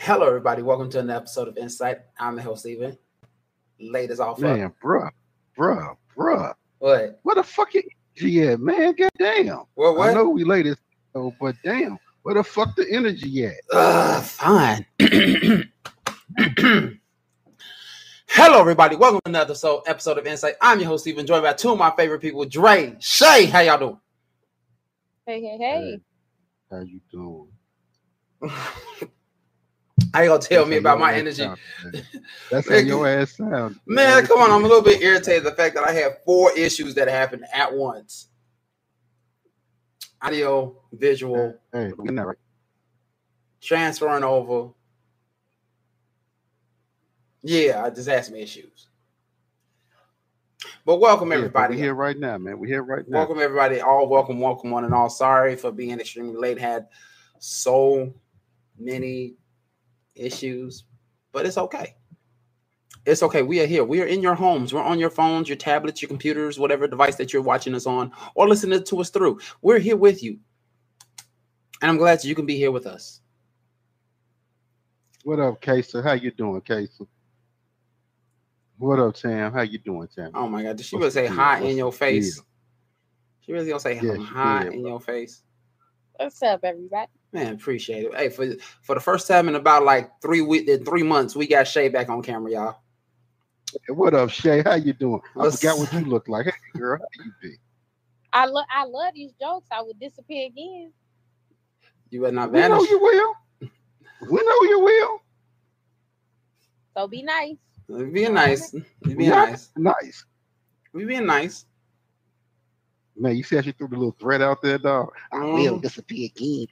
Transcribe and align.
Hello, 0.00 0.28
everybody. 0.28 0.62
Welcome 0.62 0.88
to 0.90 1.00
another 1.00 1.18
episode 1.18 1.48
of 1.48 1.58
Insight. 1.58 1.98
I'm 2.20 2.36
the 2.36 2.42
host, 2.42 2.60
Steven. 2.60 2.96
Ladies 3.80 4.20
off. 4.20 4.38
Man, 4.38 4.72
bruh, 4.82 5.10
bruh, 5.58 5.96
bruh. 6.16 6.54
What? 6.78 7.18
Where 7.24 7.34
the 7.34 7.42
fuck 7.42 7.74
you 7.74 7.82
energy 8.16 8.48
at, 8.48 8.60
man? 8.60 8.94
God 8.94 9.10
damn. 9.18 9.64
Well, 9.74 9.96
what? 9.96 10.10
I 10.10 10.14
know 10.14 10.28
we 10.28 10.44
ladies, 10.44 10.76
oh, 11.16 11.34
but 11.40 11.56
damn, 11.64 11.98
where 12.22 12.36
the 12.36 12.44
fuck 12.44 12.76
the 12.76 12.88
energy 12.88 13.46
at? 13.46 13.56
Uh, 13.72 14.20
fine. 14.20 14.86
Hello, 18.28 18.60
everybody. 18.60 18.94
Welcome 18.94 19.20
to 19.24 19.30
another 19.30 19.56
so 19.56 19.82
episode 19.84 20.16
of 20.16 20.28
Insight. 20.28 20.54
I'm 20.62 20.78
your 20.78 20.90
host, 20.90 21.02
Steven, 21.02 21.26
joined 21.26 21.42
by 21.42 21.54
two 21.54 21.72
of 21.72 21.78
my 21.78 21.90
favorite 21.96 22.20
people, 22.20 22.44
Dre, 22.44 22.94
Shay. 23.00 23.46
How 23.46 23.60
y'all 23.60 23.78
doing? 23.78 24.00
Hey, 25.26 25.40
hey, 25.40 25.58
hey. 25.58 26.00
How 26.70 26.82
you 26.82 27.00
doing? 27.10 27.48
How 30.14 30.22
you 30.22 30.28
gonna 30.28 30.40
tell 30.40 30.60
That's 30.62 30.70
me 30.70 30.76
about 30.78 30.98
my 30.98 31.14
energy? 31.14 31.42
sound. 31.42 31.58
That's 32.50 32.68
how 32.68 32.76
your 32.76 33.06
ass 33.06 33.36
sound. 33.36 33.78
Man, 33.86 34.26
come 34.26 34.40
on. 34.40 34.50
I'm 34.50 34.64
a 34.64 34.68
little 34.68 34.82
bit 34.82 35.02
irritated 35.02 35.44
the 35.44 35.52
fact 35.52 35.74
that 35.74 35.84
I 35.84 35.92
have 35.92 36.18
four 36.24 36.52
issues 36.56 36.94
that 36.94 37.08
happened 37.08 37.44
at 37.52 37.72
once. 37.74 38.28
Audio, 40.22 40.76
visual, 40.92 41.54
Hey, 41.72 41.92
look 41.96 42.08
at 42.08 42.16
that 42.16 42.26
right. 42.26 42.36
transferring 43.60 44.24
over. 44.24 44.70
Yeah, 47.42 47.84
I 47.84 47.90
just 47.90 48.08
had 48.08 48.24
some 48.24 48.34
issues. 48.34 48.88
But 50.84 50.96
welcome 50.98 51.28
Yeah, 51.30 51.36
but 51.36 51.38
everybody. 51.38 51.76
here 51.76 51.94
right 51.94 52.18
now, 52.18 52.36
man. 52.38 52.58
We're 52.58 52.66
here 52.66 52.82
right 52.82 53.06
now. 53.06 53.18
Welcome 53.18 53.38
everybody. 53.40 53.80
All 53.80 54.08
welcome, 54.08 54.40
welcome 54.40 54.70
one 54.70 54.84
and 54.84 54.92
all. 54.94 55.08
Sorry 55.08 55.54
for 55.54 55.70
being 55.70 56.00
extremely 56.00 56.36
late. 56.36 56.58
Had 56.58 56.88
so 57.38 58.12
many 58.76 59.34
issues, 60.18 60.84
but 61.32 61.46
it's 61.46 61.58
okay. 61.58 61.94
It's 63.06 63.22
okay. 63.22 63.42
We 63.42 63.60
are 63.60 63.66
here. 63.66 63.84
We 63.84 64.02
are 64.02 64.06
in 64.06 64.22
your 64.22 64.34
homes. 64.34 64.74
We're 64.74 64.82
on 64.82 64.98
your 64.98 65.10
phones, 65.10 65.48
your 65.48 65.56
tablets, 65.56 66.02
your 66.02 66.08
computers, 66.08 66.58
whatever 66.58 66.86
device 66.86 67.16
that 67.16 67.32
you're 67.32 67.42
watching 67.42 67.74
us 67.74 67.86
on 67.86 68.12
or 68.34 68.48
listening 68.48 68.84
to 68.84 69.00
us 69.00 69.10
through. 69.10 69.40
We're 69.62 69.78
here 69.78 69.96
with 69.96 70.22
you. 70.22 70.38
And 71.82 71.90
I'm 71.90 71.96
glad 71.98 72.24
you 72.24 72.34
can 72.34 72.46
be 72.46 72.56
here 72.56 72.72
with 72.72 72.86
us. 72.86 73.20
What 75.24 75.40
up, 75.40 75.60
Kaysa? 75.62 76.02
How 76.02 76.12
you 76.12 76.30
doing, 76.30 76.60
Kaysa? 76.62 77.06
What 78.78 78.98
up, 79.00 79.14
Tam? 79.14 79.52
How 79.52 79.62
you 79.62 79.78
doing, 79.78 80.08
Tam? 80.14 80.30
Oh 80.34 80.48
my 80.48 80.62
God. 80.62 80.76
Did 80.76 80.86
she 80.86 80.96
What's 80.96 81.14
really 81.16 81.28
say 81.28 81.28
the 81.28 81.28
deal? 81.28 81.36
hi 81.36 81.60
in 81.60 81.76
your 81.76 81.92
face? 81.92 82.36
deal? 82.36 82.44
She 83.40 83.52
really 83.52 83.68
gonna 83.68 83.80
say 83.80 84.00
Yeah, 84.00 84.16
hi 84.16 84.64
did, 84.64 84.74
in 84.74 84.82
bro. 84.82 84.90
your 84.92 85.00
face. 85.00 85.42
What's 86.16 86.42
up, 86.42 86.60
everybody? 86.64 87.10
Man, 87.32 87.54
appreciate 87.54 88.04
it. 88.06 88.14
Hey, 88.14 88.28
for 88.30 88.46
for 88.82 88.94
the 88.94 89.00
first 89.00 89.28
time 89.28 89.48
in 89.48 89.54
about 89.54 89.84
like 89.84 90.10
three 90.22 90.40
week 90.40 90.68
three 90.84 91.02
months, 91.02 91.36
we 91.36 91.46
got 91.46 91.66
Shay 91.68 91.88
back 91.88 92.08
on 92.08 92.22
camera, 92.22 92.50
y'all. 92.50 92.76
Hey, 93.86 93.92
What 93.92 94.14
up, 94.14 94.30
Shay? 94.30 94.62
How 94.64 94.74
you 94.76 94.92
doing? 94.94 95.20
I 95.34 95.38
What's- 95.40 95.60
forgot 95.60 95.78
what 95.78 95.92
you 95.92 96.00
look 96.00 96.26
like. 96.28 96.46
Hey, 96.46 96.52
girl, 96.78 96.98
how 96.98 97.24
you 97.24 97.32
be? 97.42 97.56
I 98.32 98.46
love 98.46 98.64
I 98.74 98.84
love 98.84 99.12
these 99.14 99.32
jokes. 99.40 99.68
I 99.70 99.82
would 99.82 99.98
disappear 100.00 100.46
again. 100.46 100.92
You 102.10 102.22
better 102.22 102.32
not 102.32 102.50
We 102.52 102.60
know 102.60 102.82
you 102.82 102.98
will. 102.98 103.34
We 104.30 104.38
know 104.42 104.62
you 104.70 104.80
will. 104.80 105.22
So 106.96 107.06
be 107.08 107.22
nice. 107.22 107.56
We 107.88 108.04
being 108.06 108.34
nice. 108.34 108.72
We 108.72 109.14
being 109.14 109.30
Yeah. 109.30 109.44
nice. 109.44 109.70
Nice. 109.76 110.24
We 110.94 111.04
being 111.04 111.26
nice. 111.26 111.66
Man, 113.16 113.36
you 113.36 113.42
see 113.42 113.56
how 113.56 113.62
she 113.62 113.72
threw 113.72 113.88
the 113.88 113.96
little 113.96 114.16
thread 114.18 114.42
out 114.42 114.62
there, 114.62 114.78
dog? 114.78 115.10
I 115.32 115.38
will 115.44 115.78
Mhm. 115.78 115.82
disappear 115.82 116.26
again. 116.34 116.66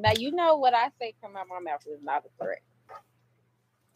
Now 0.00 0.12
you 0.16 0.32
know 0.32 0.56
what 0.56 0.74
I 0.74 0.88
say 0.98 1.14
come 1.22 1.36
out 1.36 1.46
my 1.48 1.60
mouth 1.60 1.82
is 1.86 2.02
not 2.02 2.24
a 2.24 2.44
threat. 2.44 2.60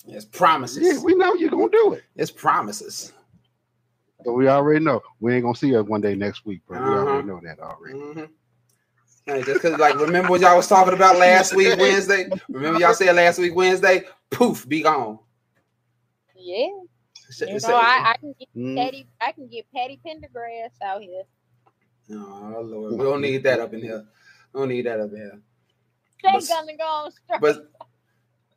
It's 0.06 0.24
promises. 0.27 0.83
Yeah, 0.83 1.02
we 1.02 1.14
know 1.14 1.34
you're 1.34 1.50
gonna 1.50 1.70
do 1.70 1.94
it. 1.94 2.05
it's 2.16 2.30
promises. 2.30 3.12
So 4.25 4.32
we 4.32 4.48
already 4.48 4.84
know 4.84 5.03
we 5.20 5.34
ain't 5.34 5.44
gonna 5.44 5.54
see 5.56 5.72
her 5.72 5.82
one 5.82 6.00
day 6.03 6.14
next 6.14 6.44
week, 6.47 6.60
bro. 6.66 6.78
We 6.78 6.87
Uh-huh. 6.87 6.98
already 7.10 7.28
know 7.28 7.41
that 7.43 7.60
already. 7.60 7.94
Mhm. 7.98 8.31
Hey, 9.26 9.43
just 9.43 9.62
because, 9.62 9.78
like, 9.78 9.98
remember 9.98 10.31
what 10.31 10.43
y'all 10.43 10.56
was 10.56 10.69
talking 10.69 10.93
about 10.94 11.16
last 11.19 11.54
week 11.54 11.76
Wednesday? 11.81 12.31
Remember 12.50 12.78
y'all 12.81 12.93
said 12.94 13.16
last 13.16 13.38
week 13.38 13.54
Wednesday? 13.54 14.04
Poof, 14.31 14.69
be 14.69 14.82
gone. 14.82 15.19
Yeah. 16.37 16.66
Sh- 17.31 17.43
You 17.48 17.60
know, 17.60 17.69
I, 17.75 18.12
I 18.12 18.16
can 18.20 18.34
get 18.38 18.48
Mm. 18.54 18.76
Patty 18.76 19.09
I 19.20 19.32
can 19.32 19.48
get 19.48 19.66
Patty 19.75 20.00
Pendergrass 20.06 20.70
out 20.84 21.00
here. 21.03 21.22
Oh 22.10 22.60
Lord, 22.62 22.93
we 22.93 22.98
don't 22.98 23.22
need 23.22 23.43
that 23.44 23.60
up 23.60 23.72
in 23.72 23.81
here. 23.82 24.04
We 24.53 24.60
don't 24.60 24.69
need 24.69 24.87
that 24.87 25.00
up 25.00 25.10
in 25.12 25.16
here. 25.16 25.41
They 26.25 26.33
But- 26.33 26.79
go. 26.79 27.11
But 27.41 27.71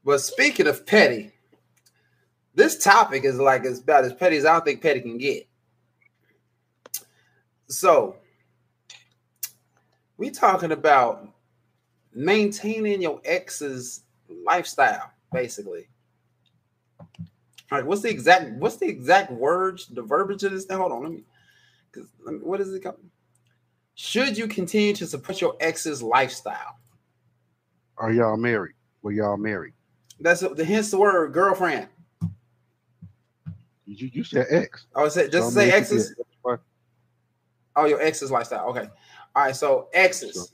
but 0.03 0.19
speaking 0.21 0.67
of 0.67 0.85
petty, 0.85 1.33
this 2.55 2.81
topic 2.81 3.25
is 3.25 3.37
like 3.39 3.65
as 3.65 3.79
about 3.79 4.05
as 4.05 4.13
petty 4.13 4.37
as 4.37 4.45
I 4.45 4.53
don't 4.53 4.63
think 4.65 4.81
petty 4.81 5.01
can 5.01 5.17
get. 5.17 5.47
So 7.67 8.15
we 10.15 10.29
talking 10.31 10.71
about 10.71 11.27
maintaining 12.13 13.01
your 13.01 13.19
ex's 13.25 14.03
lifestyle, 14.29 15.11
basically. 15.33 15.89
All 16.99 17.79
right, 17.79 17.85
what's 17.85 18.01
the 18.01 18.09
exact 18.09 18.51
what's 18.53 18.77
the 18.77 18.87
exact 18.87 19.29
words, 19.29 19.87
the 19.87 20.01
verbiage 20.01 20.43
of 20.45 20.53
this 20.53 20.63
thing? 20.63 20.77
Hold 20.77 20.93
on, 20.93 21.03
let 21.03 21.11
me 21.11 21.23
because 21.91 22.07
what 22.41 22.61
is 22.61 22.73
it 22.73 22.81
called? 22.81 22.95
Should 23.95 24.37
you 24.37 24.47
continue 24.47 24.93
to 24.93 25.05
support 25.05 25.41
your 25.41 25.57
ex's 25.59 26.01
lifestyle? 26.01 26.77
Are 27.97 28.11
y'all 28.11 28.37
married? 28.37 28.75
Were 29.01 29.11
y'all 29.11 29.37
married? 29.37 29.73
That's 30.19 30.41
the 30.41 30.63
hence 30.65 30.91
the 30.91 30.97
word 30.99 31.33
girlfriend. 31.33 31.87
You, 33.85 34.09
you 34.11 34.23
said 34.23 34.47
ex. 34.49 34.85
Oh, 34.95 35.07
say, 35.07 35.29
just 35.29 35.49
So, 35.49 35.59
say 35.59 35.59
mean, 35.61 35.69
if 35.69 35.73
you 35.73 35.77
exes. 35.97 36.15
ex-wife- 36.19 36.59
Oh, 37.75 37.85
your 37.85 38.01
ex's 38.01 38.31
lifestyle. 38.31 38.67
Okay. 38.69 38.89
All 39.35 39.43
right. 39.45 39.55
So 39.55 39.87
exes. 39.93 40.53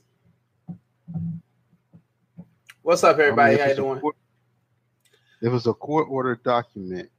What's 2.82 3.02
up, 3.02 3.16
I 3.16 3.18
mean, 3.18 3.28
everybody? 3.28 3.56
How 3.58 3.66
you 3.68 3.74
doing? 3.76 4.00
court- 4.00 4.16
If 5.40 5.52
it's 5.52 5.66
a 5.66 5.72
court 5.74 6.06
order 6.10 6.36
document, 6.36 7.10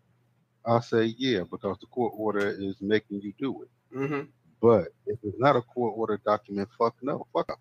I'll 0.63 0.81
say 0.81 1.05
yeah, 1.17 1.43
because 1.49 1.77
the 1.79 1.87
court 1.87 2.13
order 2.15 2.49
is 2.49 2.75
making 2.81 3.21
you 3.21 3.33
do 3.39 3.63
it. 3.63 3.69
hmm 3.91 4.21
But 4.61 4.89
if 5.05 5.19
it's 5.23 5.37
not 5.39 5.55
a 5.55 5.61
court 5.61 5.93
order 5.97 6.19
document, 6.25 6.69
fuck 6.77 6.95
no, 7.01 7.27
fuck 7.33 7.49
up. 7.51 7.59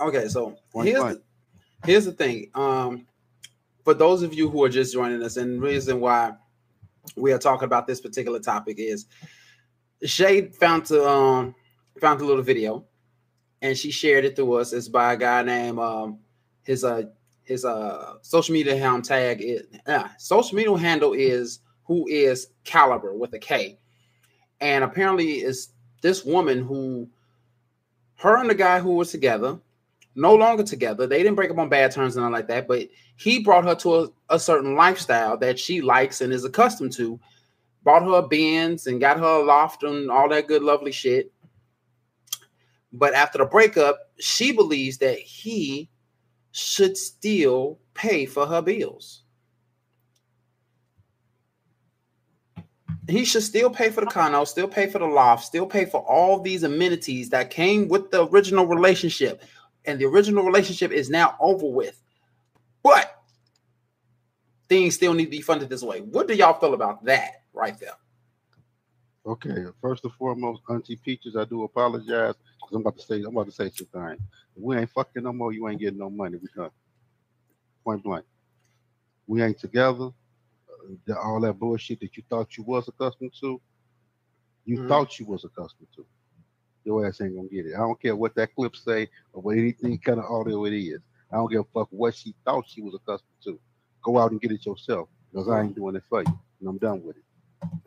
Okay. 0.00 0.28
So 0.28 0.56
here's 0.74 1.02
the, 1.14 1.22
here's 1.84 2.04
the 2.04 2.12
thing. 2.12 2.50
Um, 2.54 3.06
for 3.84 3.94
those 3.94 4.22
of 4.22 4.34
you 4.34 4.48
who 4.48 4.64
are 4.64 4.68
just 4.68 4.92
joining 4.92 5.22
us, 5.22 5.36
and 5.36 5.56
the 5.56 5.66
reason 5.66 6.00
why 6.00 6.32
we 7.16 7.32
are 7.32 7.38
talking 7.38 7.64
about 7.64 7.86
this 7.86 8.00
particular 8.00 8.38
topic 8.38 8.76
is 8.78 9.06
Shade 10.04 10.54
found 10.54 10.86
to 10.86 11.06
um 11.06 11.54
found 12.00 12.20
a 12.20 12.24
little 12.24 12.42
video, 12.42 12.84
and 13.62 13.76
she 13.76 13.90
shared 13.90 14.24
it 14.24 14.36
to 14.36 14.54
us. 14.54 14.72
It's 14.72 14.88
by 14.88 15.12
a 15.14 15.16
guy 15.16 15.42
named 15.42 15.78
um 15.78 16.18
his 16.62 16.84
uh 16.84 17.04
his 17.42 17.64
uh 17.64 18.14
social 18.22 18.52
media 18.52 18.76
handle 18.76 19.02
tag 19.02 19.40
is 19.42 19.62
uh, 19.86 20.08
social 20.18 20.56
media 20.56 20.76
handle 20.78 21.12
is 21.12 21.60
who 21.84 22.06
is 22.06 22.48
caliber 22.64 23.14
with 23.14 23.34
a 23.34 23.38
K, 23.38 23.78
and 24.60 24.84
apparently 24.84 25.42
is 25.42 25.70
this 26.00 26.24
woman 26.24 26.64
who 26.64 27.08
her 28.16 28.36
and 28.36 28.48
the 28.48 28.54
guy 28.54 28.80
who 28.80 28.94
was 28.94 29.10
together 29.10 29.58
no 30.20 30.34
longer 30.34 30.62
together. 30.62 31.06
They 31.06 31.18
didn't 31.18 31.34
break 31.34 31.50
up 31.50 31.58
on 31.58 31.70
bad 31.70 31.92
terms 31.92 32.14
and 32.14 32.22
nothing 32.22 32.34
like 32.34 32.48
that, 32.48 32.68
but 32.68 32.88
he 33.16 33.42
brought 33.42 33.64
her 33.64 33.74
to 33.76 33.94
a, 33.96 34.08
a 34.28 34.38
certain 34.38 34.76
lifestyle 34.76 35.36
that 35.38 35.58
she 35.58 35.80
likes 35.80 36.20
and 36.20 36.32
is 36.32 36.44
accustomed 36.44 36.92
to. 36.92 37.18
Bought 37.82 38.02
her 38.02 38.18
a 38.18 38.28
Benz 38.28 38.86
and 38.86 39.00
got 39.00 39.18
her 39.18 39.24
a 39.24 39.42
loft 39.42 39.82
and 39.82 40.10
all 40.10 40.28
that 40.28 40.46
good, 40.46 40.62
lovely 40.62 40.92
shit. 40.92 41.32
But 42.92 43.14
after 43.14 43.38
the 43.38 43.46
breakup, 43.46 43.98
she 44.18 44.52
believes 44.52 44.98
that 44.98 45.18
he 45.18 45.88
should 46.52 46.98
still 46.98 47.78
pay 47.94 48.26
for 48.26 48.46
her 48.46 48.60
bills. 48.60 49.22
He 53.08 53.24
should 53.24 53.42
still 53.42 53.70
pay 53.70 53.90
for 53.90 54.02
the 54.02 54.06
condo, 54.06 54.44
still 54.44 54.68
pay 54.68 54.86
for 54.86 54.98
the 54.98 55.06
loft, 55.06 55.44
still 55.44 55.66
pay 55.66 55.86
for 55.86 56.02
all 56.02 56.40
these 56.40 56.62
amenities 56.62 57.30
that 57.30 57.50
came 57.50 57.88
with 57.88 58.10
the 58.10 58.26
original 58.28 58.66
relationship. 58.66 59.42
And 59.90 60.00
the 60.00 60.04
original 60.04 60.44
relationship 60.44 60.92
is 60.92 61.10
now 61.10 61.36
over 61.40 61.66
with. 61.66 62.00
But 62.82 63.22
things 64.68 64.94
still 64.94 65.14
need 65.14 65.24
to 65.24 65.30
be 65.30 65.40
funded 65.40 65.68
this 65.68 65.82
way. 65.82 66.00
What 66.00 66.28
do 66.28 66.34
y'all 66.34 66.58
feel 66.58 66.74
about 66.74 67.04
that 67.06 67.42
right 67.52 67.78
there? 67.80 67.94
Okay, 69.26 69.64
first 69.82 70.04
and 70.04 70.12
foremost, 70.14 70.62
Auntie 70.70 70.96
Peaches, 70.96 71.36
I 71.36 71.44
do 71.44 71.64
apologize 71.64 72.34
because 72.36 72.74
I'm 72.74 72.80
about 72.82 72.96
to 72.98 73.02
say 73.02 73.16
I'm 73.16 73.36
about 73.36 73.46
to 73.46 73.52
say 73.52 73.68
something. 73.70 74.12
If 74.56 74.62
we 74.62 74.76
ain't 74.76 74.90
fucking 74.90 75.24
no 75.24 75.32
more. 75.32 75.52
You 75.52 75.68
ain't 75.68 75.80
getting 75.80 75.98
no 75.98 76.08
money. 76.08 76.38
We 76.38 76.48
done. 76.56 76.70
Point 77.84 78.04
blank. 78.04 78.24
We 79.26 79.42
ain't 79.42 79.58
together. 79.58 80.10
Uh, 81.08 81.14
all 81.14 81.40
that 81.40 81.58
bullshit 81.58 82.00
that 82.00 82.16
you 82.16 82.22
thought 82.30 82.56
you 82.56 82.62
was 82.64 82.88
accustomed 82.88 83.32
to, 83.40 83.60
you 84.64 84.78
Mhm. 84.78 84.88
thought 84.88 85.18
you 85.18 85.26
was 85.26 85.44
accustomed 85.44 85.88
to. 85.96 86.06
Your 86.84 87.06
ass 87.06 87.20
ain't 87.20 87.36
gonna 87.36 87.48
get 87.48 87.66
it. 87.66 87.74
I 87.74 87.78
don't 87.78 88.00
care 88.00 88.16
what 88.16 88.34
that 88.36 88.54
clip 88.54 88.74
say 88.76 89.08
or 89.32 89.42
what 89.42 89.56
anything 89.56 89.98
kind 89.98 90.18
of 90.18 90.24
audio 90.26 90.64
it 90.64 90.72
is. 90.72 91.00
I 91.32 91.36
don't 91.36 91.50
give 91.50 91.60
a 91.60 91.64
fuck 91.64 91.88
what 91.90 92.14
she 92.14 92.34
thought 92.44 92.64
she 92.68 92.82
was 92.82 92.94
accustomed 92.94 93.30
to. 93.44 93.58
Go 94.02 94.18
out 94.18 94.30
and 94.30 94.40
get 94.40 94.50
it 94.52 94.64
yourself 94.64 95.08
because 95.30 95.48
I 95.48 95.60
ain't 95.60 95.76
doing 95.76 95.94
it 95.94 96.02
for 96.08 96.22
you. 96.22 96.38
And 96.60 96.68
I'm 96.68 96.78
done 96.78 97.02
with 97.04 97.16
it. 97.18 97.24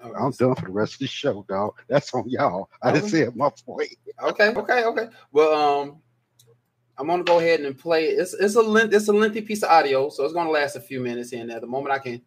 Okay. 0.04 0.14
I'm 0.16 0.32
done 0.32 0.56
for 0.56 0.66
the 0.66 0.72
rest 0.72 0.94
of 0.94 1.00
the 1.00 1.08
show, 1.08 1.44
dog. 1.50 1.74
That's 1.88 2.14
on 2.14 2.30
y'all. 2.30 2.70
I 2.82 2.90
Okay. 2.90 3.00
just 3.00 3.12
said 3.12 3.36
my 3.36 3.50
point. 3.66 3.90
Okay, 4.22 4.50
okay, 4.50 4.84
okay. 4.86 5.08
Well, 5.32 5.82
um, 5.82 6.02
I'm 6.98 7.08
gonna 7.08 7.24
go 7.24 7.40
ahead 7.40 7.62
and 7.62 7.78
play. 7.78 8.06
It's 8.06 8.34
it's 8.36 8.56
a 8.56 8.62
length, 8.62 8.94
it's 8.94 9.08
a 9.08 9.14
lengthy 9.14 9.42
piece 9.42 9.64
of 9.64 9.72
audio, 9.72 10.10
so 10.10 10.24
it's 10.24 10.34
gonna 10.34 10.52
last 10.52 10.76
a 10.76 10.82
few 10.82 11.00
minutes 11.00 11.32
here 11.32 11.42
and 11.42 11.50
there. 11.50 11.60
The 11.60 11.68
moment 11.68 11.96
I 11.96 12.00
can, 12.00 12.22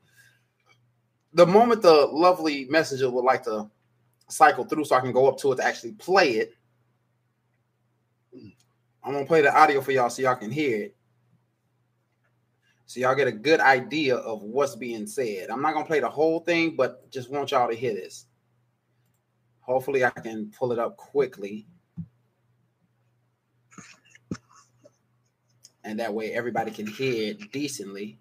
the 1.32 1.46
moment 1.46 1.82
the 1.82 2.06
lovely 2.06 2.64
messenger 2.64 3.08
would 3.08 3.24
like 3.24 3.44
to 3.44 3.70
cycle 4.28 4.64
through, 4.64 4.84
so 4.86 4.96
I 4.96 5.00
can 5.00 5.12
go 5.12 5.28
up 5.28 5.38
to 5.38 5.52
it 5.52 5.56
to 5.56 5.64
actually 5.64 5.92
play 5.92 6.30
it. 6.32 6.55
I'm 9.06 9.12
gonna 9.12 9.24
play 9.24 9.40
the 9.40 9.56
audio 9.56 9.80
for 9.80 9.92
y'all 9.92 10.10
so 10.10 10.20
y'all 10.20 10.34
can 10.34 10.50
hear 10.50 10.82
it. 10.82 10.96
So 12.86 12.98
y'all 12.98 13.14
get 13.14 13.28
a 13.28 13.32
good 13.32 13.60
idea 13.60 14.16
of 14.16 14.42
what's 14.42 14.74
being 14.74 15.06
said. 15.06 15.48
I'm 15.48 15.62
not 15.62 15.74
gonna 15.74 15.86
play 15.86 16.00
the 16.00 16.10
whole 16.10 16.40
thing, 16.40 16.74
but 16.74 17.08
just 17.12 17.30
want 17.30 17.52
y'all 17.52 17.68
to 17.68 17.74
hear 17.76 17.94
this. 17.94 18.26
Hopefully, 19.60 20.04
I 20.04 20.10
can 20.10 20.50
pull 20.50 20.72
it 20.72 20.80
up 20.80 20.96
quickly. 20.96 21.68
And 25.84 26.00
that 26.00 26.12
way 26.12 26.32
everybody 26.32 26.72
can 26.72 26.88
hear 26.88 27.30
it 27.30 27.52
decently. 27.52 28.18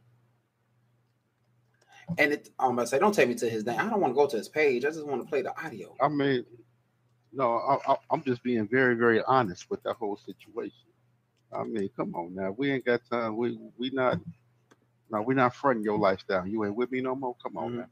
And 2.19 2.33
it, 2.33 2.49
I'm 2.59 2.75
gonna 2.75 2.85
say, 2.85 2.99
don't 2.99 3.13
take 3.13 3.27
me 3.27 3.35
to 3.35 3.49
his 3.49 3.65
name. 3.65 3.79
I 3.79 3.89
don't 3.89 4.01
want 4.01 4.11
to 4.11 4.15
go 4.15 4.27
to 4.27 4.37
his 4.37 4.49
page. 4.49 4.85
I 4.85 4.89
just 4.89 5.05
want 5.07 5.23
to 5.23 5.27
play 5.27 5.41
the 5.41 5.59
audio. 5.59 5.95
I 5.99 6.09
mean, 6.09 6.45
no, 7.35 7.57
I, 7.57 7.91
I, 7.91 7.95
I'm 8.11 8.23
just 8.23 8.41
being 8.43 8.67
very, 8.67 8.95
very 8.95 9.21
honest 9.23 9.69
with 9.69 9.83
that 9.83 9.95
whole 9.95 10.17
situation. 10.17 10.71
I 11.53 11.63
mean, 11.63 11.89
come 11.95 12.15
on 12.15 12.33
now. 12.35 12.51
We 12.51 12.71
ain't 12.71 12.85
got 12.85 13.01
time. 13.09 13.37
We 13.37 13.59
we 13.77 13.89
not 13.91 14.19
no, 15.11 15.21
we're 15.21 15.35
not 15.35 15.53
fronting 15.55 15.83
your 15.83 15.97
lifestyle. 15.97 16.47
You 16.47 16.65
ain't 16.65 16.75
with 16.75 16.91
me 16.91 17.01
no 17.01 17.15
more. 17.15 17.35
Come 17.43 17.57
on 17.57 17.71
Mhm. 17.71 17.77
now. 17.77 17.87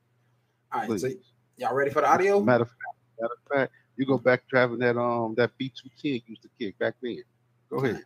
All 0.72 0.80
right, 0.82 0.90
Please. 0.90 1.02
so 1.02 1.10
y'all 1.58 1.76
ready 1.76 1.92
for 1.92 2.02
the 2.02 2.08
audio? 2.10 2.42
Matter 2.42 2.64
of 2.64 2.70
fact, 2.70 2.98
matter 3.22 3.34
of 3.34 3.58
fact, 3.58 3.74
you 3.98 4.06
go 4.06 4.18
back 4.18 4.48
driving 4.48 4.80
that 4.80 4.98
um 4.98 5.36
that 5.36 5.52
B210 5.60 6.24
used 6.28 6.42
to 6.42 6.50
kick 6.60 6.78
back 6.80 6.96
then. 7.02 7.22
Go 7.70 7.78
ahead. 7.78 8.04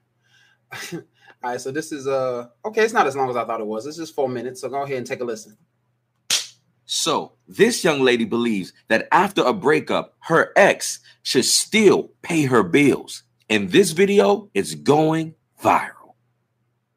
All 0.93 1.51
right, 1.51 1.61
so 1.61 1.71
this 1.71 1.91
is 1.91 2.07
uh 2.07 2.49
okay. 2.65 2.83
It's 2.83 2.93
not 2.93 3.07
as 3.07 3.15
long 3.15 3.29
as 3.29 3.35
I 3.37 3.45
thought 3.45 3.61
it 3.61 3.67
was. 3.67 3.85
It's 3.85 3.97
just 3.97 4.15
four 4.15 4.27
minutes. 4.27 4.61
So 4.61 4.69
go 4.69 4.83
ahead 4.83 4.97
and 4.97 5.07
take 5.07 5.21
a 5.21 5.25
listen. 5.25 5.57
So, 6.87 7.33
this 7.49 7.83
young 7.83 7.99
lady 7.99 8.23
believes 8.23 8.71
that 8.87 9.09
after 9.11 9.43
a 9.43 9.53
breakup, 9.53 10.15
her 10.21 10.53
ex 10.55 10.99
should 11.21 11.43
still 11.43 12.11
pay 12.21 12.43
her 12.43 12.63
bills. 12.63 13.23
And 13.49 13.71
this 13.71 13.91
video 13.91 14.49
is 14.53 14.73
going 14.73 15.35
viral. 15.61 15.96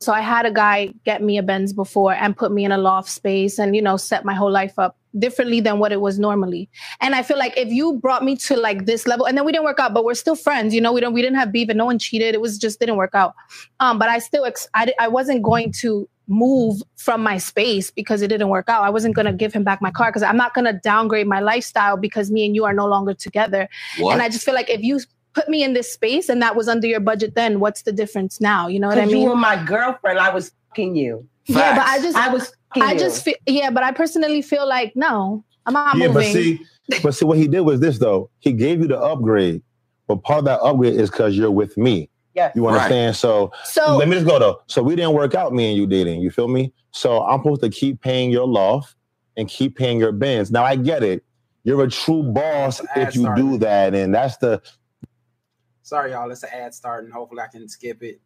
So 0.00 0.14
I 0.14 0.22
had 0.22 0.46
a 0.46 0.50
guy 0.50 0.94
get 1.04 1.22
me 1.22 1.36
a 1.36 1.42
Benz 1.42 1.74
before 1.74 2.14
and 2.14 2.34
put 2.34 2.52
me 2.52 2.64
in 2.64 2.72
a 2.72 2.78
loft 2.78 3.10
space 3.10 3.58
and 3.58 3.76
you 3.76 3.82
know 3.82 3.98
set 3.98 4.24
my 4.24 4.32
whole 4.32 4.50
life 4.50 4.78
up 4.78 4.96
differently 5.18 5.60
than 5.60 5.78
what 5.78 5.92
it 5.92 6.00
was 6.00 6.18
normally. 6.18 6.70
And 7.02 7.14
I 7.14 7.22
feel 7.22 7.36
like 7.36 7.54
if 7.58 7.68
you 7.68 7.94
brought 7.94 8.24
me 8.24 8.34
to 8.36 8.56
like 8.56 8.86
this 8.86 9.06
level 9.06 9.26
and 9.26 9.36
then 9.36 9.44
we 9.44 9.52
didn't 9.52 9.64
work 9.64 9.78
out 9.78 9.92
but 9.92 10.06
we're 10.06 10.14
still 10.14 10.36
friends, 10.36 10.74
you 10.74 10.80
know, 10.80 10.90
we 10.90 11.02
don't 11.02 11.12
we 11.12 11.20
didn't 11.20 11.36
have 11.36 11.52
beef 11.52 11.68
and 11.68 11.76
no 11.76 11.84
one 11.84 11.98
cheated. 11.98 12.34
It 12.34 12.40
was 12.40 12.56
just 12.56 12.80
didn't 12.80 12.96
work 12.96 13.14
out. 13.14 13.34
Um 13.80 13.98
but 13.98 14.08
I 14.08 14.20
still 14.20 14.46
ex- 14.46 14.68
I 14.72 14.90
I 14.98 15.08
wasn't 15.08 15.42
going 15.42 15.70
to 15.80 16.08
move 16.28 16.80
from 16.96 17.22
my 17.22 17.36
space 17.36 17.90
because 17.90 18.22
it 18.22 18.28
didn't 18.28 18.48
work 18.48 18.70
out. 18.70 18.82
I 18.82 18.90
wasn't 18.90 19.14
going 19.16 19.26
to 19.26 19.32
give 19.32 19.52
him 19.52 19.64
back 19.64 19.82
my 19.82 19.90
car 19.90 20.10
cuz 20.12 20.22
I'm 20.22 20.36
not 20.38 20.54
going 20.54 20.64
to 20.64 20.72
downgrade 20.72 21.26
my 21.26 21.40
lifestyle 21.40 21.98
because 21.98 22.30
me 22.30 22.46
and 22.46 22.54
you 22.54 22.64
are 22.64 22.72
no 22.72 22.86
longer 22.86 23.12
together. 23.12 23.68
What? 23.98 24.12
And 24.12 24.22
I 24.22 24.30
just 24.30 24.46
feel 24.46 24.54
like 24.54 24.70
if 24.70 24.80
you 24.80 25.00
put 25.32 25.48
me 25.48 25.62
in 25.62 25.72
this 25.74 25.92
space 25.92 26.28
and 26.28 26.42
that 26.42 26.56
was 26.56 26.68
under 26.68 26.86
your 26.86 27.00
budget 27.00 27.34
then 27.34 27.60
what's 27.60 27.82
the 27.82 27.92
difference 27.92 28.40
now? 28.40 28.66
You 28.68 28.80
know 28.80 28.88
what 28.88 28.98
I 28.98 29.06
mean? 29.06 29.22
you 29.22 29.28
were 29.30 29.36
my 29.36 29.62
girlfriend. 29.64 30.18
I 30.18 30.32
was 30.32 30.52
fucking 30.70 30.96
you. 30.96 31.26
Yeah, 31.46 31.76
but 31.76 31.86
I 31.86 31.98
just 32.00 32.16
I 32.16 32.28
was 32.32 32.52
fucking 32.74 32.82
I 32.82 32.92
you. 32.92 32.98
just 32.98 33.24
feel 33.24 33.34
yeah, 33.46 33.70
but 33.70 33.82
I 33.82 33.92
personally 33.92 34.42
feel 34.42 34.68
like 34.68 34.92
no, 34.94 35.44
I'm 35.66 35.74
not 35.74 35.96
yeah, 35.96 36.06
but 36.08 36.14
moving. 36.24 36.32
see, 36.32 36.60
but 37.02 37.14
see, 37.14 37.24
what 37.24 37.38
he 37.38 37.48
did 37.48 37.60
was 37.60 37.80
this 37.80 37.98
though. 37.98 38.30
He 38.40 38.52
gave 38.52 38.80
you 38.80 38.86
the 38.88 38.98
upgrade, 39.00 39.62
but 40.06 40.22
part 40.22 40.40
of 40.40 40.44
that 40.46 40.60
upgrade 40.60 40.94
is 40.94 41.10
because 41.10 41.36
you're 41.36 41.50
with 41.50 41.76
me. 41.76 42.08
Yeah. 42.34 42.52
You 42.54 42.66
Right. 42.66 42.74
understand? 42.74 43.16
So 43.16 43.52
so 43.64 43.96
let 43.96 44.08
me 44.08 44.14
just 44.14 44.26
go 44.26 44.38
though. 44.38 44.60
So 44.68 44.82
we 44.82 44.94
didn't 44.94 45.14
work 45.14 45.34
out, 45.34 45.52
me 45.52 45.68
and 45.70 45.76
you 45.76 45.86
dating. 45.86 46.20
You 46.20 46.30
feel 46.30 46.46
me? 46.48 46.72
So 46.92 47.24
I'm 47.24 47.40
supposed 47.40 47.62
to 47.62 47.68
keep 47.70 48.00
paying 48.00 48.30
your 48.30 48.46
loft 48.46 48.94
and 49.36 49.48
keep 49.48 49.76
paying 49.76 49.98
your 49.98 50.12
Benz. 50.12 50.50
Now 50.52 50.64
I 50.64 50.76
get 50.76 51.02
it. 51.02 51.24
You're 51.64 51.82
a 51.84 51.90
true 51.90 52.22
boss 52.22 52.80
Ad 52.94 53.08
if 53.08 53.14
you 53.16 53.22
started. 53.22 53.42
do 53.42 53.58
that, 53.58 53.94
and 53.94 54.14
that's 54.14 54.36
the 54.38 54.62
Sorry, 55.90 56.12
y'all. 56.12 56.30
It's 56.30 56.44
an 56.44 56.50
ad 56.52 56.72
starting. 56.72 57.10
Hopefully, 57.10 57.40
I 57.40 57.48
can 57.48 57.68
skip 57.68 58.00
it. 58.04 58.20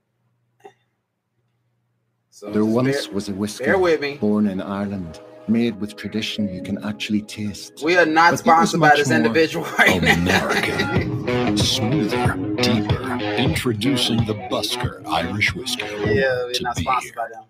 So 2.29 2.51
There 2.51 2.63
once 2.63 3.07
bear, 3.07 3.15
was 3.15 3.31
a 3.31 3.33
whiskey 3.33 3.65
bear 3.65 3.79
with 3.79 4.03
me. 4.03 4.19
born 4.19 4.49
in 4.49 4.61
Ireland, 4.61 5.19
made 5.49 5.81
with 5.81 5.97
tradition 5.97 6.53
you 6.55 6.61
can 6.63 6.85
actually 6.85 7.23
taste. 7.23 7.81
We 7.83 7.97
are 7.97 8.05
not 8.05 8.33
But 8.33 8.39
sponsored 8.41 8.81
by 8.81 8.95
this 8.97 9.11
individual 9.11 9.65
right 9.79 10.03
now. 10.03 10.13
American, 10.51 11.57
smoother, 11.77 12.35
deeper. 12.61 13.03
Introducing 13.39 14.19
the 14.27 14.35
Busker 14.51 15.03
Irish 15.09 15.55
Whiskey. 15.55 15.85
yeah, 15.87 16.45
we're 16.45 16.53
To 16.53 16.63
not 16.65 16.77
be 16.77 16.83
sponsored 16.83 17.05
here. 17.05 17.15
by 17.17 17.29
them. 17.33 17.45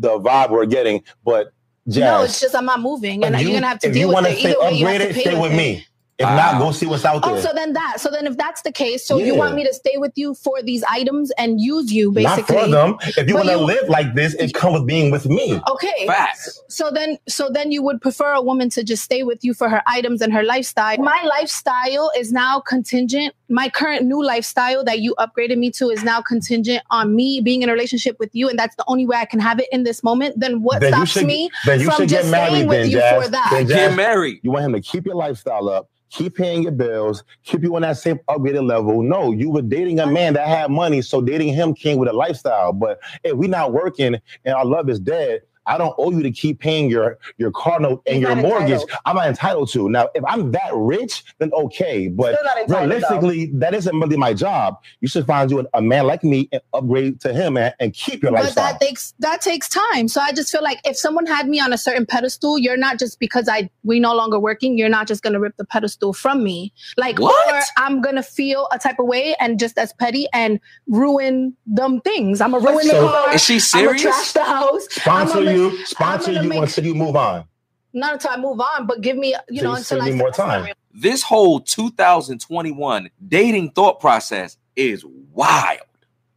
the 0.00 0.18
vibe 0.18 0.48
we're 0.48 0.64
getting. 0.64 1.04
But 1.26 1.52
Jazz, 1.88 1.98
no, 2.00 2.22
it's 2.22 2.40
just 2.40 2.54
I'm 2.56 2.64
not 2.64 2.80
moving, 2.80 3.22
and 3.22 3.34
if 3.34 3.42
you're 3.42 3.52
gonna 3.52 3.66
have 3.66 3.80
to 3.80 3.88
if 3.88 3.92
deal 3.92 4.00
you 4.00 4.06
with 4.08 4.14
wanna 4.14 4.28
it. 4.30 4.38
stay 4.38 4.52
Either 4.54 4.60
way, 4.62 4.74
you 4.78 4.86
have 4.86 5.02
to 5.08 5.12
pay 5.12 5.20
stay 5.20 5.38
with 5.38 5.52
it. 5.52 5.56
me. 5.56 5.86
If 6.16 6.26
Wow. 6.26 6.36
not, 6.36 6.60
go 6.60 6.70
see 6.70 6.86
what's 6.86 7.04
out 7.04 7.22
oh, 7.24 7.28
there. 7.28 7.38
Oh, 7.38 7.40
so 7.40 7.52
then 7.52 7.72
that. 7.72 8.00
So 8.00 8.08
then, 8.08 8.28
if 8.28 8.36
that's 8.36 8.62
the 8.62 8.70
case, 8.70 9.04
so 9.04 9.18
you 9.18 9.34
want 9.34 9.56
me 9.56 9.64
to 9.66 9.74
stay 9.74 9.96
with 9.96 10.12
you 10.14 10.34
for 10.34 10.62
these 10.62 10.84
items 10.88 11.32
and 11.38 11.60
use 11.60 11.92
you 11.92 12.12
basically? 12.12 12.54
Not 12.54 12.64
for 12.64 12.70
them. 12.70 12.96
If 13.16 13.28
you 13.28 13.34
want 13.34 13.48
to 13.48 13.56
live 13.56 13.88
like 13.88 14.14
this, 14.14 14.34
it 14.34 14.54
comes 14.54 14.74
with 14.74 14.86
being 14.86 15.10
with 15.10 15.26
me. 15.26 15.60
Okay. 15.68 16.06
Facts. 16.06 16.62
So 16.68 16.92
then, 16.92 17.18
so 17.28 17.50
then 17.50 17.72
you 17.72 17.82
would 17.82 18.00
prefer 18.00 18.32
a 18.32 18.40
woman 18.40 18.70
to 18.70 18.84
just 18.84 19.02
stay 19.02 19.24
with 19.24 19.44
you 19.44 19.54
for 19.54 19.68
her 19.68 19.82
items 19.88 20.20
and 20.20 20.32
her 20.32 20.44
lifestyle. 20.44 20.98
My 20.98 21.20
lifestyle 21.24 22.12
is 22.16 22.32
now 22.32 22.60
contingent. 22.60 23.34
My 23.50 23.68
current 23.68 24.06
new 24.06 24.24
lifestyle 24.24 24.82
that 24.84 25.00
you 25.00 25.14
upgraded 25.18 25.58
me 25.58 25.70
to 25.72 25.90
is 25.90 26.02
now 26.02 26.22
contingent 26.22 26.82
on 26.90 27.14
me 27.14 27.40
being 27.42 27.62
in 27.62 27.68
a 27.68 27.72
relationship 27.72 28.16
with 28.18 28.30
you, 28.34 28.48
and 28.48 28.58
that's 28.58 28.74
the 28.76 28.84
only 28.88 29.04
way 29.06 29.16
I 29.18 29.26
can 29.26 29.38
have 29.40 29.60
it 29.60 29.68
in 29.70 29.84
this 29.84 30.02
moment. 30.02 30.40
Then 30.40 30.62
what 30.62 30.80
Then 30.80 30.92
stops 30.92 31.10
should- 31.10 31.26
me 31.26 31.50
Then 31.66 31.80
you 31.80 31.90
from 31.90 32.06
just 32.06 32.24
get 32.24 32.30
married. 32.30 32.50
staying 32.50 32.66
with 32.68 32.78
Then, 32.78 32.90
you 32.90 32.96
Jazz. 32.98 33.24
for 33.24 33.30
that? 33.30 33.48
Then, 33.52 33.66
Get 33.66 33.94
married. 33.96 34.40
you 34.42 34.50
want 34.50 34.64
him 34.64 34.72
to 34.72 34.80
keep 34.80 35.04
your 35.04 35.14
lifestyle 35.14 35.68
up, 35.68 35.90
keep 36.10 36.36
paying 36.36 36.62
your 36.62 36.72
bills, 36.72 37.22
keep 37.44 37.62
you 37.62 37.76
on 37.76 37.82
that 37.82 37.98
same 37.98 38.18
upgraded 38.28 38.66
level. 38.66 39.02
No, 39.02 39.30
you 39.32 39.50
were 39.50 39.62
dating 39.62 40.00
a 40.00 40.06
man 40.06 40.32
that 40.34 40.48
had 40.48 40.70
money, 40.70 41.02
so 41.02 41.20
dating 41.20 41.52
him 41.52 41.74
came 41.74 41.98
with 41.98 42.08
a 42.08 42.12
lifestyle. 42.14 42.72
But 42.72 42.98
if 43.24 43.34
we're 43.36 43.50
not 43.50 43.72
working 43.74 44.16
and 44.46 44.54
our 44.54 44.64
love 44.64 44.88
is 44.88 44.98
dead, 45.00 45.42
I 45.66 45.78
don't 45.78 45.94
owe 45.98 46.10
you 46.10 46.22
to 46.22 46.30
keep 46.30 46.60
paying 46.60 46.90
your 46.90 47.18
your 47.38 47.50
car 47.52 47.80
note 47.80 48.02
and 48.06 48.16
He's 48.16 48.22
your 48.22 48.36
mortgage. 48.36 48.70
entitled. 48.82 48.90
I'm 49.06 49.16
not 49.16 49.26
entitled 49.28 49.70
to. 49.72 49.88
Now, 49.88 50.08
if 50.14 50.24
I'm 50.26 50.52
that 50.52 50.70
rich, 50.74 51.24
then 51.38 51.50
okay. 51.54 52.08
But 52.08 52.34
Still 52.34 52.44
not 52.44 52.68
though. 52.68 52.78
realistically, 52.80 53.46
that 53.54 53.74
isn't 53.74 53.98
really 53.98 54.16
my 54.16 54.34
job. 54.34 54.76
You 55.00 55.08
should 55.08 55.26
find 55.26 55.50
you 55.50 55.60
a, 55.60 55.64
a 55.74 55.82
man 55.82 56.06
like 56.06 56.22
me 56.24 56.48
and 56.52 56.60
upgrade 56.72 57.20
to 57.22 57.32
him 57.32 57.56
and, 57.56 57.74
and 57.80 57.92
keep 57.94 58.22
your 58.22 58.32
but 58.32 58.44
lifestyle. 58.44 58.72
that 58.72 58.80
takes 58.80 59.14
that 59.20 59.40
takes 59.40 59.68
time. 59.68 60.08
So 60.08 60.20
I 60.20 60.32
just 60.32 60.50
feel 60.52 60.62
like 60.62 60.80
if 60.84 60.96
someone 60.96 61.26
had 61.26 61.48
me 61.48 61.60
on 61.60 61.72
a 61.72 61.78
certain 61.78 62.06
pedestal, 62.06 62.58
you're 62.58 62.76
not 62.76 62.98
just 62.98 63.18
because 63.18 63.48
I 63.48 63.70
we 63.82 64.00
no 64.00 64.14
longer 64.14 64.38
working, 64.38 64.76
you're 64.78 64.88
not 64.88 65.06
just 65.08 65.22
gonna 65.22 65.40
rip 65.40 65.56
the 65.56 65.64
pedestal 65.64 66.12
from 66.12 66.42
me. 66.44 66.72
Like 66.96 67.18
What? 67.18 67.54
or 67.54 67.60
I'm 67.76 68.00
gonna 68.00 68.22
feel 68.22 68.68
a 68.72 68.78
type 68.78 68.98
of 68.98 69.06
way 69.06 69.34
and 69.40 69.58
just 69.58 69.78
as 69.78 69.92
petty 69.94 70.26
and 70.32 70.60
ruin 70.88 71.56
them 71.66 72.00
things. 72.02 72.40
I'm 72.40 72.52
gonna 72.52 72.70
ruin 72.70 72.84
So- 72.86 73.02
the 73.02 73.08
car. 73.08 73.34
Is 73.34 73.42
she 73.44 73.54
I'm 73.54 73.84
gonna 73.86 73.98
serious? 73.98 74.02
trash 74.02 74.32
the 74.32 74.44
house. 74.44 74.86
sponsor 74.90 75.38
I'm 75.38 75.44
gonna- 75.44 75.53
you, 75.54 75.86
sponsor 75.86 76.32
you 76.32 76.42
make- 76.48 76.62
until 76.62 76.84
you 76.84 76.94
move 76.94 77.16
on. 77.16 77.44
Not 77.92 78.14
until 78.14 78.30
I 78.32 78.36
move 78.38 78.60
on, 78.60 78.86
but 78.86 79.00
give 79.02 79.16
me 79.16 79.36
you 79.48 79.62
know 79.62 79.74
until 79.74 79.98
give 79.98 80.08
I 80.08 80.10
me 80.10 80.16
more 80.16 80.30
time. 80.32 80.72
This 80.92 81.22
whole 81.22 81.60
2021 81.60 83.10
dating 83.26 83.70
thought 83.70 84.00
process 84.00 84.56
is 84.76 85.04
wild. 85.32 85.80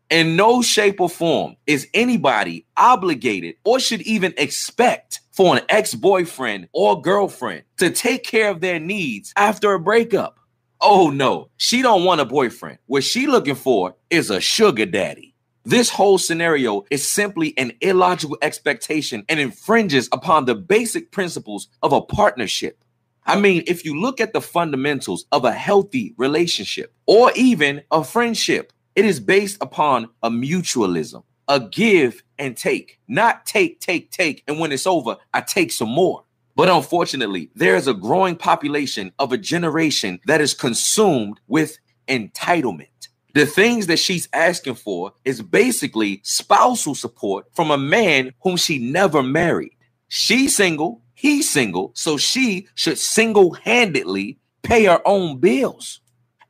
In 0.10 0.36
no 0.36 0.62
shape 0.62 1.02
or 1.02 1.10
form 1.10 1.58
is 1.66 1.88
anybody 1.94 2.66
obligated 2.78 3.56
or 3.66 3.80
should 3.80 4.02
even 4.04 4.34
expect 4.38 5.20
for 5.32 5.58
an 5.58 5.64
ex-boyfriend 5.68 6.70
or 6.72 7.02
girlfriend 7.02 7.64
to 7.78 7.90
take 7.90 8.24
care 8.24 8.50
of 8.50 8.62
their 8.62 8.80
needs 8.80 9.34
after 9.36 9.74
a 9.74 9.80
breakup. 9.80 10.40
Oh 10.80 11.10
no, 11.10 11.50
she 11.58 11.82
don't 11.82 12.06
want 12.06 12.22
a 12.22 12.26
boyfriend. 12.26 12.78
What 12.86 13.04
she 13.04 13.28
looking 13.28 13.56
for 13.56 13.96
is 14.10 14.30
a 14.30 14.40
sugar 14.40 14.86
daddy. 14.86 15.27
This 15.68 15.90
whole 15.90 16.18
scenario 16.18 16.86
is 16.90 17.06
simply 17.06 17.54
an 17.58 17.74
illogical 17.82 18.38
expectation 18.42 19.26
and 19.28 19.38
infringes 19.38 20.08
upon 20.14 20.46
the 20.46 20.56
basic 20.56 21.12
principles 21.12 21.68
of 21.84 21.92
a 21.92 22.00
partnership. 22.00 22.86
I 23.26 23.38
mean, 23.38 23.66
if 23.68 23.84
you 23.84 24.00
look 24.00 24.22
at 24.22 24.32
the 24.32 24.40
fundamentals 24.40 25.26
of 25.34 25.44
a 25.44 25.52
healthy 25.52 26.14
relationship 26.16 26.94
or 27.06 27.34
even 27.36 27.82
a 27.92 28.06
friendship, 28.06 28.72
it 28.96 29.04
is 29.04 29.20
based 29.20 29.58
upon 29.60 30.08
a 30.24 30.30
mutualism, 30.30 31.24
a 31.50 31.60
give 31.60 32.24
and 32.40 32.56
take, 32.56 32.98
not 33.10 33.46
take, 33.46 33.82
take, 33.82 34.10
take. 34.10 34.46
And 34.48 34.62
when 34.62 34.72
it's 34.72 34.88
over, 34.88 35.18
I 35.34 35.42
take 35.42 35.74
some 35.74 35.90
more. 35.90 36.24
But 36.56 36.70
unfortunately, 36.70 37.52
there 37.56 37.76
is 37.76 37.90
a 37.90 37.94
growing 37.94 38.38
population 38.38 39.12
of 39.20 39.34
a 39.34 39.38
generation 39.38 40.22
that 40.28 40.40
is 40.40 40.54
consumed 40.54 41.42
with 41.50 41.78
entitlement. 42.08 42.88
The 43.34 43.46
things 43.46 43.88
that 43.88 44.00
she's 44.00 44.28
asking 44.34 44.76
for 44.76 45.14
is 45.26 45.42
basically 45.42 46.22
spousal 46.24 46.96
support 46.96 47.46
from 47.54 47.72
a 47.72 47.78
man 47.78 48.34
whom 48.42 48.58
she 48.58 48.80
never 48.80 49.22
married. 49.22 49.76
She's 50.08 50.56
single, 50.56 51.02
he's 51.14 51.50
single, 51.50 51.92
so 51.94 52.18
she 52.18 52.68
should 52.76 52.98
single 52.98 53.54
handedly 53.54 54.40
pay 54.64 54.86
her 54.86 55.02
own 55.06 55.40
bills. 55.40 56.00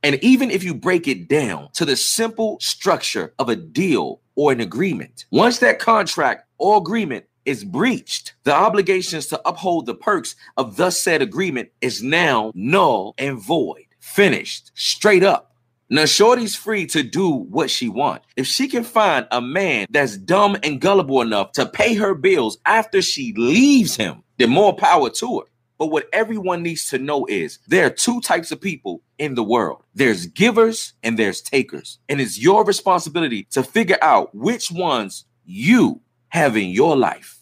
And 0.02 0.16
even 0.22 0.50
if 0.50 0.62
you 0.62 0.74
break 0.74 1.08
it 1.08 1.28
down 1.28 1.68
to 1.74 1.84
the 1.84 1.96
simple 1.96 2.58
structure 2.60 3.34
of 3.38 3.48
a 3.48 3.56
deal 3.56 4.20
or 4.36 4.52
an 4.52 4.60
agreement, 4.60 5.26
once 5.30 5.58
that 5.58 5.80
contract 5.80 6.46
or 6.58 6.78
agreement 6.78 7.26
is 7.44 7.64
breached, 7.64 8.34
the 8.44 8.54
obligations 8.54 9.26
to 9.26 9.40
uphold 9.48 9.86
the 9.86 9.94
perks 9.94 10.36
of 10.56 10.76
thus 10.76 11.00
said 11.00 11.22
agreement 11.22 11.70
is 11.80 12.02
now 12.02 12.52
null 12.54 13.14
and 13.18 13.38
void, 13.38 13.86
finished, 13.98 14.70
straight 14.74 15.24
up. 15.24 15.56
Now, 15.90 16.04
Shorty's 16.04 16.54
free 16.54 16.86
to 16.88 17.02
do 17.02 17.30
what 17.30 17.70
she 17.70 17.88
wants. 17.88 18.26
If 18.36 18.46
she 18.46 18.68
can 18.68 18.84
find 18.84 19.26
a 19.30 19.40
man 19.40 19.86
that's 19.88 20.18
dumb 20.18 20.56
and 20.62 20.80
gullible 20.80 21.22
enough 21.22 21.52
to 21.52 21.64
pay 21.64 21.94
her 21.94 22.14
bills 22.14 22.58
after 22.66 23.00
she 23.00 23.32
leaves 23.34 23.96
him, 23.96 24.22
then 24.36 24.50
more 24.50 24.76
power 24.76 25.08
to 25.08 25.40
her. 25.40 25.46
But 25.78 25.86
what 25.86 26.08
everyone 26.12 26.62
needs 26.62 26.88
to 26.90 26.98
know 26.98 27.24
is 27.26 27.60
there 27.68 27.86
are 27.86 27.90
two 27.90 28.20
types 28.20 28.50
of 28.50 28.60
people 28.60 29.02
in 29.16 29.34
the 29.34 29.44
world 29.44 29.82
there's 29.94 30.26
givers 30.26 30.92
and 31.02 31.18
there's 31.18 31.40
takers. 31.40 31.98
And 32.08 32.20
it's 32.20 32.38
your 32.38 32.64
responsibility 32.64 33.44
to 33.52 33.62
figure 33.62 33.98
out 34.02 34.34
which 34.34 34.70
ones 34.70 35.24
you 35.44 36.02
have 36.28 36.56
in 36.56 36.68
your 36.68 36.96
life. 36.96 37.38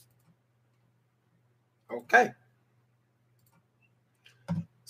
Okay. 1.91 2.33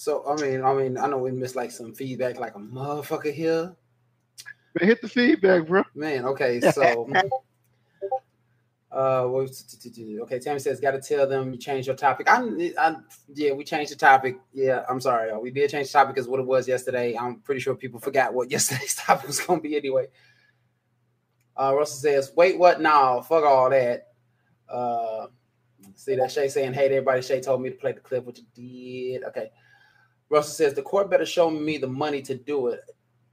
So 0.07 0.23
I 0.25 0.41
mean, 0.41 0.63
I 0.63 0.73
mean, 0.73 0.97
I 0.97 1.09
know 1.09 1.19
we 1.19 1.33
missed 1.33 1.57
like 1.57 1.73
some 1.73 1.93
feedback, 1.93 2.39
like 2.39 2.55
a 2.55 2.61
motherfucker 2.61 3.35
here. 3.35 3.75
Man, 4.79 4.89
hit 4.89 5.03
the 5.03 5.09
feedback, 5.09 5.67
bro. 5.67 5.83
Man, 5.97 6.25
okay, 6.27 6.61
so 6.73 7.13
uh 8.93 9.25
okay, 9.25 10.39
Tammy 10.39 10.61
says 10.61 10.79
gotta 10.79 11.01
tell 11.01 11.27
them 11.27 11.51
you 11.51 11.59
changed 11.59 11.89
your 11.89 11.97
topic. 11.97 12.29
I, 12.31 12.41
I 12.79 12.95
yeah, 13.35 13.51
we 13.51 13.65
changed 13.65 13.91
the 13.91 13.97
topic. 13.97 14.39
Yeah, 14.53 14.85
I'm 14.89 15.01
sorry. 15.01 15.33
uh, 15.33 15.41
We 15.41 15.51
did 15.51 15.71
change 15.71 15.89
the 15.89 15.95
topic 15.95 16.15
because 16.15 16.29
what 16.29 16.39
it 16.39 16.47
was 16.47 16.69
yesterday. 16.69 17.17
I'm 17.19 17.41
pretty 17.41 17.61
sure 17.61 17.75
people 17.75 17.99
forgot 17.99 18.33
what 18.33 18.49
yesterday's 18.53 18.95
topic 18.95 19.27
was 19.27 19.41
gonna 19.41 19.61
be 19.61 19.77
anyway. 19.77 20.07
Uh 21.57 21.75
Russell 21.75 21.99
says, 21.99 22.31
wait, 22.37 22.57
what 22.57 22.81
now? 22.81 23.23
Fuck 23.23 23.43
all 23.43 23.71
that. 23.71 24.13
Uh 24.69 25.27
see 25.97 26.15
that 26.15 26.31
Shay 26.31 26.47
saying, 26.47 26.75
hey 26.75 26.85
everybody, 26.85 27.23
Shay 27.23 27.41
told 27.41 27.61
me 27.61 27.71
to 27.71 27.75
play 27.77 27.91
the 27.91 27.99
clip, 27.99 28.25
which 28.25 28.39
you 28.39 28.45
did. 29.19 29.25
Okay. 29.25 29.51
Russell 30.29 30.53
says 30.53 30.75
the 30.75 30.83
court 30.83 31.11
better 31.11 31.27
show 31.27 31.51
me 31.51 31.79
the 31.79 31.87
money 31.87 32.21
to 32.23 32.35
do 32.35 32.69
it. 32.69 32.81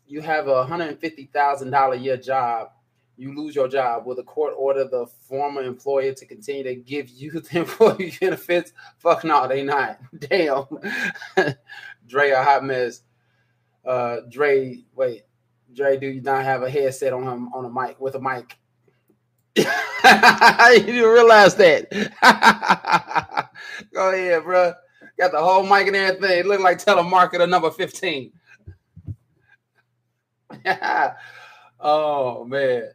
You 0.08 0.22
have 0.22 0.48
a 0.48 0.66
hundred 0.66 0.90
and 0.90 1.00
fifty 1.00 1.26
thousand 1.34 1.72
dollar 1.72 1.96
year 1.96 2.18
job. 2.18 2.70
You 3.16 3.36
lose 3.36 3.56
your 3.56 3.68
job. 3.68 4.06
Will 4.06 4.16
the 4.16 4.24
court 4.24 4.54
order 4.58 4.86
the 4.86 5.06
former 5.28 5.62
employer 5.62 6.14
to 6.14 6.26
continue 6.26 6.64
to 6.64 6.76
give 6.76 7.10
you 7.10 7.32
the 7.52 7.60
employee 7.60 8.14
benefits? 8.20 8.74
Fuck 8.98 9.24
no, 9.24 9.48
they 9.48 9.64
not. 9.64 10.00
Damn. 10.20 10.66
Dre 12.08 12.32
a 12.32 12.44
hot 12.44 12.64
mess. 12.64 13.02
Uh 13.86 14.18
Dre, 14.30 14.84
wait. 14.96 15.24
Dre, 15.74 15.98
do 15.98 16.08
you 16.08 16.22
not 16.22 16.44
have 16.44 16.62
a 16.62 16.70
headset 16.70 17.14
on 17.14 17.24
him 17.24 17.54
on 17.54 17.66
a 17.66 17.70
mic 17.70 18.00
with 18.00 18.16
a 18.16 18.22
mic? 18.22 18.58
you 19.56 19.64
didn't 20.86 21.12
realize 21.12 21.56
that. 21.56 21.90
Go 23.94 24.12
ahead, 24.12 24.44
bro. 24.44 24.74
Got 25.18 25.32
the 25.32 25.42
whole 25.42 25.64
mic 25.64 25.88
and 25.88 25.96
everything. 25.96 26.40
It 26.40 26.46
look 26.46 26.62
like 26.62 26.84
telemarketer 26.84 27.48
number 27.48 27.70
15. 27.70 28.32
oh 31.80 32.46
man. 32.46 32.90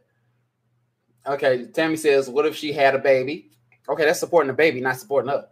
Okay, 1.27 1.65
Tammy 1.67 1.95
says, 1.95 2.29
what 2.29 2.45
if 2.45 2.55
she 2.55 2.73
had 2.73 2.95
a 2.95 2.99
baby? 2.99 3.51
Okay, 3.87 4.05
that's 4.05 4.19
supporting 4.19 4.47
the 4.47 4.53
baby, 4.53 4.81
not 4.81 4.97
supporting 4.97 5.31
her. 5.31 5.47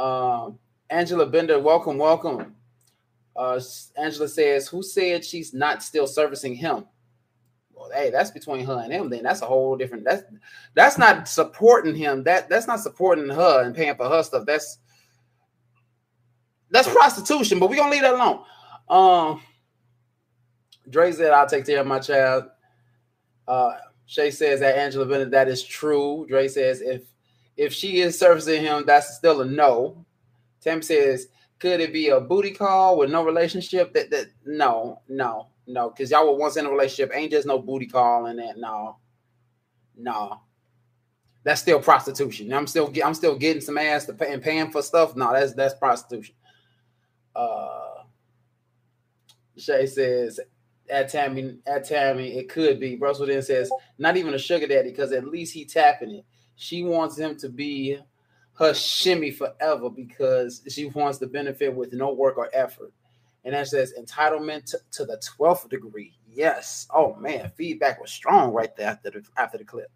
Um, 0.00 0.58
Angela 0.90 1.26
Bender, 1.26 1.58
welcome, 1.58 1.98
welcome. 1.98 2.54
Uh, 3.34 3.60
Angela 3.96 4.28
says, 4.28 4.68
who 4.68 4.82
said 4.82 5.24
she's 5.24 5.52
not 5.52 5.82
still 5.82 6.06
servicing 6.06 6.54
him? 6.54 6.86
Well, 7.72 7.90
hey, 7.92 8.10
that's 8.10 8.30
between 8.30 8.64
her 8.64 8.80
and 8.82 8.92
him. 8.92 9.10
Then 9.10 9.22
that's 9.22 9.42
a 9.42 9.46
whole 9.46 9.76
different. 9.76 10.04
That's 10.04 10.22
that's 10.74 10.96
not 10.96 11.28
supporting 11.28 11.94
him. 11.94 12.24
That 12.24 12.48
that's 12.48 12.66
not 12.66 12.80
supporting 12.80 13.28
her 13.28 13.62
and 13.64 13.74
paying 13.74 13.94
for 13.96 14.08
her 14.08 14.22
stuff. 14.22 14.46
That's 14.46 14.78
that's 16.70 16.88
prostitution. 16.88 17.58
But 17.58 17.70
we're 17.70 17.76
gonna 17.76 17.90
leave 17.90 18.02
that 18.02 18.14
alone. 18.14 18.44
Um, 18.88 19.42
Dre 20.88 21.12
said, 21.12 21.32
"I'll 21.32 21.48
take 21.48 21.66
care 21.66 21.80
of 21.80 21.86
my 21.86 21.98
child." 21.98 22.44
Uh, 23.46 23.72
Shay 24.06 24.30
says 24.30 24.60
that 24.60 24.76
Angela 24.76 25.06
Bennett, 25.06 25.30
that 25.32 25.48
is 25.48 25.62
true. 25.62 26.26
Dre 26.28 26.48
says 26.48 26.80
if 26.80 27.02
if 27.56 27.72
she 27.72 28.00
is 28.00 28.18
servicing 28.18 28.62
him, 28.62 28.84
that's 28.86 29.16
still 29.16 29.40
a 29.40 29.44
no. 29.44 30.04
Tim 30.60 30.82
says, 30.82 31.28
could 31.58 31.80
it 31.80 31.92
be 31.92 32.08
a 32.08 32.20
booty 32.20 32.50
call 32.50 32.98
with 32.98 33.10
no 33.10 33.24
relationship? 33.24 33.94
That 33.94 34.10
that 34.10 34.26
no, 34.44 35.00
no, 35.08 35.48
no, 35.66 35.90
because 35.90 36.10
y'all 36.10 36.26
were 36.26 36.38
once 36.38 36.56
in 36.56 36.66
a 36.66 36.70
relationship. 36.70 37.10
Ain't 37.14 37.32
just 37.32 37.46
no 37.46 37.58
booty 37.58 37.86
call 37.86 38.26
and 38.26 38.38
that. 38.38 38.58
No, 38.58 38.98
no. 39.96 40.40
That's 41.44 41.60
still 41.60 41.80
prostitution. 41.80 42.52
I'm 42.52 42.66
still 42.66 42.92
I'm 43.04 43.14
still 43.14 43.36
getting 43.36 43.62
some 43.62 43.78
ass 43.78 44.04
to 44.06 44.12
pay 44.12 44.32
and 44.32 44.42
paying 44.42 44.70
for 44.70 44.82
stuff. 44.82 45.16
No, 45.16 45.32
that's 45.32 45.54
that's 45.54 45.74
prostitution. 45.74 46.34
Uh 47.36 47.86
Shay 49.58 49.86
says 49.86 50.40
at 50.90 51.08
Tammy, 51.08 51.58
at 51.66 51.88
Tammy, 51.88 52.36
it 52.36 52.48
could 52.48 52.78
be. 52.78 52.96
Russell 52.96 53.26
then 53.26 53.42
says, 53.42 53.70
not 53.98 54.16
even 54.16 54.34
a 54.34 54.38
sugar 54.38 54.66
daddy, 54.66 54.90
because 54.90 55.12
at 55.12 55.26
least 55.26 55.54
he 55.54 55.64
tapping 55.64 56.10
it. 56.10 56.24
She 56.56 56.82
wants 56.82 57.18
him 57.18 57.36
to 57.38 57.48
be 57.48 57.98
her 58.54 58.72
shimmy 58.72 59.30
forever 59.30 59.90
because 59.90 60.62
she 60.68 60.86
wants 60.86 61.18
the 61.18 61.26
benefit 61.26 61.74
with 61.74 61.92
no 61.92 62.12
work 62.12 62.38
or 62.38 62.50
effort. 62.54 62.92
And 63.44 63.54
that 63.54 63.68
says 63.68 63.92
entitlement 63.98 64.64
to, 64.70 64.78
to 64.92 65.04
the 65.04 65.20
12th 65.38 65.68
degree. 65.68 66.18
Yes. 66.28 66.86
Oh 66.92 67.14
man, 67.16 67.52
feedback 67.56 68.00
was 68.00 68.10
strong 68.10 68.52
right 68.52 68.74
there 68.76 68.88
after 68.88 69.10
the 69.10 69.22
after 69.36 69.58
the 69.58 69.64
clip. 69.64 69.90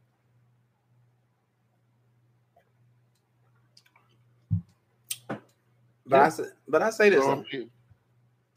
But 6.10 6.20
I 6.20 6.28
say, 6.30 6.44
but 6.68 6.82
I 6.82 6.90
say 6.90 7.10
this. 7.10 7.24
So, 7.24 7.32
um, 7.32 7.44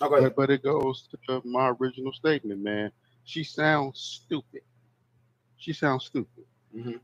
oh, 0.01 0.09
but, 0.09 0.35
but 0.35 0.49
it 0.51 0.63
goes 0.63 1.07
to 1.27 1.41
my 1.45 1.69
original 1.79 2.13
statement, 2.13 2.61
man. 2.61 2.91
She 3.25 3.43
sounds 3.43 3.99
stupid. 4.23 4.61
She 5.57 5.73
sounds 5.73 6.05
stupid 6.05 6.45
Mhm. 6.75 6.99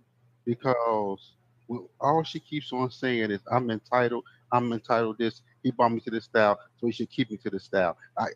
because 0.45 1.33
well, 1.67 1.89
all 2.01 2.23
she 2.23 2.39
keeps 2.39 2.73
on 2.73 2.91
saying 2.91 3.31
is, 3.31 3.41
"I'm 3.51 3.69
entitled. 3.71 4.25
I'm 4.51 4.73
entitled. 4.73 5.17
This 5.19 5.41
he 5.63 5.71
brought 5.71 5.91
me 5.93 5.99
to 6.01 6.11
this 6.11 6.25
style, 6.25 6.59
so 6.79 6.87
he 6.87 6.93
should 6.93 7.09
keep 7.11 7.31
me 7.31 7.37
to 7.37 7.49
this 7.51 7.65
style. 7.65 7.97
I 8.17 8.29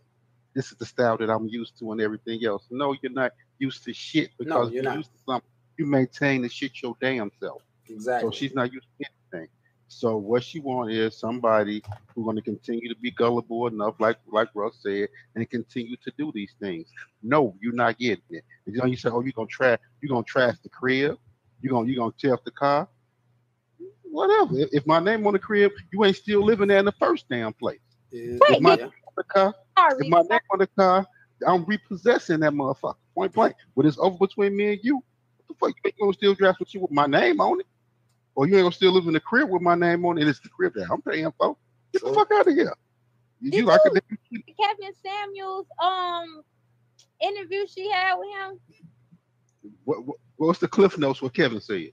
this 0.53 0.71
is 0.71 0.77
the 0.77 0.85
style 0.85 1.17
that 1.17 1.29
I'm 1.31 1.47
used 1.47 1.77
to, 1.79 1.91
and 1.91 2.01
everything 2.01 2.45
else. 2.45 2.67
No, 2.71 2.95
you're 3.01 3.11
not 3.11 3.33
used 3.59 3.83
to 3.85 3.93
shit 3.93 4.31
because 4.37 4.71
you're 4.71 4.83
you're 4.83 4.91
not. 4.91 4.97
used 4.99 5.11
to 5.13 5.19
something. 5.25 5.49
You 5.77 5.87
maintain 5.87 6.43
the 6.43 6.49
shit 6.49 6.81
your 6.83 6.95
damn 7.01 7.31
self. 7.39 7.63
Exactly. 7.89 8.29
So 8.29 8.35
she's 8.37 8.53
not 8.53 8.71
used 8.71 8.87
to 8.99 9.05
anything. 9.07 9.22
So 9.87 10.17
what 10.17 10.43
she 10.43 10.59
want 10.59 10.91
is 10.91 11.17
somebody 11.17 11.83
who's 12.13 12.25
going 12.25 12.35
to 12.35 12.41
continue 12.41 12.89
to 12.89 12.99
be 12.99 13.11
gullible 13.11 13.67
enough, 13.67 13.95
like 13.99 14.17
like 14.27 14.49
Russ 14.55 14.79
said, 14.81 15.09
and 15.35 15.49
continue 15.49 15.95
to 15.97 16.11
do 16.17 16.31
these 16.33 16.53
things. 16.59 16.87
No, 17.21 17.55
you're 17.61 17.73
not 17.73 17.97
getting 17.99 18.23
it. 18.29 18.43
And, 18.65 18.75
you 18.75 18.81
know, 18.81 18.87
you 18.87 18.97
say, 18.97 19.09
oh, 19.09 19.21
you're 19.21 19.33
gonna 19.33 19.47
trash, 19.47 19.79
you're 20.01 20.09
gonna 20.09 20.23
trash 20.23 20.55
the 20.63 20.69
crib, 20.69 21.17
you're 21.61 21.71
gonna 21.71 21.87
you're 21.87 21.97
gonna 21.97 22.13
tear 22.17 22.33
up 22.33 22.43
the 22.43 22.51
car. 22.51 22.87
Whatever. 24.03 24.59
If, 24.59 24.69
if 24.73 24.87
my 24.87 24.99
name 24.99 25.25
on 25.25 25.33
the 25.33 25.39
crib, 25.39 25.71
you 25.91 26.03
ain't 26.05 26.15
still 26.15 26.43
living 26.43 26.67
there 26.67 26.79
in 26.79 26.85
the 26.85 26.91
first 26.93 27.27
damn 27.29 27.53
place. 27.53 27.79
Yeah. 28.11 28.37
If 28.49 28.61
my 28.61 28.75
name 28.75 28.85
on 28.85 29.13
the 29.15 29.23
car, 29.23 29.55
if 29.99 30.07
my 30.09 30.21
name 30.21 30.39
on 30.51 30.59
the 30.59 30.67
car, 30.67 31.05
I'm 31.45 31.65
repossessing 31.65 32.39
that 32.41 32.53
motherfucker. 32.53 32.95
Point 33.15 33.33
blank. 33.33 33.55
But 33.75 33.85
it's 33.85 33.97
over 33.97 34.17
between 34.17 34.55
me 34.55 34.73
and 34.73 34.79
you. 34.83 34.95
What 34.95 35.47
the 35.47 35.53
fuck? 35.55 35.69
You 35.69 35.81
ain't 35.85 35.99
gonna 35.99 36.13
still 36.13 36.33
draft 36.35 36.59
with 36.59 36.73
you 36.73 36.81
with 36.81 36.91
my 36.91 37.07
name 37.07 37.39
on 37.39 37.59
it? 37.59 37.67
Or 38.35 38.47
you 38.47 38.55
ain't 38.55 38.63
gonna 38.63 38.71
still 38.73 38.91
live 38.93 39.05
in 39.07 39.13
the 39.13 39.19
crib 39.19 39.49
with 39.49 39.61
my 39.61 39.75
name 39.75 40.05
on 40.05 40.17
it? 40.17 40.27
It's 40.27 40.39
the 40.39 40.49
crib 40.49 40.73
that 40.75 40.89
I'm 40.91 41.01
paying 41.01 41.31
for. 41.37 41.55
Get 41.91 42.03
the 42.03 42.13
fuck 42.13 42.31
out 42.33 42.47
of 42.47 42.53
here. 42.53 42.73
You, 43.39 43.51
Did 43.51 43.57
you 43.59 43.65
like 43.65 43.81
you- 43.85 43.91
it? 43.95 44.55
Kevin 44.59 44.93
Samuels 45.05 45.67
um 45.81 46.41
interview 47.21 47.65
she 47.67 47.89
had 47.91 48.15
with 48.15 48.29
him. 48.29 48.59
What, 49.85 50.05
what, 50.05 50.17
what's 50.37 50.59
the 50.59 50.67
cliff 50.67 50.97
notes? 50.97 51.21
What 51.21 51.33
Kevin 51.33 51.61
said? 51.61 51.89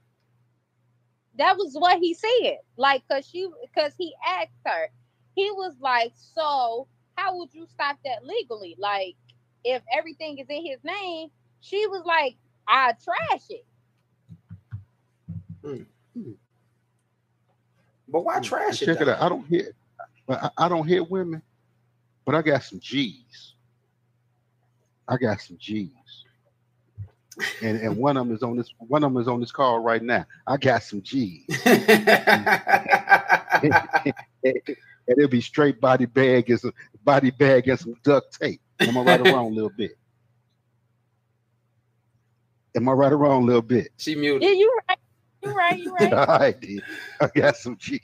That 1.37 1.57
was 1.57 1.73
what 1.75 1.99
he 1.99 2.13
said. 2.13 2.57
Like, 2.77 3.03
cause 3.09 3.27
she, 3.27 3.47
cause 3.77 3.93
he 3.97 4.13
asked 4.27 4.51
her. 4.65 4.87
He 5.35 5.49
was 5.51 5.75
like, 5.79 6.11
"So, 6.15 6.87
how 7.15 7.37
would 7.37 7.53
you 7.53 7.65
stop 7.67 7.97
that 8.03 8.25
legally? 8.25 8.75
Like, 8.77 9.15
if 9.63 9.81
everything 9.95 10.39
is 10.39 10.47
in 10.49 10.65
his 10.65 10.83
name." 10.83 11.29
She 11.61 11.87
was 11.87 12.03
like, 12.05 12.35
"I 12.67 12.93
trash 13.03 13.43
it." 13.49 13.65
Hmm. 16.15 16.31
But 18.07 18.25
why 18.25 18.39
trash 18.39 18.81
it? 18.81 18.87
Check 18.87 19.01
it 19.01 19.05
though? 19.05 19.13
out. 19.13 19.21
I 19.21 19.29
don't 19.29 19.47
hear, 19.47 19.73
but 20.27 20.43
I, 20.43 20.65
I 20.65 20.69
don't 20.69 20.87
hear 20.87 21.03
women, 21.03 21.41
but 22.25 22.35
I 22.35 22.41
got 22.41 22.63
some 22.63 22.79
G's. 22.79 23.55
I 25.07 25.17
got 25.17 25.41
some 25.41 25.57
G's. 25.59 25.89
And 27.61 27.79
and 27.79 27.97
one 27.97 28.17
of 28.17 28.27
them 28.27 28.35
is 28.35 28.43
on 28.43 28.57
this 28.57 28.73
one 28.77 29.03
of 29.03 29.13
them 29.13 29.21
is 29.21 29.27
on 29.27 29.39
this 29.39 29.51
call 29.51 29.79
right 29.79 30.03
now. 30.03 30.25
I 30.45 30.57
got 30.57 30.83
some 30.83 31.01
G's. 31.01 31.45
and 35.07 35.07
it'll 35.07 35.29
be 35.29 35.41
straight 35.41 35.79
body 35.79 36.05
bag 36.05 36.49
and 36.49 36.59
some 36.59 36.73
body 37.03 37.31
bag 37.31 37.67
and 37.67 37.79
some 37.79 37.95
duct 38.03 38.39
tape. 38.39 38.61
Am 38.79 38.97
I 38.97 39.01
right 39.01 39.21
or 39.21 39.25
wrong 39.25 39.51
a 39.51 39.55
little 39.55 39.69
bit? 39.69 39.91
Am 42.75 42.87
I 42.87 42.93
right 42.93 43.11
or 43.11 43.17
wrong 43.17 43.43
a 43.43 43.45
little 43.45 43.61
bit? 43.61 43.89
she 43.97 44.15
muted. 44.15 44.43
Yeah, 44.43 44.55
you 44.55 44.79
right. 44.87 44.97
You 45.43 45.53
right. 45.53 45.79
You're 45.79 45.93
right. 45.99 46.13
All 46.13 46.25
right, 46.25 46.59
dude. 46.59 46.83
I 47.19 47.27
got 47.33 47.57
some 47.57 47.77
G's. 47.77 47.99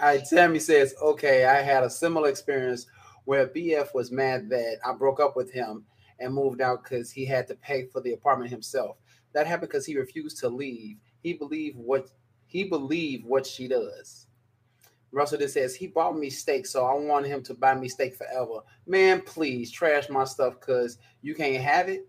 All 0.00 0.04
right, 0.04 0.22
Tammy 0.24 0.60
says, 0.60 0.94
okay, 1.02 1.44
I 1.44 1.60
had 1.60 1.82
a 1.82 1.90
similar 1.90 2.28
experience 2.28 2.86
where 3.24 3.48
BF 3.48 3.94
was 3.94 4.12
mad 4.12 4.48
that 4.50 4.78
I 4.84 4.92
broke 4.92 5.18
up 5.20 5.34
with 5.34 5.52
him 5.52 5.84
and 6.20 6.32
moved 6.32 6.60
out 6.60 6.84
because 6.84 7.10
he 7.10 7.24
had 7.24 7.48
to 7.48 7.54
pay 7.56 7.86
for 7.86 8.00
the 8.00 8.12
apartment 8.12 8.50
himself. 8.50 8.96
That 9.32 9.46
happened 9.46 9.70
because 9.70 9.86
he 9.86 9.96
refused 9.96 10.38
to 10.38 10.48
leave. 10.48 10.98
He 11.22 11.34
believed 11.34 11.76
what 11.76 12.10
he 12.46 12.64
believed 12.64 13.26
what 13.26 13.44
she 13.44 13.68
does. 13.68 14.26
Russell 15.10 15.38
just 15.38 15.54
says 15.54 15.74
he 15.74 15.86
bought 15.86 16.16
me 16.16 16.30
steak, 16.30 16.66
so 16.66 16.84
I 16.84 16.94
want 16.94 17.26
him 17.26 17.42
to 17.44 17.54
buy 17.54 17.74
me 17.74 17.88
steak 17.88 18.14
forever. 18.14 18.60
Man, 18.86 19.20
please 19.22 19.70
trash 19.70 20.08
my 20.08 20.24
stuff 20.24 20.60
because 20.60 20.98
you 21.22 21.34
can't 21.34 21.62
have 21.62 21.88
it. 21.88 22.06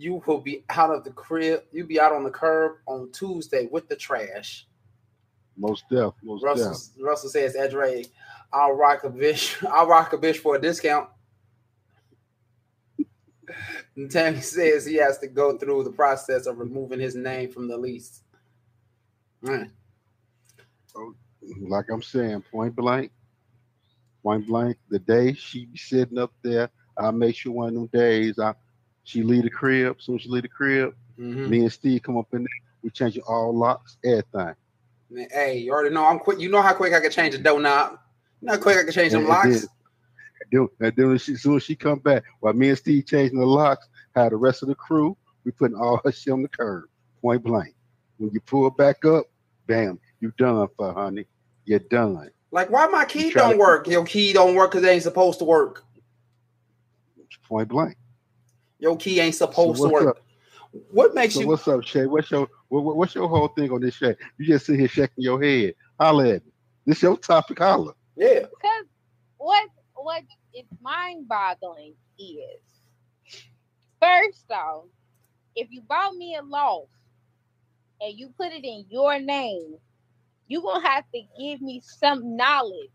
You 0.00 0.22
will 0.26 0.40
be 0.40 0.64
out 0.70 0.88
of 0.88 1.04
the 1.04 1.10
crib. 1.10 1.64
You'll 1.72 1.86
be 1.86 2.00
out 2.00 2.12
on 2.12 2.24
the 2.24 2.30
curb 2.30 2.78
on 2.86 3.12
Tuesday 3.12 3.68
with 3.70 3.86
the 3.86 3.96
trash. 3.96 4.66
Most 5.58 5.84
deaf, 5.90 6.14
most 6.22 6.42
Russell, 6.42 6.72
deaf. 6.72 7.06
Russell 7.06 7.28
says, 7.28 7.54
Edre, 7.54 8.08
I'll 8.50 8.72
rock 8.72 9.04
a 9.04 9.10
bitch. 9.10 9.62
I'll 9.70 9.86
rock 9.86 10.14
a 10.14 10.16
bitch 10.16 10.38
for 10.38 10.56
a 10.56 10.60
discount. 10.60 11.08
And 13.96 14.08
Tammy 14.08 14.40
says 14.40 14.86
he 14.86 14.94
has 14.94 15.18
to 15.18 15.26
go 15.26 15.58
through 15.58 15.82
the 15.82 15.90
process 15.90 16.46
of 16.46 16.58
removing 16.58 17.00
his 17.00 17.16
name 17.16 17.50
from 17.50 17.66
the 17.66 17.76
lease. 17.76 18.22
Mm. 19.44 19.68
Man, 19.68 19.72
Like 21.68 21.86
I'm 21.92 22.00
saying, 22.00 22.44
point 22.50 22.76
blank, 22.76 23.10
point 24.22 24.46
blank. 24.46 24.78
The 24.88 25.00
day 25.00 25.34
she 25.34 25.66
be 25.66 25.76
sitting 25.76 26.16
up 26.16 26.32
there, 26.42 26.70
I 26.96 27.10
make 27.10 27.34
sure 27.34 27.52
one 27.52 27.70
of 27.70 27.74
them 27.74 27.86
days 27.88 28.38
I 28.38 28.54
she 29.10 29.22
leave 29.24 29.42
the 29.42 29.50
crib. 29.50 30.00
Soon 30.00 30.14
as 30.16 30.22
she 30.22 30.28
leave 30.28 30.42
the 30.42 30.48
crib, 30.48 30.94
mhm. 31.18 31.48
me 31.48 31.60
and 31.62 31.72
Steve 31.72 32.02
come 32.02 32.16
up 32.16 32.32
in 32.32 32.42
there. 32.42 32.48
We 32.82 32.90
changing 32.90 33.22
all 33.26 33.54
locks, 33.56 33.96
everything. 34.04 34.54
Man, 35.10 35.28
hey, 35.32 35.58
you 35.58 35.72
already 35.72 35.92
know 35.94 36.06
I'm 36.06 36.18
quick. 36.20 36.38
You 36.38 36.48
know 36.48 36.62
how 36.62 36.72
quick 36.74 36.94
I 36.94 37.00
can 37.00 37.10
change 37.10 37.34
a 37.34 37.38
door 37.38 37.60
knob. 37.60 37.98
You 38.40 38.46
know 38.46 38.52
how 38.54 38.60
quick 38.60 38.76
I 38.78 38.84
can 38.84 38.92
change 38.92 39.12
them 39.12 39.22
And- 39.22 39.28
and 39.30 39.50
locks. 39.52 39.60
then- 39.62 39.68
and 40.52 40.68
then, 40.78 40.86
and 40.86 40.96
then 40.96 41.08
when 41.08 41.18
she, 41.18 41.34
soon 41.36 41.56
as 41.56 41.62
she 41.64 41.74
come 41.76 41.98
back, 41.98 42.22
while 42.38 42.52
me 42.54 42.68
and 42.70 42.78
Steve 42.78 43.06
changing 43.06 43.38
the 43.38 43.44
locks, 43.46 43.88
how 44.14 44.28
the 44.28 44.36
rest 44.36 44.62
of 44.62 44.68
the 44.68 44.74
crew, 44.74 45.16
we 45.44 45.50
putting 45.50 45.76
all 45.76 46.00
her 46.04 46.12
shit 46.12 46.32
on 46.32 46.42
the 46.42 46.48
curb, 46.48 46.84
point 47.20 47.42
blank. 47.42 47.74
When 48.18 48.30
you 48.32 48.40
pull 48.40 48.70
back 48.70 49.04
up, 49.04 49.26
bam, 49.66 49.98
you 50.20 50.32
done 50.38 50.68
for 50.76 50.92
honey. 50.92 51.26
You're 51.64 51.78
done. 51.80 52.30
Like, 52.52 52.70
why 52.70 52.86
my 52.86 53.04
key 53.04 53.30
don't 53.30 53.52
to- 53.52 53.58
work? 53.58 53.86
Your 53.88 54.04
key 54.04 54.32
don't 54.32 54.54
work 54.54 54.70
because 54.72 54.84
it 54.86 54.88
ain't 54.90 55.02
supposed 55.02 55.38
to 55.40 55.44
work. 55.44 55.84
Point 57.48 57.68
blank. 57.68 57.96
Your 58.80 58.96
key 58.98 59.20
ain't 59.20 59.36
So 59.52 59.72
supposed 59.72 59.82
to 59.82 59.90
work. 59.90 60.10
up? 60.10 60.18
What 60.92 61.14
makes 61.14 61.34
So 61.34 61.40
you 61.40 61.48
what's 61.48 61.68
up, 61.68 61.84
Shay? 61.84 62.06
What's 62.06 62.30
your 62.30 62.48
what, 62.68 62.84
what- 62.84 62.96
what's 62.96 63.14
your 63.14 63.28
whole 63.28 63.48
thing 63.48 63.70
on 63.72 63.80
this 63.82 63.96
Shay? 63.96 64.16
You 64.38 64.46
just 64.46 64.66
sit 64.66 64.78
here 64.78 64.88
shaking 64.88 65.24
your 65.24 65.42
head. 65.42 65.74
Holla 66.00 66.28
at 66.36 66.46
me. 66.46 66.52
This 66.86 67.02
your 67.02 67.18
topic, 67.18 67.58
holla. 67.60 67.94
yeah? 68.16 68.40
Because 68.58 68.86
what 69.38 69.68
what 69.94 70.22
is 70.54 70.66
mind 70.82 71.28
boggling 71.28 71.94
is 72.18 72.62
first 74.00 74.46
off, 74.50 74.86
if 75.56 75.68
you 75.70 75.82
bought 75.82 76.14
me 76.14 76.36
a 76.36 76.42
loft 76.42 76.90
and 78.00 78.18
you 78.18 78.30
put 78.36 78.52
it 78.52 78.64
in 78.64 78.86
your 78.90 79.20
name, 79.20 79.76
you're 80.48 80.62
gonna 80.62 80.86
have 80.88 81.04
to 81.14 81.22
give 81.40 81.62
me 81.62 81.82
some 81.84 82.36
knowledge 82.36 82.90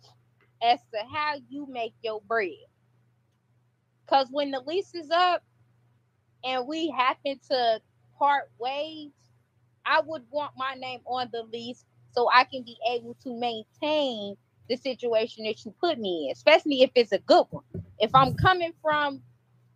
as 0.63 0.80
to 0.93 1.00
how 1.13 1.36
you 1.50 1.67
make 1.69 1.93
your 2.04 2.21
bread. 2.28 2.50
Cause 4.08 4.28
when 4.32 4.52
the 4.52 4.62
lease 4.67 4.95
is 4.95 5.12
up 5.12 5.43
and 6.45 6.67
we 6.67 6.91
happen 6.91 7.39
to 7.51 7.81
part 8.19 8.51
ways, 8.60 9.12
I 9.86 10.01
would 10.05 10.23
want 10.31 10.53
my 10.58 10.75
name 10.75 11.01
on 11.05 11.29
the 11.34 11.43
lease 11.43 11.86
so 12.13 12.29
I 12.34 12.45
can 12.45 12.63
be 12.63 12.77
able 12.91 13.15
to 13.23 13.34
maintain 13.39 14.36
the 14.69 14.77
situation 14.77 15.45
that 15.45 15.65
you 15.65 15.73
put 15.81 15.99
me 15.99 16.27
in, 16.27 16.34
especially 16.34 16.84
if 16.84 16.91
it's 16.95 17.13
a 17.13 17.19
good 17.19 17.45
one. 17.51 17.63
If 17.99 18.15
I'm 18.15 18.36
coming 18.36 18.73
from, 18.81 19.21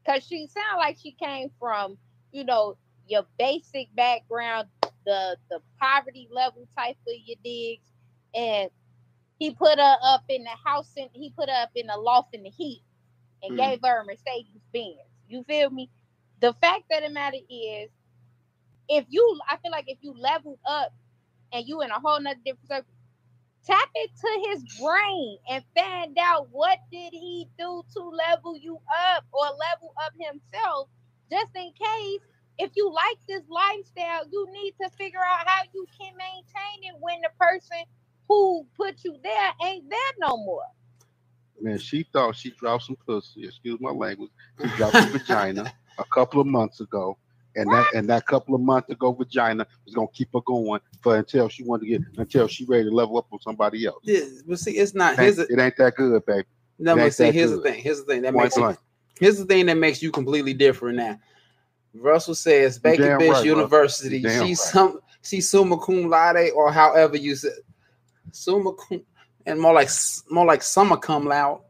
because 0.03 0.25
she 0.27 0.47
sound 0.47 0.79
like 0.79 0.97
she 1.01 1.13
came 1.13 1.49
from, 1.59 1.97
you 2.31 2.45
know, 2.45 2.77
your 3.07 3.25
basic 3.39 3.93
background, 3.95 4.67
the 5.05 5.37
the 5.49 5.61
poverty 5.81 6.29
level 6.31 6.67
type 6.77 6.97
of 7.07 7.15
your 7.25 7.37
digs, 7.43 7.91
and 8.35 8.69
he 9.39 9.51
put 9.51 9.79
her 9.79 9.97
up 10.03 10.23
in 10.29 10.43
the 10.43 10.51
house 10.65 10.91
and 10.97 11.09
he 11.13 11.31
put 11.31 11.49
her 11.49 11.63
up 11.63 11.71
in 11.75 11.87
the 11.87 11.97
loft 11.97 12.29
in 12.33 12.43
the 12.43 12.49
heat 12.51 12.83
and 13.43 13.53
Mm. 13.53 13.57
gave 13.57 13.79
her 13.83 14.01
a 14.01 14.05
Mercedes 14.05 14.61
Benz. 14.73 14.97
You 15.27 15.43
feel 15.45 15.69
me? 15.71 15.89
The 16.41 16.53
fact 16.61 16.85
of 16.91 17.03
the 17.03 17.09
matter 17.09 17.37
is, 17.49 17.89
if 18.89 19.05
you, 19.09 19.39
I 19.49 19.57
feel 19.57 19.71
like 19.71 19.85
if 19.87 19.99
you 20.01 20.13
leveled 20.17 20.59
up 20.65 20.93
and 21.53 21.67
you 21.67 21.81
in 21.81 21.91
a 21.91 21.99
whole 21.99 22.19
nother 22.21 22.39
different 22.45 22.67
circle, 22.69 22.85
tap 23.65 23.89
into 23.95 24.49
his 24.49 24.63
brain 24.81 25.37
and 25.49 25.63
find 25.77 26.17
out 26.19 26.47
what 26.51 26.79
did 26.91 27.11
he 27.13 27.47
do 27.57 27.83
to 27.93 28.01
level 28.01 28.57
you 28.57 28.79
up 29.15 29.25
or 29.33 29.45
level 29.45 29.93
up 30.05 30.13
himself 30.19 30.89
just 31.31 31.51
in 31.55 31.71
case 31.73 32.21
if 32.59 32.71
you 32.75 32.91
like 32.93 33.17
this 33.27 33.43
lifestyle 33.49 34.23
you 34.31 34.47
need 34.53 34.73
to 34.81 34.89
figure 34.97 35.19
out 35.19 35.47
how 35.47 35.63
you 35.73 35.85
can 35.99 36.13
maintain 36.17 36.89
it 36.91 36.95
when 37.01 37.21
the 37.21 37.29
person 37.39 37.79
who 38.29 38.65
put 38.77 39.03
you 39.03 39.17
there 39.23 39.51
ain't 39.65 39.89
there 39.89 40.13
no 40.19 40.37
more 40.37 40.63
Man, 41.61 41.79
she 41.79 42.03
thought 42.13 42.35
she 42.35 42.51
dropped 42.51 42.85
some 42.85 42.97
pussy, 43.07 43.45
excuse 43.45 43.79
my 43.81 43.91
language. 43.91 44.31
She 44.61 44.69
dropped 44.71 44.97
some 44.97 45.09
vagina 45.11 45.73
a 45.99 46.05
couple 46.13 46.41
of 46.41 46.47
months 46.47 46.79
ago. 46.79 47.17
And 47.55 47.69
that 47.71 47.87
and 47.95 48.07
that 48.09 48.25
couple 48.25 48.55
of 48.55 48.61
months 48.61 48.89
ago 48.89 49.11
vagina 49.11 49.65
was 49.83 49.93
gonna 49.93 50.07
keep 50.13 50.29
her 50.33 50.41
going 50.45 50.79
for 51.01 51.17
until 51.17 51.49
she 51.49 51.63
wanted 51.63 51.85
to 51.85 51.89
get 51.89 52.01
until 52.17 52.47
she 52.47 52.63
ready 52.65 52.85
to 52.85 52.91
level 52.91 53.17
up 53.17 53.25
on 53.31 53.41
somebody 53.41 53.85
else. 53.85 54.01
Yeah, 54.03 54.21
but 54.47 54.59
see, 54.59 54.77
it's 54.77 54.93
not. 54.93 55.17
It 55.17 55.39
ain't, 55.39 55.49
it 55.49 55.59
ain't 55.59 55.77
that 55.77 55.95
good, 55.95 56.25
baby. 56.25 56.45
no, 56.77 56.95
but 56.95 57.13
see, 57.13 57.31
here's 57.31 57.51
the 57.51 57.61
thing. 57.61 57.81
Here's 57.81 57.99
the 57.99 58.05
thing 58.05 58.21
that 58.21 58.33
Point 58.33 58.45
makes 58.45 58.57
you, 58.57 58.77
here's 59.19 59.37
the 59.39 59.45
thing 59.45 59.65
that 59.65 59.77
makes 59.77 60.01
you 60.01 60.11
completely 60.11 60.53
different 60.53 60.97
now. 60.97 61.19
Russell 61.93 62.35
says 62.35 62.77
damn 62.77 62.95
Bitch 62.97 63.31
right, 63.31 63.45
University. 63.45 64.21
She's 64.21 64.31
right. 64.31 64.57
some 64.57 64.99
she's 65.23 65.49
summa 65.49 65.77
cum 65.79 66.07
laude 66.07 66.51
or 66.55 66.71
however 66.71 67.17
you 67.17 67.35
say 67.35 67.49
summa 68.31 68.73
cum 68.73 69.01
and 69.45 69.59
more 69.59 69.73
like 69.73 69.89
more 70.29 70.45
like 70.45 70.61
summer 70.61 70.97
cum 70.97 71.25
laude. 71.25 71.61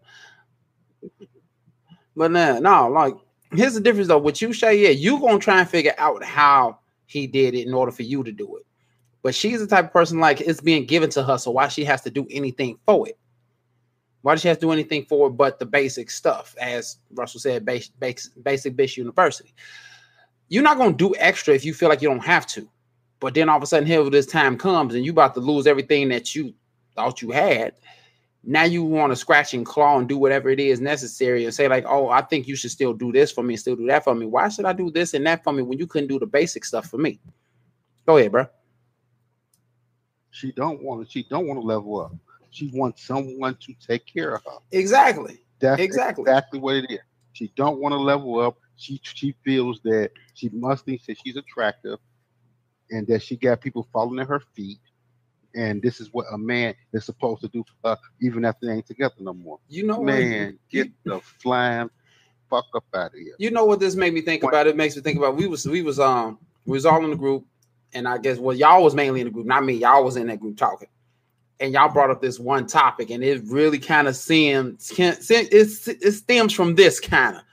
But 2.16 2.32
no, 2.32 2.60
no, 2.60 2.90
like 2.90 3.14
here's 3.54 3.74
the 3.74 3.80
difference 3.80 4.08
though. 4.08 4.18
What 4.18 4.42
you 4.42 4.54
say, 4.54 4.78
yeah, 4.78 4.90
you 4.90 5.20
gonna 5.20 5.40
try 5.40 5.60
and 5.60 5.70
figure 5.70 5.94
out 5.98 6.24
how 6.24 6.80
he 7.06 7.28
did 7.28 7.56
it 7.56 7.68
in 7.68 7.74
order 7.74 7.92
for 7.92 8.04
you 8.04 8.24
to 8.24 8.32
do 8.32 8.58
it. 8.58 8.66
But 9.22 9.36
she's 9.36 9.60
the 9.60 9.68
type 9.68 9.86
of 9.86 9.94
person 9.94 10.20
like 10.20 10.42
it's 10.42 10.62
being 10.62 10.86
given 10.86 11.10
to 11.12 11.24
her, 11.24 11.38
so 11.38 11.52
why 11.52 11.68
she 11.68 11.84
has 11.86 12.02
to 12.02 12.10
do 12.10 12.26
anything 12.30 12.78
for 12.86 13.08
it? 13.08 13.18
Why 14.22 14.34
does 14.34 14.42
she 14.42 14.48
have 14.48 14.58
to 14.58 14.66
do 14.66 14.72
anything 14.72 15.06
for 15.06 15.28
it 15.28 15.32
but 15.32 15.60
the 15.60 15.66
basic 15.66 16.10
stuff? 16.10 16.56
As 16.60 16.98
Russell 17.12 17.40
said, 17.40 17.66
basic, 17.66 17.98
basic, 18.00 18.44
basic 18.44 18.76
bitch 18.76 18.98
university. 18.98 19.54
You're 20.50 20.64
not 20.64 20.78
gonna 20.78 20.94
do 20.94 21.16
extra 21.18 21.54
if 21.54 21.66
you 21.66 21.74
feel 21.74 21.90
like 21.90 22.02
you 22.02 22.10
don't 22.10 22.26
have 22.26 22.48
to. 22.48 22.70
But 23.20 23.34
then 23.34 23.50
all 23.50 23.58
of 23.58 23.64
a 23.64 23.66
sudden, 23.66 23.86
here 23.86 24.08
this 24.10 24.26
time 24.26 24.58
comes 24.58 24.96
and 24.96 25.06
you 25.06 25.12
about 25.12 25.34
to 25.34 25.42
lose 25.42 25.68
everything 25.68 26.10
that 26.10 26.36
you 26.36 26.54
thought 26.96 27.22
you 27.22 27.32
had. 27.32 27.74
Now 28.44 28.64
you 28.64 28.84
want 28.84 29.12
to 29.12 29.16
scratch 29.16 29.54
and 29.54 29.66
claw 29.66 30.00
and 30.00 30.08
do 30.08 30.18
whatever 30.18 30.50
it 30.50 30.60
is 30.60 30.80
necessary 30.80 31.44
and 31.44 31.54
say, 31.54 31.68
like, 31.68 31.86
oh, 31.88 32.10
I 32.10 32.22
think 32.22 32.48
you 32.48 32.56
should 32.56 32.72
still 32.72 32.94
do 32.94 33.12
this 33.12 33.32
for 33.32 33.44
me 33.44 33.54
and 33.56 33.60
still 33.60 33.76
do 33.76 33.86
that 33.88 34.04
for 34.04 34.16
me. 34.16 34.26
Why 34.26 34.48
should 34.50 34.66
I 34.66 34.74
do 34.74 34.90
this 34.90 35.14
and 35.14 35.26
that 35.28 35.44
for 35.44 35.52
me 35.52 35.62
when 35.62 35.78
you 35.78 35.86
couldn't 35.88 36.08
do 36.08 36.20
the 36.20 36.26
basic 36.26 36.64
stuff 36.64 36.90
for 36.90 36.98
me? 36.98 37.20
Go 38.06 38.18
ahead, 38.18 38.32
bro. 38.32 38.48
She 40.32 40.52
don't 40.54 40.82
want 40.82 41.06
to, 41.06 41.12
she 41.12 41.24
don't 41.30 41.48
want 41.48 41.60
to 41.60 41.66
level 41.66 42.00
up. 42.02 42.16
She 42.50 42.72
wants 42.74 43.04
someone 43.04 43.56
to 43.60 43.74
take 43.86 44.06
care 44.06 44.36
of 44.36 44.44
her. 44.46 44.58
Exactly. 44.72 45.40
That's 45.60 45.82
Exactly. 45.82 46.22
exactly 46.24 46.60
what 46.60 46.76
it 46.78 46.90
is. 46.90 47.00
She 47.34 47.52
don't 47.56 47.80
want 47.80 47.94
to 47.94 47.98
level 47.98 48.40
up. 48.40 48.58
She 48.78 49.00
she 49.04 49.36
feels 49.44 49.82
that 49.82 50.12
she 50.34 50.50
must 50.50 50.86
think 50.86 51.06
that 51.06 51.18
she's 51.24 51.36
attractive, 51.36 52.00
and 52.90 53.06
that 53.08 53.22
she 53.22 53.36
got 53.36 53.62
people 53.62 53.88
falling 53.92 54.20
at 54.20 54.28
her 54.28 54.42
feet. 54.56 54.80
And 55.56 55.82
this 55.82 56.00
is 56.00 56.14
what 56.14 56.28
a 56.32 56.38
man 56.38 56.76
is 56.94 57.06
supposed 57.06 57.42
to 57.42 57.48
do 57.48 57.64
for 57.82 57.92
her, 57.92 57.98
even 58.22 58.46
after 58.46 58.68
they 58.68 58.74
ain't 58.74 58.86
together 58.86 59.16
no 59.20 59.34
more. 59.34 59.60
You 59.68 59.86
know 59.86 59.98
what? 59.98 60.06
Man, 60.06 60.60
get 60.70 60.90
the 61.04 61.20
flying 61.20 61.90
fuck 62.50 62.66
up 62.76 62.86
out 62.94 63.08
of 63.08 63.20
here. 63.20 63.36
You 63.38 63.52
know 63.52 63.66
what 63.66 63.80
this 63.80 63.96
made 63.96 64.14
me 64.14 64.22
think 64.22 64.44
about? 64.44 64.68
It 64.68 64.76
makes 64.76 64.96
me 64.96 65.02
think 65.02 65.18
about 65.18 65.36
we 65.36 65.48
was 65.48 65.66
we 65.66 65.82
was 65.82 66.00
um 66.00 66.40
we 66.66 66.74
was 66.74 66.86
all 66.86 67.04
in 67.04 67.12
the 67.12 67.16
group, 67.16 67.46
and 67.94 68.08
I 68.08 68.18
guess 68.18 68.38
well 68.38 68.56
y'all 68.56 68.84
was 68.84 68.96
mainly 68.96 69.22
in 69.22 69.28
the 69.28 69.32
group, 69.32 69.46
not 69.46 69.64
me. 69.66 69.74
Y'all 69.74 70.04
was 70.04 70.18
in 70.18 70.28
that 70.28 70.40
group 70.40 70.58
talking, 70.58 70.90
and 71.60 71.74
y'all 71.74 71.92
brought 71.92 72.10
up 72.10 72.22
this 72.22 72.40
one 72.40 72.68
topic, 72.68 73.10
and 73.10 73.24
it 73.24 73.42
really 73.46 73.80
kind 73.80 74.08
of 74.08 74.16
seems 74.16 74.92
can 74.92 75.16
it's, 75.20 75.88
it 75.88 76.12
stems 76.14 76.54
from 76.54 76.76
this 76.76 77.00
kind 77.00 77.38
of 77.38 77.44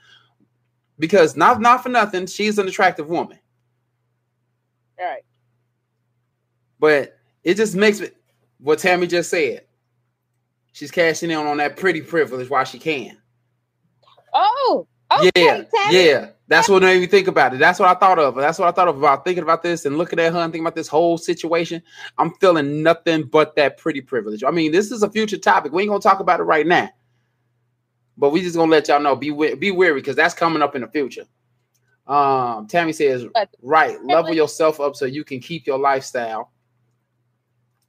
because 0.99 1.35
not 1.35 1.61
not 1.61 1.83
for 1.83 1.89
nothing, 1.89 2.25
she's 2.25 2.57
an 2.57 2.67
attractive 2.67 3.09
woman. 3.09 3.39
All 4.99 5.05
right. 5.05 5.23
But 6.79 7.16
it 7.47 7.55
just 7.55 7.75
makes 7.75 8.01
it 8.01 8.13
what 8.59 8.77
Tammy 8.77 9.07
just 9.07 9.29
said. 9.29 9.61
She's 10.73 10.91
cashing 10.91 11.31
in 11.31 11.37
on 11.37 11.55
that 11.57 11.77
pretty 11.77 12.01
privilege 12.01 12.49
while 12.49 12.65
she 12.65 12.77
can. 12.77 13.17
Oh, 14.33 14.85
okay. 15.09 15.31
yeah, 15.33 15.63
Tammy. 15.73 16.05
yeah. 16.05 16.29
That's 16.49 16.67
what 16.67 16.83
made 16.83 16.99
me 16.99 17.07
think 17.07 17.29
about 17.29 17.53
it. 17.53 17.59
That's 17.59 17.79
what 17.79 17.87
I 17.87 17.97
thought 17.97 18.19
of. 18.19 18.35
That's 18.35 18.59
what 18.59 18.67
I 18.67 18.71
thought 18.71 18.89
of 18.89 18.97
about 18.97 19.23
thinking 19.23 19.43
about 19.43 19.63
this 19.63 19.85
and 19.85 19.97
looking 19.97 20.19
at 20.19 20.33
her 20.33 20.39
and 20.39 20.51
thinking 20.51 20.65
about 20.65 20.75
this 20.75 20.89
whole 20.89 21.17
situation. 21.17 21.81
I'm 22.17 22.33
feeling 22.35 22.83
nothing 22.83 23.23
but 23.23 23.55
that 23.55 23.77
pretty 23.77 24.01
privilege. 24.01 24.43
I 24.43 24.51
mean, 24.51 24.73
this 24.73 24.91
is 24.91 25.01
a 25.01 25.09
future 25.09 25.37
topic. 25.37 25.71
We 25.71 25.83
ain't 25.83 25.89
gonna 25.89 26.01
talk 26.01 26.19
about 26.19 26.41
it 26.41 26.43
right 26.43 26.67
now, 26.67 26.89
but 28.17 28.31
we 28.31 28.41
just 28.41 28.57
gonna 28.57 28.69
let 28.69 28.89
y'all 28.89 28.99
know. 28.99 29.15
Be 29.15 29.31
be 29.55 29.71
wary 29.71 30.01
because 30.01 30.17
that's 30.17 30.33
coming 30.33 30.61
up 30.61 30.75
in 30.75 30.81
the 30.81 30.89
future. 30.89 31.25
Um, 32.07 32.67
Tammy 32.67 32.91
says, 32.91 33.25
right, 33.61 34.03
level 34.03 34.33
yourself 34.33 34.81
up 34.81 34.97
so 34.97 35.05
you 35.05 35.23
can 35.23 35.39
keep 35.39 35.65
your 35.65 35.79
lifestyle. 35.79 36.51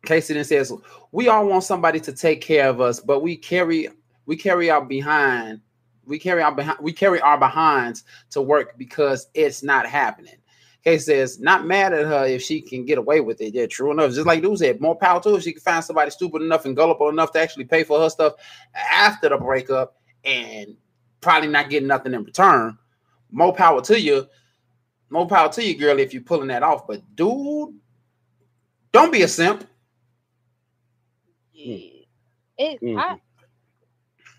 Casey 0.04 0.34
then 0.34 0.44
says, 0.44 0.72
we 1.12 1.28
all 1.28 1.46
want 1.46 1.64
somebody 1.64 2.00
to 2.00 2.12
take 2.12 2.40
care 2.40 2.68
of 2.68 2.80
us, 2.80 3.00
but 3.00 3.20
we 3.20 3.36
carry 3.36 3.88
we 4.26 4.36
carry 4.36 4.70
our 4.70 4.84
behind 4.84 5.60
we 6.04 6.18
carry 6.18 6.42
our 6.42 6.52
behind 6.52 6.78
we 6.80 6.92
carry 6.92 7.20
our 7.20 7.38
behinds 7.38 8.04
to 8.30 8.40
work 8.40 8.76
because 8.78 9.28
it's 9.34 9.62
not 9.62 9.86
happening. 9.86 10.36
Casey 10.84 11.04
says, 11.04 11.40
not 11.40 11.66
mad 11.66 11.92
at 11.92 12.06
her 12.06 12.26
if 12.26 12.40
she 12.40 12.60
can 12.60 12.84
get 12.84 12.98
away 12.98 13.20
with 13.20 13.40
it. 13.40 13.52
Yeah, 13.52 13.66
true 13.66 13.90
enough. 13.90 14.12
Just 14.12 14.26
like 14.26 14.42
Dude 14.42 14.58
said, 14.58 14.80
more 14.80 14.96
power 14.96 15.20
to 15.22 15.34
her. 15.34 15.40
She 15.40 15.52
can 15.52 15.60
find 15.60 15.84
somebody 15.84 16.10
stupid 16.10 16.40
enough 16.40 16.64
and 16.64 16.76
gullible 16.76 17.08
enough 17.08 17.32
to 17.32 17.40
actually 17.40 17.64
pay 17.64 17.82
for 17.82 18.00
her 18.00 18.08
stuff 18.08 18.34
after 18.74 19.28
the 19.28 19.36
breakup 19.36 19.96
and 20.24 20.76
probably 21.20 21.48
not 21.48 21.68
getting 21.68 21.88
nothing 21.88 22.14
in 22.14 22.24
return. 22.24 22.78
More 23.30 23.52
power 23.52 23.82
to 23.82 24.00
you. 24.00 24.26
More 25.10 25.26
power 25.26 25.50
to 25.52 25.64
you, 25.64 25.76
girl, 25.76 25.98
if 25.98 26.14
you're 26.14 26.22
pulling 26.22 26.48
that 26.48 26.62
off. 26.62 26.86
But 26.86 27.02
dude, 27.16 27.74
don't 28.92 29.12
be 29.12 29.22
a 29.22 29.28
simp. 29.28 29.66
Yeah. 31.58 32.04
It, 32.58 32.80
Mhm. 32.82 32.98
I, 32.98 33.16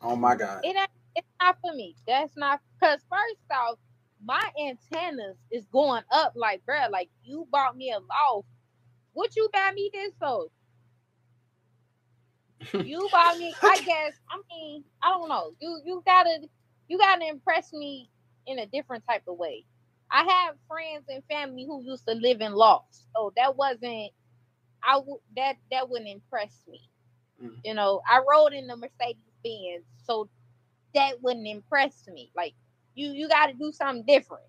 Oh 0.00 0.16
my 0.16 0.34
god. 0.36 0.64
it 0.64 0.76
ain't, 0.76 0.90
it's 1.16 1.28
not 1.40 1.58
for 1.60 1.74
me. 1.74 1.96
That's 2.06 2.36
not 2.36 2.60
because 2.80 3.00
first 3.10 3.40
off, 3.52 3.78
my 4.24 4.42
antennas 4.60 5.36
is 5.50 5.66
going 5.66 6.02
up 6.10 6.32
like 6.36 6.62
bruh, 6.66 6.90
like 6.90 7.10
you 7.24 7.46
bought 7.52 7.76
me 7.76 7.90
a 7.92 7.98
loft. 7.98 8.48
What 9.12 9.36
you 9.36 9.48
buy 9.52 9.72
me 9.74 9.90
this 9.92 10.12
for? 10.18 10.46
you 12.82 13.08
bought 13.12 13.38
me, 13.38 13.54
I 13.62 13.78
guess. 13.86 14.14
I 14.30 14.40
mean, 14.50 14.84
I 15.02 15.10
don't 15.10 15.28
know. 15.28 15.52
You 15.60 15.80
you 15.84 16.02
gotta 16.06 16.38
you 16.88 16.98
gotta 16.98 17.26
impress 17.28 17.72
me 17.72 18.10
in 18.46 18.58
a 18.58 18.66
different 18.66 19.04
type 19.08 19.22
of 19.28 19.36
way. 19.38 19.64
I 20.10 20.24
have 20.24 20.56
friends 20.68 21.04
and 21.08 21.22
family 21.30 21.64
who 21.66 21.82
used 21.84 22.06
to 22.08 22.14
live 22.14 22.40
in 22.40 22.52
lofts, 22.54 23.06
so 23.14 23.32
that 23.36 23.56
wasn't. 23.56 24.12
I 24.84 24.98
would 24.98 25.20
that 25.36 25.56
that 25.70 25.88
wouldn't 25.88 26.10
impress 26.10 26.62
me. 26.68 26.88
Mm. 27.42 27.56
You 27.64 27.74
know, 27.74 28.00
I 28.10 28.20
rode 28.28 28.52
in 28.52 28.66
the 28.66 28.76
Mercedes 28.76 29.16
Benz, 29.44 29.84
so 30.04 30.28
that 30.94 31.22
wouldn't 31.22 31.46
impress 31.46 32.06
me. 32.12 32.30
Like 32.36 32.54
you, 32.94 33.08
you 33.08 33.28
got 33.28 33.46
to 33.46 33.54
do 33.54 33.72
something 33.72 34.04
different. 34.06 34.44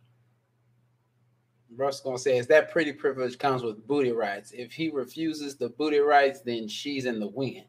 Russ 1.76 2.02
gonna 2.02 2.20
say 2.20 2.38
is 2.38 2.48
that 2.48 2.72
pretty 2.72 2.94
privilege 2.94 3.38
comes 3.40 3.64
with 3.64 3.88
booty 3.88 4.12
rights. 4.12 4.52
If 4.52 4.72
he 4.72 4.90
refuses 4.90 5.56
the 5.56 5.70
booty 5.70 6.00
rights, 6.00 6.42
then 6.42 6.68
she's 6.68 7.06
in 7.06 7.20
the 7.20 7.28
win. 7.28 7.64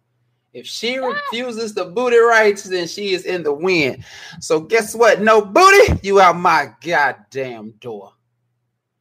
If 0.52 0.66
she 0.66 0.98
refuses 0.98 1.74
the 1.74 1.86
booty 1.86 2.18
rights, 2.18 2.64
then 2.64 2.86
she 2.86 3.12
is 3.12 3.24
in 3.24 3.42
the 3.42 3.52
win. 3.52 4.04
So 4.40 4.60
guess 4.60 4.94
what? 4.94 5.20
No 5.20 5.44
booty, 5.44 5.98
you 6.02 6.20
out 6.20 6.36
my 6.36 6.70
goddamn 6.80 7.72
door. 7.80 8.12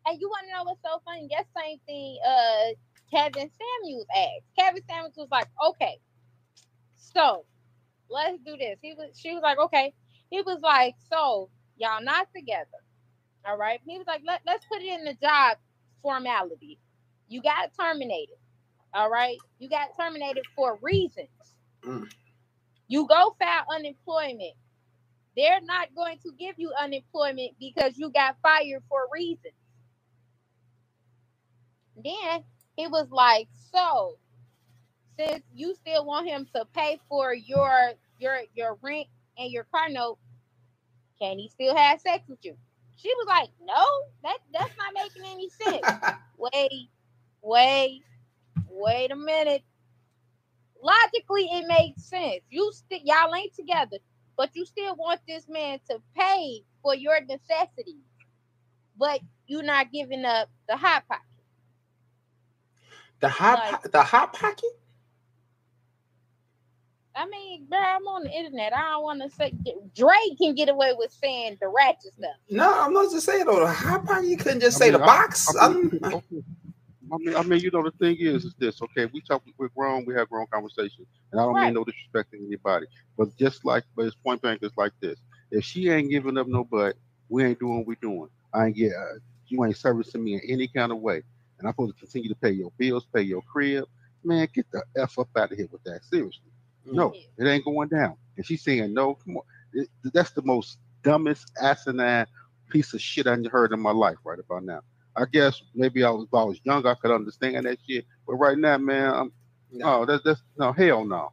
And 0.06 0.19
you 0.19 0.30
want 0.30 0.47
to 0.47 0.54
know 0.54 0.63
what's 0.63 0.82
so 0.82 1.02
funny? 1.06 1.28
That 1.32 1.45
same 1.56 1.80
thing 1.86 2.17
uh 2.26 2.73
Kevin 3.13 3.52
Samuels 3.52 4.08
asked. 4.15 4.56
Kevin 4.60 4.84
Samuels 4.89 5.15
was 5.17 5.30
like, 5.32 5.47
okay, 5.69 5.99
so 6.95 7.45
let's 8.10 8.39
do 8.45 8.58
this. 8.58 8.80
He 8.82 8.93
was 8.93 9.19
she 9.19 9.34
was 9.34 9.43
like, 9.43 9.60
okay. 9.60 9.93
He 10.32 10.41
was 10.41 10.60
like, 10.62 10.95
so 11.10 11.49
y'all 11.78 12.04
not 12.04 12.28
together. 12.36 12.67
All 13.45 13.58
right. 13.58 13.80
He 13.88 13.97
was 13.97 14.08
like, 14.08 14.21
Let, 14.26 14.41
let's 14.45 14.65
put 14.65 14.82
it 14.82 14.88
in 14.99 15.06
the 15.06 15.15
job 15.15 15.58
formality. 16.02 16.80
You 17.28 17.41
got 17.41 17.71
terminated. 17.80 18.38
All 18.93 19.10
right. 19.10 19.38
You 19.60 19.69
got 19.69 19.89
terminated 19.99 20.45
for 20.56 20.80
reasons. 20.82 21.30
Mm. 21.86 22.08
You 22.88 23.08
go 23.08 23.36
file 23.39 23.65
unemployment. 23.76 24.56
They're 25.38 25.62
not 25.62 25.95
going 25.95 26.17
to 26.23 26.32
give 26.39 26.56
you 26.58 26.73
unemployment 26.82 27.54
because 27.60 27.97
you 27.97 28.12
got 28.12 28.38
fired 28.43 28.84
for 28.89 29.08
reasons. 29.13 29.54
Then 32.04 32.43
he 32.76 32.88
was 32.88 33.10
like, 33.12 33.48
so 33.72 34.18
since 35.20 35.44
you 35.54 35.76
still 35.76 36.06
want 36.06 36.28
him 36.28 36.48
to 36.56 36.66
pay 36.74 37.00
for 37.10 37.34
your 37.34 37.94
your 38.20 38.40
your 38.56 38.78
rent 38.82 39.08
and 39.38 39.52
your 39.52 39.66
car 39.66 39.90
note, 39.90 40.18
can 41.20 41.38
he 41.40 41.50
still 41.50 41.76
have 41.76 42.02
sex 42.02 42.24
with 42.28 42.40
you? 42.44 42.56
She 42.98 43.10
was 43.10 43.28
like, 43.28 43.50
no, 43.62 43.86
that 44.24 44.38
that's 44.54 44.76
not 44.78 44.94
making 44.94 45.32
any 45.32 45.50
sense. 45.50 45.86
wait, 46.38 46.90
wait, 47.42 48.02
wait 48.70 49.12
a 49.12 49.16
minute. 49.16 49.64
Logically, 50.82 51.48
it 51.52 51.68
makes 51.68 52.04
sense. 52.04 52.42
You 52.50 52.72
still 52.74 53.00
y'all 53.04 53.34
ain't 53.36 53.54
together, 53.56 53.98
but 54.38 54.56
you 54.56 54.66
still 54.66 54.96
want 54.96 55.22
this 55.28 55.48
man 55.48 55.80
to 55.90 56.00
pay 56.18 56.62
for 56.82 56.96
your 56.96 57.22
necessities, 57.26 58.04
but 58.98 59.22
you're 59.48 59.64
not 59.64 59.92
giving 59.92 60.26
up 60.26 60.50
the 60.68 60.76
hot 60.76 61.08
pocket. 61.08 61.24
The 63.24 63.30
hot 63.30 63.72
Like- 63.72 63.92
the 63.94 64.04
hot 64.04 64.34
pocket? 64.34 64.70
I 67.16 67.26
mean, 67.28 67.68
bro, 67.70 67.80
I'm 67.80 68.06
on 68.08 68.24
the 68.24 68.32
internet. 68.32 68.74
I 68.76 68.82
don't 68.92 69.04
want 69.04 69.22
to 69.22 69.30
say 69.30 69.54
Drake 69.96 70.38
can 70.40 70.56
get 70.56 70.68
away 70.68 70.94
with 70.98 71.10
saying 71.12 71.58
the 71.62 71.70
ratchet 71.70 72.12
stuff. 72.18 72.36
No, 72.50 72.74
I'm 72.82 72.92
not 72.92 73.12
just 73.12 73.26
saying 73.26 73.46
though. 73.46 73.62
The 73.62 73.68
hot 73.72 74.06
pocket, 74.06 74.28
you 74.28 74.36
couldn't 74.36 74.60
just 74.60 74.78
say 74.78 74.90
mean, 74.92 75.00
the 75.00 75.04
I- 75.04 75.06
box. 75.06 75.56
I 75.56 75.64
I'm- 75.68 75.90
mean, 75.90 76.00
okay. 76.04 76.44
I 77.14 77.18
mean, 77.18 77.36
I 77.38 77.44
mean, 77.44 77.60
you 77.62 77.72
know, 77.72 77.84
the 77.84 77.92
thing 77.92 78.18
is, 78.20 78.44
is 78.44 78.56
this 78.58 78.82
okay? 78.82 79.06
We 79.14 79.22
talk, 79.22 79.44
we're 79.58 79.70
grown, 79.70 80.04
we 80.06 80.16
have 80.16 80.30
grown 80.30 80.48
conversations, 80.52 81.08
and 81.32 81.40
I 81.40 81.46
don't 81.46 81.54
Right. 81.54 81.66
mean 81.68 81.76
no 81.76 81.84
disrespect 81.86 82.32
to 82.32 82.44
anybody, 82.46 82.88
but 83.18 83.34
just 83.38 83.64
like, 83.64 83.86
but 83.96 84.06
it's 84.08 84.16
point 84.18 84.42
blank, 84.42 84.64
it's 84.64 84.76
like 84.78 84.94
this: 85.00 85.20
if 85.52 85.64
she 85.64 85.90
ain't 85.90 86.10
giving 86.10 86.38
up 86.38 86.48
no 86.48 86.64
butt, 86.66 86.98
we 87.30 87.46
ain't 87.46 87.60
doing 87.60 87.78
what 87.78 87.88
we 87.88 87.96
doing. 88.02 88.30
I 88.54 88.66
ain't 88.68 88.76
get, 88.76 88.92
uh, 88.94 89.20
you 89.48 89.64
ain't 89.64 89.78
servicing 89.78 90.24
me 90.24 90.34
in 90.36 90.42
any 90.50 90.68
kind 90.68 90.92
of 90.92 90.98
way, 91.00 91.22
and 91.63 91.69
I'm 91.69 91.73
supposed 91.73 91.95
to 91.95 91.99
continue 92.06 92.28
to 92.30 92.36
pay 92.36 92.52
your 92.52 92.71
bills, 92.78 93.08
pay 93.13 93.21
your 93.21 93.41
crib. 93.41 93.86
Man, 94.26 94.47
get 94.54 94.65
the 94.71 94.84
f 94.97 95.17
up 95.17 95.30
out 95.38 95.52
of 95.52 95.58
here 95.58 95.67
with 95.71 95.84
that. 95.86 96.04
Seriously, 96.04 96.52
mm. 96.88 96.93
no, 96.93 97.13
it 97.38 97.45
ain't 97.47 97.63
going 97.63 97.88
down. 97.88 98.15
And 98.36 98.45
she's 98.45 98.62
saying 98.63 98.93
no. 98.93 99.15
Come 99.15 99.38
on, 99.38 99.43
It- 99.73 99.89
that's 100.13 100.32
the 100.32 100.41
most 100.41 100.78
dumbest 101.04 101.52
asinine 101.62 102.28
piece 102.69 102.93
of 102.93 103.02
shit 103.02 103.28
I 103.28 103.38
heard 103.49 103.71
in 103.71 103.80
my 103.80 103.91
life 103.91 104.17
right 104.26 104.39
about 104.39 104.63
now. 104.65 104.82
I 105.15 105.23
guess 105.32 105.62
maybe 105.73 106.04
I 106.04 106.10
was 106.10 106.26
if 106.26 106.34
I 106.34 106.43
was 106.43 106.60
young, 106.63 106.86
I 106.86 106.95
could 106.95 107.12
understand 107.12 107.65
that 107.65 107.78
shit. 107.88 108.06
But 108.28 108.36
right 108.36 108.58
now, 108.58 108.78
man, 108.78 109.13
I'm 109.13 109.32
No. 109.71 110.02
oh 110.02 110.06
that's 110.06 110.23
that's 110.23 110.41
no 110.58 110.73
hell 110.73 111.06
no. 111.06 111.32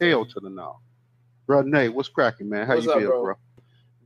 Hell 0.00 0.24
mm. 0.24 0.32
to 0.32 0.40
the 0.40 0.48
no. 0.50 0.78
Bro 1.46 1.62
Nate, 1.62 1.92
what's 1.94 2.08
cracking, 2.08 2.48
man? 2.48 2.66
How 2.66 2.74
What's 2.74 2.86
you 2.86 2.92
up, 2.92 2.98
feel, 3.00 3.10
bro? 3.10 3.22
bro? 3.22 3.34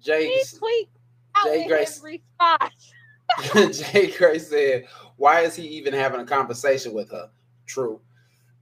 Jay 0.03 0.27
He 0.29 0.59
tweet 0.59 0.89
out 1.35 1.47
Jay 1.47 1.67
Grace. 1.67 2.03
response. 2.03 2.93
Jay 3.73 4.11
Gray 4.17 4.39
said, 4.39 4.87
"Why 5.17 5.41
is 5.43 5.55
he 5.57 5.67
even 5.69 5.93
having 5.95 6.21
a 6.21 6.25
conversation 6.27 6.93
with 6.93 7.11
her?" 7.11 7.31
True. 7.67 8.01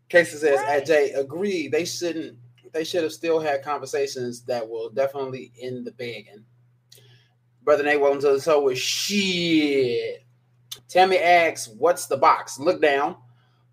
Casey 0.09 0.37
says, 0.39 0.61
Right. 0.61 0.81
"At 0.81 0.87
Jay, 0.87 1.11
agree. 1.13 1.69
They 1.69 1.85
shouldn't. 1.85 2.37
They 2.73 2.85
should 2.85 3.03
have 3.03 3.13
still 3.13 3.41
had 3.41 3.63
conversations 3.63 4.43
that 4.43 4.69
will 4.69 4.91
definitely 4.91 5.53
end 5.61 5.87
the 5.87 5.93
begging." 5.93 6.45
Brother 7.63 7.83
Nate, 7.83 8.01
welcome 8.01 8.21
to 8.23 8.33
the 8.33 8.41
show. 8.41 8.63
With 8.63 8.79
shit. 8.79 10.25
Tammy 10.89 11.19
asks, 11.19 11.69
"What's 11.69 12.07
the 12.07 12.17
box?" 12.17 12.59
Look 12.59 12.81
down. 12.81 13.17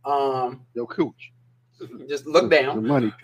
Um, 0.04 0.66
Yo, 0.74 0.86
cooch. 0.86 1.32
just 2.08 2.26
look 2.26 2.50
down. 2.52 2.76
The 2.76 2.82
down. 2.82 2.88
money. 2.88 3.14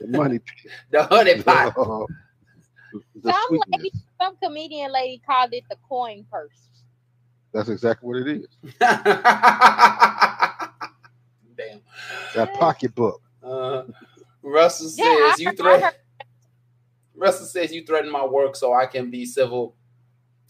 The 0.00 0.06
money. 0.08 0.40
The 0.90 1.02
honey 1.04 1.42
pot. 1.42 1.74
the 1.76 3.32
Some 3.32 3.60
lady, 3.68 3.92
some 4.18 4.34
comedian 4.42 4.90
lady 4.92 5.20
called 5.26 5.52
it 5.52 5.64
the 5.68 5.76
coin 5.86 6.24
purse. 6.30 6.69
That's 7.52 7.68
exactly 7.68 8.06
what 8.06 8.16
it 8.18 8.28
is. 8.42 8.46
Damn. 11.56 11.80
That 12.34 12.54
pocketbook. 12.54 13.20
Uh, 13.42 13.82
Russell 14.42 14.88
says 14.88 14.98
Yeah, 14.98 15.34
you 15.38 15.46
heard- 15.48 15.60
I 15.60 15.78
threaten. 15.78 15.90
Russell 17.14 17.46
says 17.46 17.72
you 17.72 17.84
threaten 17.84 18.10
my 18.10 18.24
work, 18.24 18.56
so 18.56 18.72
I 18.72 18.86
can 18.86 19.10
be 19.10 19.26
civil. 19.26 19.74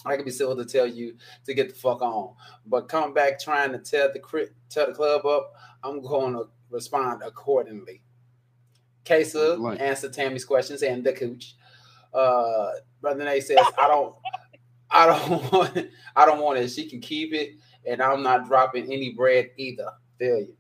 I 0.06 0.16
can 0.16 0.24
be 0.24 0.30
civil 0.30 0.56
to 0.56 0.64
tell 0.64 0.86
you 0.86 1.16
to 1.46 1.52
get 1.54 1.68
the 1.70 1.74
fuck 1.74 2.00
on. 2.00 2.34
But 2.66 2.88
come 2.88 3.12
back 3.12 3.38
trying 3.40 3.72
to 3.72 3.78
tear 3.78 4.10
the 4.12 4.18
cri- 4.20 4.50
tear 4.68 4.86
the 4.86 4.92
club 4.92 5.26
up. 5.26 5.52
I'm 5.82 6.00
going 6.00 6.34
to 6.34 6.48
respond 6.70 7.22
accordingly. 7.24 8.02
Kesa 9.04 9.56
Blank. 9.56 9.80
answer 9.80 10.08
Tammy's 10.08 10.44
questions 10.44 10.82
and 10.82 11.02
the 11.02 11.12
cooch. 11.12 11.56
Uh, 12.14 12.70
Brother 13.00 13.24
Nate 13.24 13.42
says, 13.44 13.58
I 13.78 13.88
don't, 13.88 14.14
I 14.90 15.06
don't 15.06 15.52
want, 15.52 15.88
I 16.16 16.26
don't 16.26 16.40
want 16.40 16.58
it. 16.58 16.68
She 16.70 16.88
can 16.88 17.00
keep 17.00 17.32
it, 17.32 17.50
and 17.86 18.02
I'm 18.02 18.22
not 18.22 18.46
dropping 18.46 18.92
any 18.92 19.12
bread 19.12 19.50
either. 19.56 19.90
Feel 20.18 20.38
you. 20.40 20.56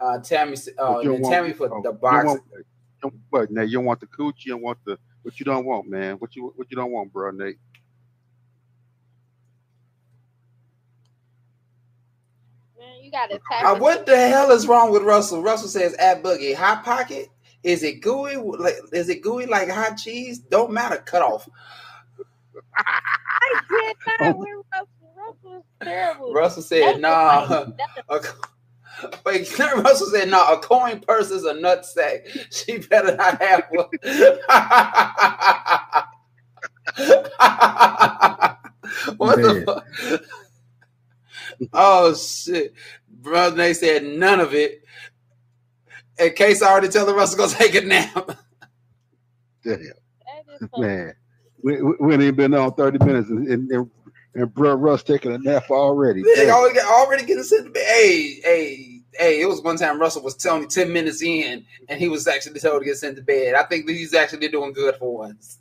Uh, 0.00 0.18
Tammy, 0.20 0.52
s- 0.52 0.68
uh, 0.78 0.98
you 1.02 1.10
don't 1.12 1.20
want- 1.22 1.34
Tammy 1.34 1.52
put 1.52 1.70
oh, 1.72 1.82
the 1.82 1.92
you 1.92 1.98
box. 1.98 2.32
you 2.32 2.40
don't- 3.02 3.14
What 3.30 3.50
now? 3.50 3.62
You 3.62 3.78
don't 3.78 3.84
want 3.84 4.00
the 4.00 4.06
cooch. 4.06 4.44
You 4.44 4.52
don't 4.52 4.62
want 4.62 4.78
the 4.84 4.98
what 5.22 5.38
you 5.40 5.44
don't 5.44 5.64
want, 5.64 5.88
man. 5.88 6.16
What 6.16 6.36
you 6.36 6.52
what 6.56 6.70
you 6.70 6.76
don't 6.76 6.90
want, 6.92 7.12
bro, 7.12 7.30
Nate? 7.30 7.58
Man, 12.78 13.02
you 13.02 13.10
gotta 13.10 13.40
tap 13.50 13.64
Uh, 13.64 13.78
what 13.78 14.06
the 14.06 14.16
hell 14.16 14.50
is 14.50 14.66
wrong 14.66 14.90
with 14.92 15.02
Russell? 15.02 15.42
Russell 15.42 15.68
says 15.68 15.94
at 15.94 16.22
Boogie 16.22 16.54
hot 16.54 16.84
pocket. 16.84 17.28
Is 17.62 17.82
it 17.82 18.00
gooey? 18.02 18.36
Like 18.36 18.76
is 18.92 19.08
it 19.08 19.22
gooey 19.22 19.46
like 19.46 19.68
hot 19.68 19.96
cheese? 19.96 20.38
Don't 20.38 20.72
matter. 20.72 20.96
Cut 20.98 21.22
off. 21.22 21.48
I 22.76 23.60
did 23.68 23.96
not 24.20 24.34
oh. 24.34 24.38
with 24.38 24.48
Russell. 24.72 24.96
Russell 25.16 25.56
is 25.58 25.64
terrible. 25.82 26.32
Russell 26.32 26.62
said, 26.62 27.00
"Nah." 27.00 27.46
the 27.46 27.56
fight. 27.66 27.76
That's 28.08 28.28
A, 28.28 29.18
wait, 29.24 29.58
Russell 29.58 30.06
said, 30.08 30.28
"No, 30.28 30.54
a 30.54 30.58
coin 30.58 31.00
purse 31.00 31.30
is 31.30 31.44
a 31.44 31.54
nut 31.54 31.84
sack. 31.84 32.26
She 32.50 32.78
better 32.78 33.16
not 33.16 33.40
have 33.40 33.64
one." 33.70 33.88
what 39.16 39.36
the 39.36 39.62
fuck? 39.66 39.84
Oh 41.72 42.14
shit, 42.14 42.74
brother. 43.08 43.56
They 43.56 43.74
said 43.74 44.04
none 44.04 44.40
of 44.40 44.54
it. 44.54 44.82
In 46.18 46.32
case 46.32 46.62
I 46.62 46.70
already 46.70 46.88
tell 46.88 47.06
the 47.06 47.14
Russell 47.14 47.38
go 47.38 47.48
take 47.48 47.74
a 47.74 47.82
nap. 47.82 48.38
Damn, 49.64 49.78
that 49.78 49.92
is 50.60 50.68
man. 50.76 51.14
We, 51.62 51.82
we, 51.82 51.94
we 52.00 52.12
ain't 52.14 52.22
even 52.22 52.34
been 52.36 52.54
on 52.54 52.74
thirty 52.74 52.98
minutes, 53.04 53.30
and 53.30 53.48
and, 53.48 53.70
and, 53.70 53.90
and 54.34 54.54
bro 54.54 54.74
Russ 54.74 55.02
taking 55.02 55.32
a 55.32 55.38
nap 55.38 55.70
already. 55.70 56.22
They 56.22 56.50
already, 56.50 56.80
already 56.80 57.24
getting 57.26 57.44
sent 57.44 57.66
to 57.66 57.70
bed. 57.72 57.84
Hey, 57.86 58.40
hey, 58.44 59.02
hey! 59.14 59.40
It 59.40 59.48
was 59.48 59.62
one 59.62 59.76
time 59.76 60.00
Russell 60.00 60.22
was 60.22 60.36
telling 60.36 60.62
me 60.62 60.68
ten 60.68 60.92
minutes 60.92 61.22
in, 61.22 61.64
and 61.88 62.00
he 62.00 62.08
was 62.08 62.26
actually 62.26 62.60
told 62.60 62.82
to 62.82 62.86
get 62.86 62.96
sent 62.98 63.16
to 63.16 63.22
bed. 63.22 63.54
I 63.54 63.64
think 63.64 63.86
that 63.86 63.92
he's 63.94 64.14
actually 64.14 64.48
doing 64.48 64.72
good 64.72 64.96
for 64.96 65.16
once. 65.18 65.58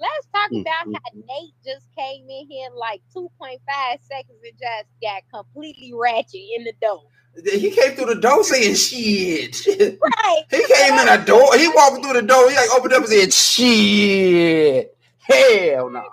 Let's 0.00 0.26
talk 0.34 0.50
Mm, 0.52 0.62
about 0.62 0.88
how 0.92 1.10
Nate 1.28 1.54
just 1.64 1.86
came 1.96 2.28
in 2.28 2.46
here 2.48 2.68
in 2.70 2.76
like 2.76 3.02
2.5 3.16 3.58
seconds 4.02 4.38
and 4.44 4.58
just 4.58 4.88
got 5.02 5.22
completely 5.32 5.92
ratchet 5.94 6.40
in 6.56 6.64
the 6.64 6.74
door. 6.82 7.04
He 7.34 7.70
came 7.70 7.92
through 7.96 8.14
the 8.14 8.20
door 8.20 8.44
saying 8.44 8.74
shit. 8.74 9.64
Right. 10.00 10.42
He 10.50 10.64
came 10.74 10.98
in 10.98 11.08
a 11.08 11.24
door. 11.24 11.56
He 11.56 11.68
walked 11.68 12.04
through 12.04 12.12
the 12.12 12.22
door. 12.22 12.50
He 12.50 12.56
like 12.56 12.70
opened 12.72 12.92
up 12.92 13.00
and 13.00 13.08
said 13.08 13.32
shit. 13.32 14.96
Hell 15.18 15.88
no, 15.88 16.04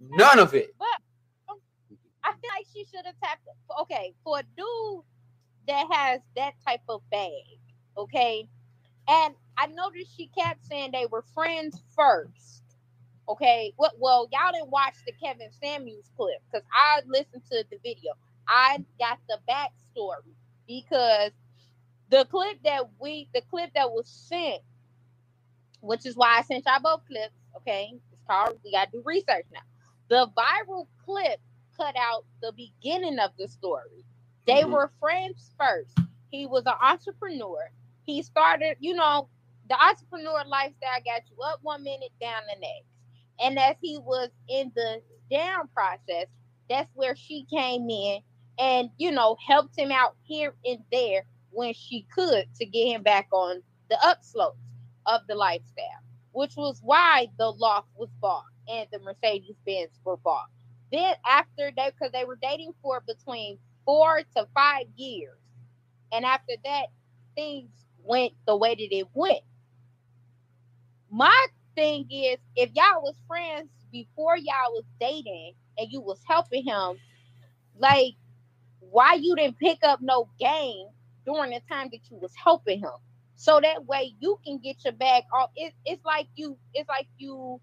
none 0.00 0.38
of 0.38 0.54
it. 0.54 0.74
But 0.78 0.86
I 2.22 2.32
feel 2.32 2.50
like 2.56 2.66
she 2.72 2.84
should 2.84 3.04
have 3.04 3.18
tapped. 3.22 3.42
Okay, 3.82 4.14
for 4.22 4.38
a 4.38 4.42
dude 4.56 5.02
that 5.66 5.86
has 5.90 6.20
that 6.36 6.52
type 6.66 6.82
of 6.88 7.02
bag, 7.10 7.58
okay, 7.96 8.48
and 9.08 9.34
I 9.58 9.66
noticed 9.66 10.16
she 10.16 10.28
kept 10.28 10.64
saying 10.64 10.90
they 10.92 11.06
were 11.06 11.24
friends 11.34 11.82
first. 11.96 12.62
Okay, 13.28 13.72
what? 13.76 13.94
Well, 13.98 14.28
y'all 14.30 14.52
didn't 14.52 14.70
watch 14.70 14.94
the 15.06 15.12
Kevin 15.12 15.48
Samuels 15.60 16.10
clip 16.16 16.40
because 16.50 16.66
I 16.72 17.00
listened 17.06 17.42
to 17.50 17.64
the 17.70 17.78
video. 17.82 18.12
I 18.46 18.84
got 18.98 19.18
the 19.28 19.38
backstory 19.48 20.34
because 20.80 21.32
the 22.10 22.24
clip 22.26 22.58
that 22.64 22.84
we, 23.00 23.28
the 23.34 23.42
clip 23.50 23.70
that 23.74 23.90
was 23.90 24.08
sent, 24.08 24.62
which 25.80 26.06
is 26.06 26.16
why 26.16 26.38
I 26.38 26.42
sent 26.42 26.66
y'all 26.66 26.80
both 26.82 27.06
clips. 27.06 27.34
Okay, 27.58 27.92
it's 28.12 28.22
called. 28.28 28.58
We 28.64 28.72
got 28.72 28.92
to 28.92 28.98
do 28.98 29.02
research 29.06 29.46
now. 29.52 29.60
The 30.10 30.28
viral 30.36 30.88
clip 31.04 31.40
cut 31.76 31.94
out 31.98 32.24
the 32.42 32.52
beginning 32.52 33.18
of 33.20 33.32
the 33.38 33.48
story. 33.48 34.04
They 34.46 34.64
Mhm. 34.64 34.70
were 34.72 34.92
friends 35.00 35.52
first. 35.58 35.98
He 36.30 36.46
was 36.46 36.66
an 36.66 36.74
entrepreneur. 36.82 37.70
He 38.04 38.22
started, 38.22 38.78
you 38.80 38.94
know, 38.94 39.28
the 39.68 39.82
entrepreneur 39.82 40.44
lifestyle 40.46 41.00
got 41.04 41.22
you 41.30 41.42
up 41.44 41.60
one 41.62 41.84
minute, 41.84 42.12
down 42.20 42.42
the 42.48 42.58
next. 42.60 42.88
And 43.40 43.58
as 43.58 43.76
he 43.82 43.98
was 43.98 44.30
in 44.48 44.72
the 44.74 45.02
down 45.30 45.68
process, 45.68 46.28
that's 46.70 46.90
where 46.94 47.16
she 47.16 47.44
came 47.50 47.88
in 47.90 48.20
and, 48.58 48.90
you 48.98 49.10
know, 49.10 49.36
helped 49.46 49.78
him 49.78 49.90
out 49.90 50.16
here 50.22 50.54
and 50.64 50.78
there 50.90 51.24
when 51.50 51.74
she 51.74 52.06
could 52.14 52.46
to 52.56 52.66
get 52.66 52.86
him 52.86 53.02
back 53.02 53.28
on 53.32 53.62
the 53.90 53.96
upslopes 53.96 54.56
of 55.06 55.20
the 55.28 55.34
lifestyle, 55.34 56.00
which 56.32 56.56
was 56.56 56.80
why 56.82 57.28
the 57.38 57.50
loft 57.50 57.88
was 57.96 58.10
bought 58.20 58.44
and 58.68 58.86
the 58.92 58.98
Mercedes 59.00 59.56
Benz 59.66 59.98
were 60.04 60.16
bought. 60.16 60.46
Then 60.92 61.14
after 61.26 61.70
they, 61.76 61.90
because 61.90 62.12
they 62.12 62.24
were 62.24 62.38
dating 62.40 62.72
for 62.82 63.02
between 63.06 63.58
four 63.84 64.22
to 64.36 64.46
five 64.54 64.86
years, 64.96 65.38
and 66.12 66.24
after 66.24 66.54
that, 66.64 66.86
things 67.34 67.70
went 68.04 68.32
the 68.46 68.56
way 68.56 68.74
that 68.74 68.94
it 68.94 69.06
went. 69.14 69.40
My 71.10 71.46
thing 71.74 72.06
is, 72.10 72.38
if 72.56 72.70
y'all 72.74 73.02
was 73.02 73.14
friends 73.26 73.70
before 73.90 74.36
y'all 74.36 74.72
was 74.72 74.84
dating 75.00 75.54
and 75.78 75.90
you 75.90 76.00
was 76.00 76.20
helping 76.26 76.64
him, 76.64 76.96
like, 77.78 78.14
why 78.92 79.14
you 79.14 79.34
didn't 79.36 79.58
pick 79.58 79.78
up 79.84 80.00
no 80.02 80.28
game 80.38 80.86
during 81.26 81.50
the 81.50 81.60
time 81.70 81.88
that 81.92 82.00
you 82.10 82.18
was 82.18 82.32
helping 82.36 82.80
him? 82.80 82.90
So 83.36 83.58
that 83.60 83.86
way 83.86 84.14
you 84.20 84.38
can 84.44 84.58
get 84.58 84.84
your 84.84 84.92
bag 84.92 85.24
off. 85.34 85.50
It, 85.56 85.72
it's 85.86 86.04
like 86.04 86.28
you, 86.36 86.56
it's 86.74 86.88
like 86.88 87.08
you, 87.18 87.60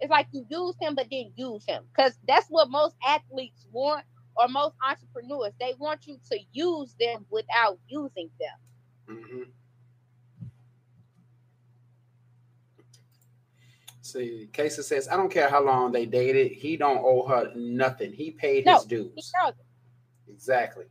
it's 0.00 0.10
like 0.10 0.26
you 0.32 0.44
used 0.50 0.78
him 0.82 0.96
but 0.96 1.08
didn't 1.08 1.32
use 1.36 1.64
him. 1.66 1.84
Because 1.96 2.18
that's 2.26 2.48
what 2.48 2.68
most 2.70 2.96
athletes 3.06 3.66
want, 3.72 4.04
or 4.36 4.48
most 4.48 4.74
entrepreneurs. 4.86 5.52
They 5.60 5.74
want 5.78 6.06
you 6.06 6.18
to 6.30 6.38
use 6.52 6.94
them 7.00 7.24
without 7.30 7.78
using 7.88 8.28
them. 8.40 9.16
Mhm. 9.16 9.46
See, 14.02 14.48
Casey 14.52 14.82
says, 14.82 15.08
I 15.08 15.16
don't 15.16 15.30
care 15.32 15.48
how 15.48 15.64
long 15.64 15.90
they 15.92 16.06
dated. 16.06 16.52
He 16.52 16.76
don't 16.76 16.98
owe 17.04 17.26
her 17.26 17.52
nothing. 17.56 18.12
He 18.12 18.30
paid 18.30 18.64
No, 18.66 18.74
his 18.74 18.84
He 18.84 18.88
dues. 18.88 19.32
doesn't. 19.32 19.56
Exactly. 20.28 20.84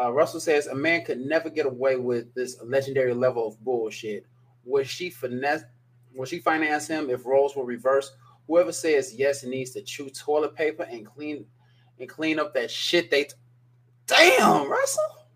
Uh, 0.00 0.12
Russell 0.12 0.40
says 0.40 0.66
a 0.66 0.74
man 0.74 1.04
could 1.04 1.20
never 1.20 1.50
get 1.50 1.66
away 1.66 1.96
with 1.96 2.32
this 2.34 2.56
legendary 2.62 3.12
level 3.12 3.46
of 3.46 3.62
bullshit. 3.62 4.24
Would 4.64 4.86
she 4.86 5.10
finesse? 5.10 5.64
Would 6.14 6.28
she 6.28 6.38
finance 6.38 6.86
him 6.88 7.10
if 7.10 7.26
roles 7.26 7.56
were 7.56 7.64
reversed? 7.64 8.12
Whoever 8.46 8.72
says 8.72 9.14
yes 9.14 9.44
needs 9.44 9.70
to 9.72 9.82
chew 9.82 10.10
toilet 10.10 10.54
paper 10.54 10.84
and 10.84 11.06
clean 11.06 11.44
and 11.98 12.08
clean 12.08 12.38
up 12.38 12.54
that 12.54 12.70
shit. 12.70 13.10
They 13.10 13.28
damn 14.06 14.68
Russell. 14.68 15.26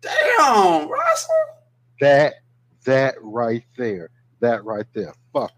Damn 0.00 0.88
Russell. 0.88 1.34
That 2.00 2.34
that 2.84 3.14
right 3.20 3.64
there, 3.76 4.10
that 4.40 4.64
right 4.64 4.86
there. 4.94 5.14
Fuck. 5.32 5.52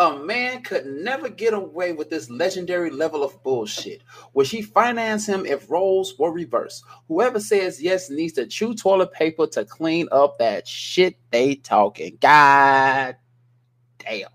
A 0.00 0.16
man 0.18 0.62
could 0.62 0.86
never 0.86 1.28
get 1.28 1.54
away 1.54 1.92
with 1.92 2.10
this 2.10 2.30
legendary 2.30 2.90
level 2.90 3.22
of 3.22 3.42
bullshit. 3.44 4.02
Would 4.34 4.48
she 4.48 4.62
finance 4.62 5.28
him 5.28 5.46
if 5.46 5.70
roles 5.70 6.18
were 6.18 6.32
reversed? 6.32 6.84
Whoever 7.08 7.38
says 7.38 7.82
yes 7.82 8.10
needs 8.10 8.32
to 8.34 8.46
chew 8.46 8.74
toilet 8.74 9.12
paper 9.12 9.46
to 9.48 9.66
clean 9.66 10.08
up 10.10 10.38
that 10.38 10.66
shit 10.66 11.16
they 11.30 11.56
talking. 11.56 12.18
God 12.20 13.16
damn. 13.98 14.30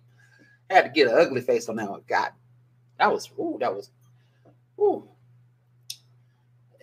I 0.70 0.76
had 0.76 0.84
to 0.84 0.90
get 0.92 1.08
an 1.08 1.18
ugly 1.18 1.42
face 1.42 1.68
on 1.70 1.78
that 1.78 1.90
one. 1.90 2.04
God. 2.08 2.32
That 3.00 3.12
was 3.12 3.32
ooh, 3.40 3.58
that 3.60 3.76
was 3.76 3.92
ooh. 4.80 5.10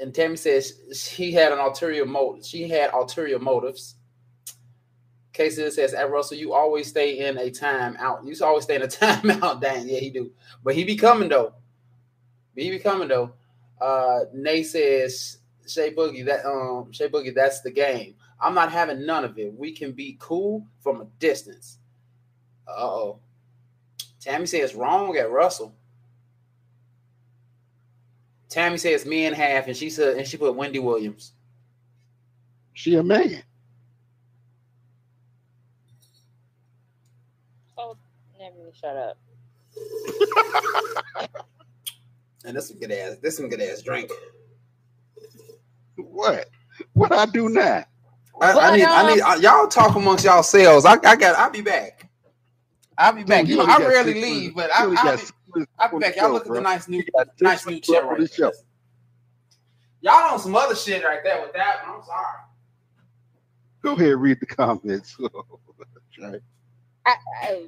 And 0.00 0.14
Tammy 0.14 0.36
says 0.36 0.74
she 0.94 1.32
had 1.32 1.52
an 1.52 1.60
ulterior 1.60 2.06
motive. 2.06 2.44
She 2.46 2.68
had 2.68 2.92
ulterior 2.92 3.38
motives. 3.38 3.96
Casey 5.32 5.70
says, 5.70 5.94
at 5.94 6.10
Russell, 6.10 6.36
you 6.36 6.52
always 6.52 6.88
stay 6.88 7.26
in 7.26 7.38
a 7.38 7.50
timeout. 7.50 8.26
You 8.26 8.34
always 8.44 8.64
stay 8.64 8.76
in 8.76 8.82
a 8.82 8.86
timeout." 8.88 9.60
Dang, 9.60 9.88
yeah, 9.88 9.98
he 9.98 10.10
do. 10.10 10.32
But 10.62 10.74
he 10.74 10.84
be 10.84 10.96
coming 10.96 11.28
though. 11.28 11.54
He 12.54 12.70
be 12.70 12.78
coming 12.78 13.08
though. 13.08 13.32
Uh 13.80 14.20
Nay 14.32 14.62
says, 14.62 15.38
Shay 15.66 15.94
Boogie, 15.94 16.24
that 16.26 16.44
um 16.44 16.92
Shay 16.92 17.08
Boogie, 17.08 17.34
that's 17.34 17.60
the 17.62 17.70
game. 17.70 18.14
I'm 18.40 18.54
not 18.54 18.72
having 18.72 19.06
none 19.06 19.24
of 19.24 19.38
it. 19.38 19.54
We 19.56 19.72
can 19.72 19.92
be 19.92 20.16
cool 20.20 20.66
from 20.80 21.00
a 21.00 21.06
distance. 21.20 21.78
Uh-oh. 22.66 23.20
Tammy 24.20 24.46
says 24.46 24.74
wrong 24.74 25.16
at 25.16 25.30
Russell. 25.30 25.74
Tammy 28.48 28.76
says 28.76 29.06
me 29.06 29.26
and 29.26 29.34
half, 29.34 29.66
and 29.66 29.76
she 29.76 29.88
said, 29.88 30.16
and 30.16 30.26
she 30.26 30.36
put 30.36 30.54
Wendy 30.54 30.78
Williams. 30.78 31.32
She 32.74 32.94
a 32.96 33.02
man. 33.02 33.42
So 38.42 38.56
let 38.58 38.66
me 38.66 38.72
shut 38.74 38.96
up. 38.96 39.18
And 42.44 42.56
this 42.56 42.68
some 42.68 42.78
good 42.78 42.90
ass, 42.92 43.18
this 43.22 43.36
some 43.36 43.48
good 43.48 43.60
ass 43.60 43.82
drink. 43.82 44.10
What? 45.96 46.48
What 46.94 47.12
I 47.12 47.26
do 47.26 47.48
now? 47.48 47.84
I, 48.40 48.52
I 48.52 48.76
need, 48.76 48.84
I 48.84 49.14
need, 49.14 49.20
I- 49.22 49.36
y'all 49.36 49.68
talk 49.68 49.94
amongst 49.96 50.24
yourselves. 50.24 50.84
I, 50.84 50.94
I 50.94 51.16
got, 51.16 51.36
I'll 51.38 51.50
be 51.50 51.62
back. 51.62 52.08
I'll 52.98 53.12
be 53.12 53.24
back. 53.24 53.42
Dude, 53.46 53.50
You 53.50 53.56
know, 53.58 53.64
I 53.66 53.78
rarely 53.78 54.14
leave, 54.22 54.54
but 54.56 54.70
I, 54.74 54.84
I'll 54.96 55.16
be, 55.16 55.22
I'll 55.78 55.90
be 55.90 55.98
back. 55.98 56.16
Y'all 56.16 56.32
look 56.32 56.46
at 56.46 56.52
the 56.52 56.60
nice 56.60 56.88
new, 56.88 56.98
You 56.98 57.04
got 57.16 57.28
six 57.38 57.42
nice 57.42 57.66
new 57.66 57.70
minutes 57.72 57.88
chair 57.88 58.02
on 58.02 58.08
right 58.08 58.18
the 58.20 58.28
show. 58.28 58.52
there. 60.02 60.12
Y'all 60.12 60.32
on 60.34 60.40
some 60.40 60.56
other 60.56 60.74
shit 60.76 61.04
right 61.04 61.20
there 61.24 61.42
with 61.42 61.52
that 61.54 61.86
one. 61.86 61.96
I'm 61.98 62.04
sorry. 62.04 62.26
Go 63.82 63.92
ahead, 63.94 64.18
read 64.20 64.40
the 64.40 64.46
comments. 64.46 65.16
Right. 66.20 66.40
I, 67.06 67.16
I, 67.42 67.66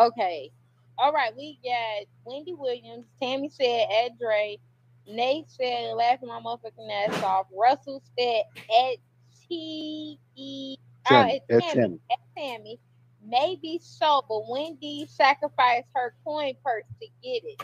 okay. 0.00 0.50
All 0.98 1.12
right, 1.12 1.34
we 1.36 1.58
got 1.64 2.06
Wendy 2.24 2.54
Williams. 2.54 3.06
Tammy 3.20 3.48
said 3.48 3.86
at 4.04 4.18
Dre. 4.18 4.58
Nate 5.06 5.48
said 5.48 5.94
laughing 5.94 6.28
my 6.28 6.40
motherfucking 6.40 7.08
ass 7.08 7.22
off. 7.22 7.46
Russell 7.56 8.02
said 8.18 8.42
at 8.56 8.96
T 9.48 10.18
E 10.36 10.76
oh, 10.78 11.08
Tammy, 11.08 11.42
at 11.48 11.56
at 11.56 11.62
Tammy. 11.62 11.74
Tammy. 11.74 12.00
At 12.10 12.18
Tammy. 12.36 12.80
Maybe 13.26 13.80
so, 13.82 14.24
but 14.28 14.48
Wendy 14.48 15.06
sacrificed 15.08 15.88
her 15.94 16.14
coin 16.24 16.54
purse 16.64 16.84
to 17.00 17.06
get 17.22 17.42
it. 17.44 17.62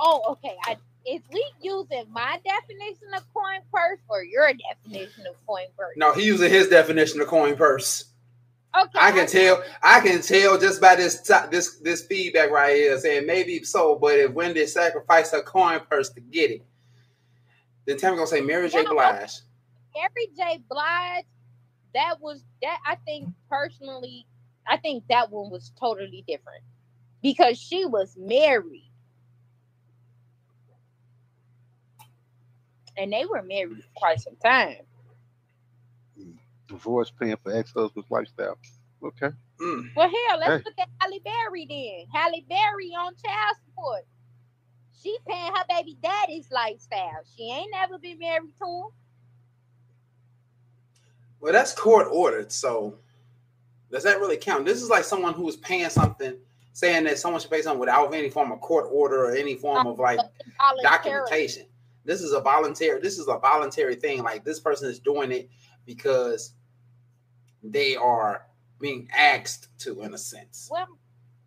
Oh, 0.00 0.22
okay. 0.30 0.56
I 0.64 0.76
is 1.06 1.22
we 1.32 1.44
using 1.62 2.04
my 2.10 2.38
definition 2.44 3.08
of 3.16 3.22
coin 3.32 3.60
purse 3.72 4.00
or 4.08 4.22
your 4.22 4.50
definition 4.52 5.26
of 5.26 5.34
coin 5.46 5.64
purse? 5.76 5.94
No, 5.96 6.12
he 6.12 6.24
using 6.24 6.50
his 6.50 6.68
definition 6.68 7.20
of 7.20 7.28
coin 7.28 7.56
purse. 7.56 8.04
Okay. 8.76 8.98
I 9.00 9.12
can 9.12 9.26
tell. 9.26 9.62
I 9.82 10.00
can 10.00 10.20
tell 10.20 10.58
just 10.58 10.80
by 10.80 10.94
this 10.94 11.20
this 11.50 11.78
this 11.78 12.04
feedback 12.06 12.50
right 12.50 12.76
here 12.76 12.98
saying 12.98 13.26
maybe 13.26 13.64
so, 13.64 13.96
but 13.96 14.18
if 14.18 14.32
Wendy 14.32 14.66
sacrificed 14.66 15.32
her 15.32 15.42
coin 15.42 15.80
purse 15.90 16.10
to 16.10 16.20
get 16.20 16.50
it, 16.50 16.64
then 17.86 17.96
Tammy 17.96 18.16
gonna 18.16 18.26
say 18.26 18.42
Mary 18.42 18.68
J. 18.68 18.84
Blige. 18.84 19.40
Mary 19.96 20.28
J. 20.36 20.62
Blige, 20.68 21.24
that 21.94 22.20
was 22.20 22.44
that. 22.62 22.78
I 22.86 22.96
think 23.06 23.28
personally, 23.50 24.26
I 24.66 24.76
think 24.76 25.04
that 25.08 25.30
one 25.30 25.50
was 25.50 25.72
totally 25.80 26.22
different 26.28 26.62
because 27.22 27.58
she 27.58 27.86
was 27.86 28.16
married, 28.18 28.92
and 32.98 33.12
they 33.12 33.24
were 33.24 33.42
married 33.42 33.82
for 33.82 33.90
quite 33.96 34.20
some 34.20 34.36
time. 34.36 34.76
Divorce 36.68 37.10
paying 37.10 37.36
for 37.42 37.54
ex-husband's 37.56 38.10
lifestyle. 38.10 38.58
Okay. 39.02 39.30
Mm. 39.60 39.90
Well, 39.96 40.08
hell, 40.10 40.38
let's 40.38 40.50
Hey. 40.50 40.62
look 40.64 40.78
at 40.78 40.88
Halle 41.00 41.20
Berry 41.24 41.66
then. 41.68 42.06
Halle 42.12 42.44
Berry 42.48 42.90
on 42.94 43.14
child 43.16 43.56
support. 43.64 44.06
She 45.02 45.16
paying 45.26 45.52
her 45.54 45.64
baby 45.68 45.96
daddy's 46.02 46.50
lifestyle. 46.50 47.22
She 47.36 47.50
ain't 47.50 47.70
never 47.72 47.98
been 47.98 48.18
married 48.18 48.56
to 48.58 48.64
him. 48.66 48.84
Well, 51.40 51.52
that's 51.52 51.72
court 51.72 52.08
ordered. 52.10 52.50
So 52.50 52.98
does 53.90 54.02
that 54.02 54.20
really 54.20 54.36
count? 54.36 54.66
This 54.66 54.82
is 54.82 54.90
like 54.90 55.04
someone 55.04 55.34
who 55.34 55.48
is 55.48 55.56
paying 55.56 55.88
something, 55.88 56.36
saying 56.72 57.04
that 57.04 57.18
someone 57.18 57.40
should 57.40 57.50
pay 57.50 57.62
something 57.62 57.78
without 57.80 58.12
any 58.12 58.28
form 58.28 58.50
of 58.50 58.60
court 58.60 58.88
order 58.90 59.26
or 59.26 59.34
any 59.36 59.54
form 59.54 59.86
of 59.86 59.98
like 59.98 60.18
documentation. 60.82 61.66
This 62.04 62.20
is 62.22 62.32
a 62.32 62.40
voluntary. 62.40 63.00
This 63.00 63.18
is 63.18 63.28
a 63.28 63.38
voluntary 63.38 63.94
thing. 63.94 64.22
Like 64.24 64.44
this 64.44 64.58
person 64.58 64.88
is 64.90 64.98
doing 64.98 65.30
it 65.30 65.48
because 65.86 66.54
they 67.62 67.96
are 67.96 68.46
being 68.80 69.08
asked 69.16 69.68
to, 69.80 70.02
in 70.02 70.14
a 70.14 70.18
sense. 70.18 70.68
Well, 70.70 70.86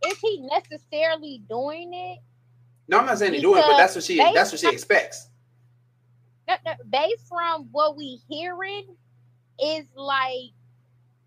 is 0.05 0.17
he 0.19 0.41
necessarily 0.41 1.43
doing 1.49 1.93
it? 1.93 2.19
No, 2.87 2.99
I'm 2.99 3.05
not 3.05 3.19
saying 3.19 3.33
they're 3.33 3.41
doing 3.41 3.59
it, 3.59 3.65
but 3.67 3.77
that's 3.77 3.95
what 3.95 4.03
she 4.03 4.17
that's 4.17 4.51
what 4.51 4.59
she 4.59 4.69
expects. 4.69 5.29
Based 6.89 7.27
from 7.29 7.69
what 7.71 7.95
we 7.95 8.19
hearing, 8.27 8.85
is 9.61 9.85
like 9.95 10.51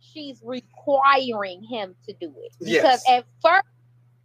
she's 0.00 0.42
requiring 0.44 1.62
him 1.62 1.94
to 2.06 2.12
do 2.14 2.34
it. 2.42 2.52
Because 2.58 3.02
Yes. 3.06 3.08
at 3.08 3.24
first 3.40 3.66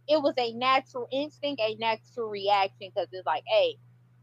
it 0.08 0.20
was 0.20 0.34
a 0.36 0.52
natural 0.52 1.08
instinct, 1.12 1.62
a 1.62 1.76
natural 1.76 2.28
reaction, 2.28 2.90
because 2.94 3.08
it's 3.12 3.26
like, 3.26 3.44
hey, 3.46 3.76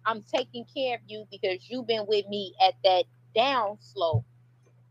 I'm 0.05 0.23
taking 0.23 0.65
care 0.65 0.95
of 0.95 1.01
you 1.07 1.25
because 1.31 1.69
you've 1.69 1.87
been 1.87 2.05
with 2.07 2.27
me 2.27 2.53
at 2.65 2.75
that 2.83 3.05
down 3.33 3.77
slope 3.79 4.25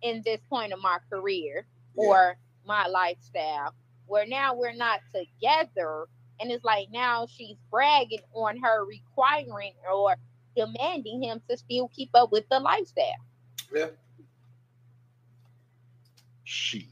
in 0.03 0.23
this 0.25 0.41
point 0.49 0.73
of 0.73 0.81
my 0.81 0.99
career 1.11 1.67
or 1.95 2.37
my 2.67 2.87
lifestyle. 2.87 3.75
Where 4.07 4.27
now 4.27 4.55
we're 4.55 4.75
not 4.75 5.01
together, 5.13 6.07
and 6.41 6.51
it's 6.53 6.65
like 6.65 6.89
now 6.93 7.27
she's 7.27 7.57
bragging 7.71 8.21
on 8.35 8.57
her 8.59 8.85
requiring 8.85 9.73
or 9.93 10.15
demanding 10.57 11.23
him 11.23 11.41
to 11.51 11.57
still 11.57 11.89
keep 11.89 12.11
up 12.15 12.31
with 12.31 12.49
the 12.49 12.61
lifestyle. 12.61 13.05
Yeah. 13.75 13.87
She. 16.45 16.89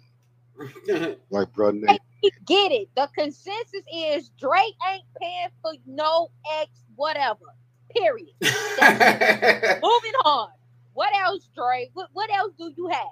Like 1.30 1.52
brother 1.52 1.78
Nate. 1.78 2.00
Get 2.46 2.72
it. 2.72 2.88
The 2.94 3.08
consensus 3.16 3.82
is 3.92 4.30
Drake 4.38 4.74
ain't 4.92 5.04
paying 5.20 5.48
for 5.62 5.72
no 5.86 6.30
ex 6.60 6.70
whatever. 6.94 7.40
Period. 7.90 8.34
Moving 8.40 10.14
on. 10.24 10.48
What 10.94 11.14
else, 11.16 11.48
Drake? 11.56 11.90
What, 11.94 12.10
what 12.14 12.30
else 12.32 12.52
do 12.58 12.72
you 12.76 12.88
have? 12.88 13.02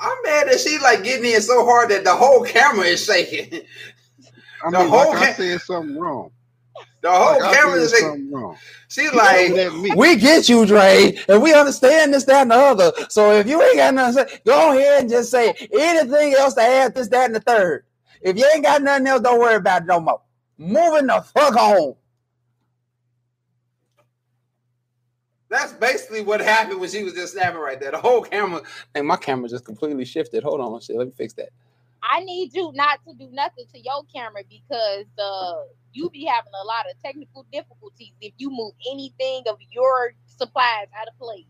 I'm 0.00 0.18
mad 0.24 0.48
that 0.48 0.60
she 0.60 0.78
like 0.80 1.04
getting 1.04 1.30
in 1.32 1.42
so 1.42 1.64
hard 1.66 1.90
that 1.90 2.04
the 2.04 2.14
whole 2.14 2.44
camera 2.44 2.86
is 2.86 3.04
shaking. 3.04 3.62
I 4.64 4.70
The 4.70 4.78
mean, 4.78 4.90
whole 4.90 5.12
like 5.12 5.14
I 5.14 5.26
ca- 5.26 5.36
said 5.36 5.60
something 5.62 5.98
wrong. 5.98 6.30
The 7.02 7.10
whole 7.12 7.40
Like 7.40 7.50
camera 7.50 7.80
is 7.80 7.92
shaking. 7.92 7.98
something 7.98 8.32
wrong. 8.32 8.58
She's 8.88 9.12
like, 9.12 9.50
yelling 9.50 9.58
at 9.58 9.74
me. 9.74 9.96
We 9.96 10.16
get 10.16 10.48
you, 10.48 10.66
Dre, 10.66 11.16
and 11.28 11.42
we 11.42 11.54
understand 11.54 12.14
this, 12.14 12.24
that, 12.24 12.42
and 12.42 12.50
the 12.52 12.56
other. 12.56 12.92
So 13.10 13.32
if 13.32 13.46
you 13.48 13.62
ain't 13.62 13.76
got 13.76 13.94
nothing 13.94 14.24
to 14.24 14.30
say, 14.30 14.40
go 14.46 14.72
ahead 14.78 15.02
and 15.02 15.10
just 15.10 15.30
say 15.30 15.54
anything 15.72 16.34
else 16.34 16.54
to 16.54 16.62
add 16.62 16.94
this, 16.94 17.08
that, 17.08 17.26
and 17.26 17.34
the 17.36 17.40
third. 17.40 17.84
If 18.22 18.36
you 18.38 18.48
ain't 18.54 18.64
got 18.64 18.82
nothing 18.82 19.06
else, 19.08 19.22
don't 19.22 19.40
worry 19.40 19.56
about 19.56 19.82
it 19.82 19.86
no 19.86 20.00
more. 20.00 20.22
Moving 20.58 21.06
the 21.08 21.22
fuck 21.34 21.56
on. 21.56 21.96
That's 25.50 25.72
basically 25.72 26.22
what 26.22 26.40
happened 26.40 26.80
when 26.80 26.90
she 26.90 27.04
was 27.04 27.14
just 27.14 27.32
snapping 27.32 27.60
right 27.60 27.80
there. 27.80 27.90
The 27.90 27.98
whole 27.98 28.22
camera, 28.22 28.62
and 28.94 29.06
my 29.06 29.16
camera 29.16 29.48
just 29.48 29.64
completely 29.64 30.04
shifted. 30.04 30.42
Hold 30.42 30.60
on, 30.60 30.80
shit. 30.80 30.96
Let 30.96 31.06
me 31.06 31.12
fix 31.16 31.32
that. 31.34 31.48
I 32.02 32.20
need 32.20 32.54
you 32.54 32.72
not 32.74 33.00
to 33.06 33.14
do 33.14 33.28
nothing 33.32 33.64
to 33.72 33.80
your 33.80 34.04
camera 34.14 34.42
because 34.48 35.06
uh 35.18 35.62
you 35.92 36.10
be 36.10 36.24
having 36.24 36.52
a 36.62 36.64
lot 36.64 36.84
of 36.90 37.00
technical 37.02 37.44
difficulties 37.52 38.12
if 38.20 38.32
you 38.36 38.50
move 38.50 38.72
anything 38.90 39.42
of 39.48 39.56
your 39.70 40.14
supplies 40.26 40.86
out 40.98 41.08
of 41.08 41.18
place. 41.18 41.44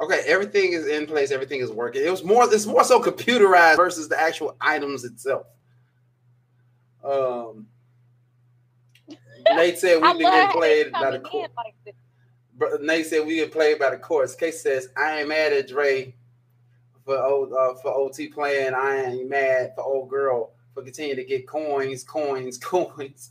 Okay, 0.00 0.22
everything 0.26 0.72
is 0.72 0.86
in 0.86 1.06
place. 1.06 1.30
Everything 1.30 1.60
is 1.60 1.70
working. 1.70 2.04
It 2.04 2.10
was 2.10 2.24
more. 2.24 2.52
It's 2.52 2.66
more 2.66 2.84
so 2.84 3.00
computerized 3.00 3.76
versus 3.76 4.08
the 4.08 4.20
actual 4.20 4.56
items 4.60 5.04
itself. 5.04 5.46
Um, 7.04 7.68
Nate 9.54 9.78
said 9.78 10.02
we've 10.02 10.18
been 10.18 10.22
love 10.22 10.32
getting 10.32 10.46
how 10.46 10.52
played 10.52 10.92
by 10.92 11.10
the 11.12 11.20
court. 11.20 11.50
like 11.56 11.74
Nate 12.80 13.06
said 13.06 13.26
we 13.26 13.36
get 13.36 13.52
played 13.52 13.78
by 13.78 13.90
the 13.90 13.96
courts. 13.96 14.34
Case 14.34 14.62
says 14.62 14.88
I 14.96 15.20
ain't 15.20 15.28
mad 15.28 15.52
at 15.52 15.68
Dre 15.68 16.14
for 17.04 17.18
old 17.18 17.52
uh, 17.52 17.74
for 17.74 17.92
OT 17.92 18.28
playing. 18.28 18.74
I 18.74 19.04
ain't 19.04 19.28
mad 19.28 19.72
for 19.74 19.84
old 19.84 20.08
girl 20.08 20.52
for 20.74 20.82
continuing 20.82 21.16
to 21.16 21.24
get 21.24 21.46
coins, 21.46 22.04
coins, 22.04 22.58
coins. 22.62 23.30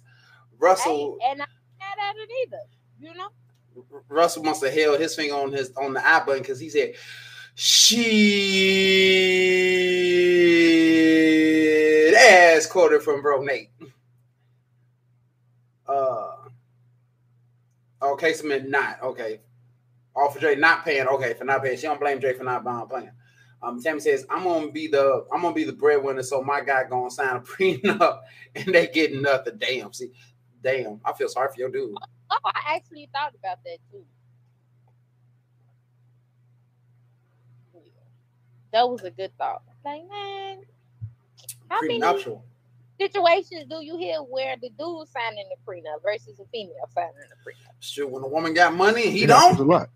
Russell 0.60 1.17
Hey, 1.22 1.32
and 1.32 1.41
I'm 1.41 1.48
not 1.48 1.98
mad 1.98 1.98
at 2.10 2.15
it 2.17 2.30
either. 2.44 2.62
You 3.00 3.13
know? 3.15 3.30
Russell 4.10 4.44
must 4.44 4.63
have 4.63 4.74
held 4.74 5.00
his 5.00 5.15
finger 5.15 5.36
on 5.36 5.52
his 5.52 5.72
on 5.78 5.94
the 5.94 6.08
I 6.08 6.24
button 6.26 6.41
because 6.41 6.60
he 6.60 6.70
said 6.70 6.94
she 7.56 8.12
ass 12.17 12.65
quoted 12.67 13.02
from 13.02 13.22
bro 13.22 13.44
Nate. 13.44 13.70
Uh 15.88 16.31
okay, 18.01 18.33
so 18.33 18.47
meant 18.47 18.69
not 18.69 19.01
okay. 19.03 19.39
All 20.15 20.29
for 20.29 20.39
Dre 20.39 20.55
not 20.55 20.83
paying. 20.83 21.07
Okay, 21.07 21.33
for 21.33 21.45
not 21.45 21.63
paying. 21.63 21.77
She 21.77 21.83
don't 21.83 21.99
blame 21.99 22.19
Dre 22.19 22.33
for 22.33 22.43
not 22.43 22.63
buying 22.63 22.87
playing. 22.87 23.12
Um, 23.63 23.81
Tammy 23.81 23.99
says, 23.99 24.25
I'm 24.29 24.43
gonna 24.43 24.71
be 24.71 24.87
the 24.87 25.25
I'm 25.31 25.41
gonna 25.41 25.54
be 25.54 25.63
the 25.63 25.73
breadwinner, 25.73 26.23
so 26.23 26.41
my 26.41 26.62
guy 26.62 26.83
gonna 26.89 27.12
sign 27.12 27.35
a 27.35 27.39
prenup 27.41 28.21
and 28.56 28.73
they 28.73 28.87
get 28.87 29.13
nothing. 29.13 29.58
Damn, 29.58 29.93
see, 29.93 30.12
damn, 30.63 30.99
I 31.06 31.13
feel 31.13 31.29
sorry 31.29 31.49
for 31.54 31.60
your 31.60 31.69
dude. 31.69 31.95
Oh, 32.31 32.37
I 32.45 32.75
actually 32.75 33.10
thought 33.13 33.35
about 33.35 33.63
that 33.63 33.77
too. 33.91 34.04
That 38.71 38.89
was 38.89 39.04
a 39.04 39.12
good 39.12 39.37
thought. 39.37 39.63
Like, 39.83 40.08
man, 40.10 40.62
how 41.69 41.81
many. 41.81 41.99
Situations 43.02 43.65
do 43.69 43.81
you 43.83 43.97
hear 43.97 44.17
where 44.19 44.56
the 44.62 44.69
dude 44.69 45.08
signing 45.10 45.45
the 45.49 45.58
prenup 45.67 46.04
versus 46.04 46.39
a 46.39 46.45
female 46.52 46.75
signing 46.93 47.13
the 47.29 47.35
prenup? 47.52 47.73
Sure, 47.79 48.08
when 48.08 48.23
a 48.23 48.27
woman 48.27 48.54
got 48.54 48.73
money, 48.75 49.04
and 49.06 49.12
he 49.13 49.23
it 49.23 49.27
don't. 49.27 49.60
a 49.60 49.63
lot. 49.63 49.89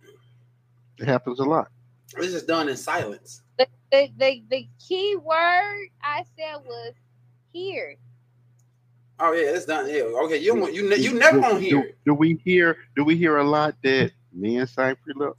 It 0.99 1.07
happens 1.07 1.39
a 1.39 1.45
lot. 1.45 1.69
This 2.17 2.33
is 2.33 2.43
done 2.43 2.69
in 2.69 2.77
silence. 2.77 3.41
The, 3.59 3.67
the, 3.91 4.09
the, 4.17 4.43
the 4.49 4.69
key 4.87 5.17
word 5.17 5.87
I 6.03 6.23
said 6.37 6.57
was 6.65 6.93
here. 7.53 7.97
Oh 9.19 9.33
yeah, 9.33 9.51
it's 9.55 9.65
done. 9.65 9.89
Yeah, 9.89 10.03
okay. 10.25 10.37
You 10.37 10.55
won't- 10.55 10.73
you 10.73 10.93
you 10.95 11.13
never 11.13 11.37
do, 11.37 11.41
gonna 11.41 11.59
hear 11.59 11.83
do, 11.83 11.93
do 12.07 12.13
we 12.13 12.39
hear? 12.43 12.77
Do 12.95 13.03
we 13.05 13.15
hear 13.17 13.37
a 13.37 13.43
lot 13.43 13.75
that 13.83 14.11
men 14.33 14.67
sign 14.67 14.95
prenups? 15.07 15.35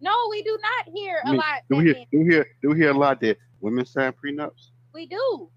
No, 0.00 0.12
we 0.30 0.42
do 0.42 0.58
not 0.62 0.94
hear 0.94 1.20
I 1.24 1.28
a 1.28 1.32
mean, 1.32 1.36
lot. 1.38 1.62
do 1.70 1.76
we 1.76 1.84
hear 1.84 1.94
do 2.12 2.18
we 2.20 2.24
hear 2.24 2.46
do 2.62 2.68
we 2.70 2.76
hear 2.76 2.90
a 2.90 2.98
lot 2.98 3.20
that 3.20 3.38
women 3.60 3.86
sign 3.86 4.12
prenups? 4.12 4.70
We 4.92 5.06
do. 5.06 5.50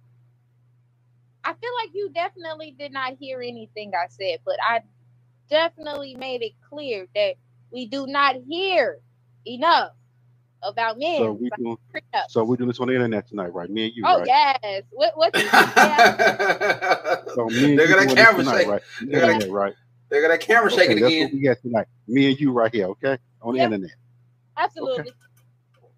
I 1.50 1.54
feel 1.54 1.72
like 1.84 1.90
you 1.96 2.10
definitely 2.14 2.76
did 2.78 2.92
not 2.94 3.14
hear 3.20 3.42
anything 3.42 3.92
I 3.96 4.08
said, 4.10 4.40
but 4.46 4.58
I 4.68 4.82
definitely 5.50 6.14
made 6.16 6.44
it 6.44 6.52
clear 6.70 7.08
that 7.16 7.36
we 7.72 7.88
do 7.88 8.06
not 8.06 8.36
hear 8.48 9.00
enough 9.48 9.94
about 10.62 11.00
men. 11.00 11.18
So 11.18 11.32
we 11.32 11.50
doing 11.58 11.78
so 12.30 12.44
we 12.44 12.56
doing 12.58 12.68
this 12.68 12.80
on 12.80 12.88
the 12.88 12.94
internet 12.94 13.28
tonight, 13.28 13.52
right? 13.54 13.68
Me 13.70 13.86
and 13.88 13.96
you, 13.96 14.04
oh 14.06 14.20
right? 14.20 14.28
yes. 14.28 14.84
What 14.92 15.18
what 15.18 15.36
you 15.36 15.44
yeah. 15.54 17.18
So 17.34 17.46
me 17.50 17.72
and 17.72 17.80
They're 17.80 17.88
you 17.90 17.96
gonna 17.96 18.16
camera 18.16 18.44
tonight, 18.44 18.58
shake. 18.60 18.68
right? 18.68 18.82
They're 19.02 19.22
gonna- 19.22 19.34
internet, 19.34 19.52
right? 19.52 19.74
They're 20.10 20.22
gonna 20.22 20.38
camera 20.38 20.72
Okay, 20.72 20.76
shaking 20.88 21.00
that's 21.02 21.16
again. 21.16 21.24
what 21.26 21.34
we 21.34 21.40
got 21.42 21.62
tonight. 21.62 21.88
Me 22.08 22.30
and 22.30 22.40
you 22.40 22.52
right 22.52 22.74
here, 22.74 22.88
okay? 22.90 23.18
On 23.42 23.56
the 23.56 23.62
internet. 23.62 23.92
Absolutely. 24.58 25.14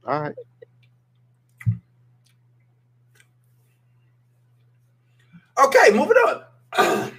All 0.07 0.21
right. 0.21 0.35
Okay, 5.65 5.91
moving 5.91 6.17
on. 6.17 6.43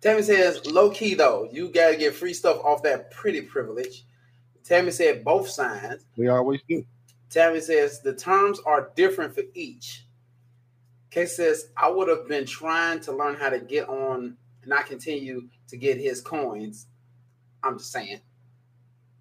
Tammy 0.00 0.22
says, 0.22 0.64
low 0.66 0.90
key 0.90 1.14
though, 1.14 1.48
you 1.52 1.68
gotta 1.68 1.96
get 1.96 2.14
free 2.14 2.34
stuff 2.34 2.58
off 2.64 2.82
that 2.82 3.10
pretty 3.10 3.42
privilege. 3.42 4.04
Tammy 4.64 4.90
said 4.90 5.24
both 5.24 5.48
signs. 5.48 6.04
We 6.16 6.28
always 6.28 6.60
do. 6.68 6.84
Tammy 7.30 7.60
says 7.60 8.00
the 8.00 8.14
terms 8.14 8.60
are 8.66 8.90
different 8.96 9.34
for 9.34 9.42
each. 9.54 10.06
Kay 11.10 11.26
says, 11.26 11.70
I 11.76 11.88
would 11.88 12.08
have 12.08 12.28
been 12.28 12.44
trying 12.44 13.00
to 13.00 13.12
learn 13.12 13.36
how 13.36 13.48
to 13.48 13.58
get 13.58 13.88
on 13.88 14.36
and 14.62 14.68
not 14.68 14.86
continue 14.86 15.48
to 15.68 15.76
get 15.76 15.98
his 15.98 16.20
coins. 16.20 16.88
I'm 17.62 17.78
just 17.78 17.90
saying. 17.90 18.20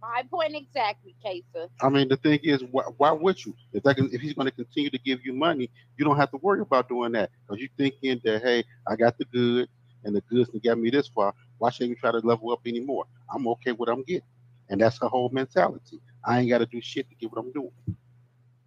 My 0.06 0.24
point 0.30 0.56
exactly, 0.56 1.16
Kesa. 1.26 1.70
I 1.82 1.90
mean, 1.90 2.10
the 2.10 2.18
thing 2.18 2.40
is, 2.44 2.64
why, 2.72 2.84
why 2.98 3.12
would 3.12 3.44
you? 3.46 3.56
If 3.74 3.84
that 3.84 3.96
can, 3.96 4.10
if 4.14 4.22
he's 4.22 4.34
going 4.34 4.48
to 4.48 4.52
continue 4.56 4.90
to 4.92 5.00
give 5.00 5.20
you 5.26 5.34
money, 5.34 5.70
you 5.98 6.06
don't 6.06 6.18
have 6.18 6.32
to 6.32 6.38
worry 6.38 6.62
about 6.62 6.90
doing 6.90 7.14
that 7.14 7.32
because 7.48 7.60
you're 7.62 7.70
thinking 7.78 8.22
that, 8.24 8.42
hey, 8.44 8.64
I 8.88 8.96
got 8.96 9.18
the 9.18 9.26
good 9.26 9.68
and 10.04 10.16
the 10.16 10.22
goods 10.22 10.50
can 10.50 10.60
get 10.60 10.78
me 10.78 10.90
this 10.92 11.08
far. 11.08 11.34
Why 11.58 11.70
should 11.72 11.90
we 11.90 11.96
try 11.96 12.12
to 12.12 12.20
level 12.20 12.52
up 12.52 12.62
anymore? 12.66 13.06
I'm 13.34 13.48
okay 13.50 13.72
with 13.72 13.80
what 13.80 13.90
I'm 13.90 14.04
getting, 14.04 14.24
and 14.70 14.82
that's 14.82 15.00
her 15.02 15.08
whole 15.08 15.30
mentality. 15.32 16.00
I 16.26 16.40
ain't 16.40 16.50
got 16.50 16.60
to 16.60 16.66
do 16.68 16.82
shit 16.82 17.10
to 17.10 17.16
get 17.16 17.32
what 17.32 17.40
I'm 17.44 17.52
doing. 17.52 17.72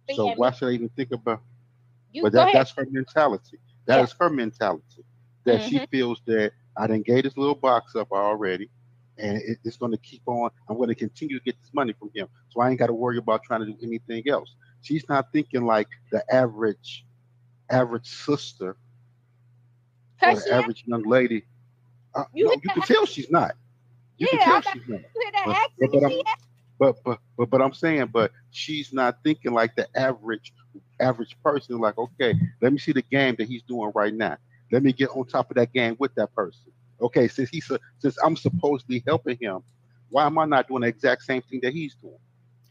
So 0.09 0.27
And 0.27 0.37
why 0.37 0.51
should 0.51 0.69
I 0.69 0.73
even 0.73 0.89
think 0.89 1.11
about? 1.11 1.41
you 2.13 2.23
but 2.23 2.33
that, 2.33 2.51
that's 2.51 2.71
her 2.71 2.85
mentality. 2.89 3.57
That 3.87 4.01
is 4.01 4.11
Yeah. 4.11 4.17
her 4.19 4.29
mentality. 4.29 5.03
That 5.45 5.61
she 5.61 5.79
Mhm. 5.79 5.87
feels 5.91 6.21
that 6.27 6.53
I 6.77 6.87
didn't 6.87 7.05
gave 7.05 7.23
this 7.23 7.37
little 7.37 7.55
box 7.55 7.95
up 7.95 8.11
already, 8.11 8.69
and 9.19 9.37
it, 9.37 9.59
it's 9.63 9.77
going 9.77 9.91
to 9.91 9.97
keep 9.97 10.23
on. 10.27 10.49
I'm 10.69 10.77
going 10.77 10.89
to 10.89 10.95
continue 10.95 11.37
to 11.39 11.43
get 11.43 11.59
this 11.59 11.71
money 11.73 11.93
from 11.99 12.11
him, 12.15 12.27
so 12.49 12.61
I 12.61 12.69
ain't 12.69 12.79
got 12.79 12.87
to 12.87 12.93
worry 12.93 13.17
about 13.17 13.43
trying 13.43 13.61
to 13.61 13.67
do 13.67 13.77
anything 13.83 14.23
else. 14.29 14.55
She's 14.81 15.05
not 15.09 15.27
thinking 15.33 15.65
like 15.65 15.87
the 16.11 16.23
average, 16.33 17.05
average 17.69 18.07
sister 18.07 18.77
or 20.23 20.35
the 20.35 20.51
average 20.53 20.83
young 20.85 21.03
lady. 21.07 21.43
Uh, 22.15 22.23
You 22.33 22.45
no, 22.45 22.53
you 22.63 22.69
can 22.71 22.83
tell 22.83 23.05
she's 23.05 23.29
not. 23.31 23.53
You 24.17 24.27
Yeah, 24.31 24.37
can 24.37 24.39
tell 24.39 24.61
she's 24.61 24.83
not. 24.87 25.01
you 25.15 25.21
hear 25.21 25.31
that 25.31 25.45
But, 25.45 25.57
but, 25.79 25.91
but, 25.91 26.03
I'm, 26.03 26.11
but 26.79 26.95
but 27.03 27.19
but 27.37 27.49
but 27.49 27.61
I'm 27.61 27.73
saying, 27.73 28.09
but 28.13 28.31
she's 28.51 28.93
not 28.93 29.17
thinking 29.23 29.53
like 29.53 29.75
the 29.75 29.87
average 29.95 30.53
average 30.99 31.35
person. 31.43 31.79
Like, 31.79 31.97
okay, 31.97 32.33
let 32.61 32.71
me 32.73 32.79
see 32.79 32.91
the 32.93 33.03
game 33.03 33.35
that 33.39 33.47
he's 33.47 33.63
doing 33.63 33.91
right 33.95 34.13
now. 34.13 34.37
Let 34.71 34.83
me 34.83 34.93
get 34.93 35.09
on 35.09 35.25
top 35.27 35.49
of 35.51 35.55
that 35.57 35.73
game 35.73 35.95
with 35.99 36.13
that 36.15 36.33
person. 36.33 36.71
Okay, 37.01 37.27
since 37.27 37.49
he's 37.49 37.69
since 37.99 38.17
I'm 38.23 38.35
supposedly 38.35 39.03
helping 39.07 39.37
him, 39.39 39.59
why 40.09 40.25
am 40.25 40.37
I 40.37 40.45
not 40.45 40.67
doing 40.67 40.81
the 40.81 40.87
exact 40.87 41.23
same 41.23 41.41
thing 41.43 41.59
that 41.63 41.73
he's 41.73 41.95
doing? 41.95 42.17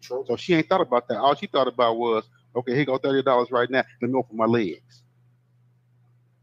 True. 0.03 0.25
So 0.29 0.37
she 0.37 0.55
ain't 0.55 0.69
thought 0.69 0.81
about 0.81 1.09
that. 1.09 1.19
All 1.19 1.35
she 1.35 1.47
thought 1.47 1.69
about 1.69 1.97
was, 1.97 2.25
okay, 2.55 2.75
here 2.75 2.85
go 2.85 2.99
thirty 2.99 3.23
dollars 3.23 3.51
right 3.51 3.69
now. 3.71 3.85
Let 4.03 4.11
me 4.11 4.19
open 4.19 4.37
my 4.37 4.45
legs. 4.45 5.03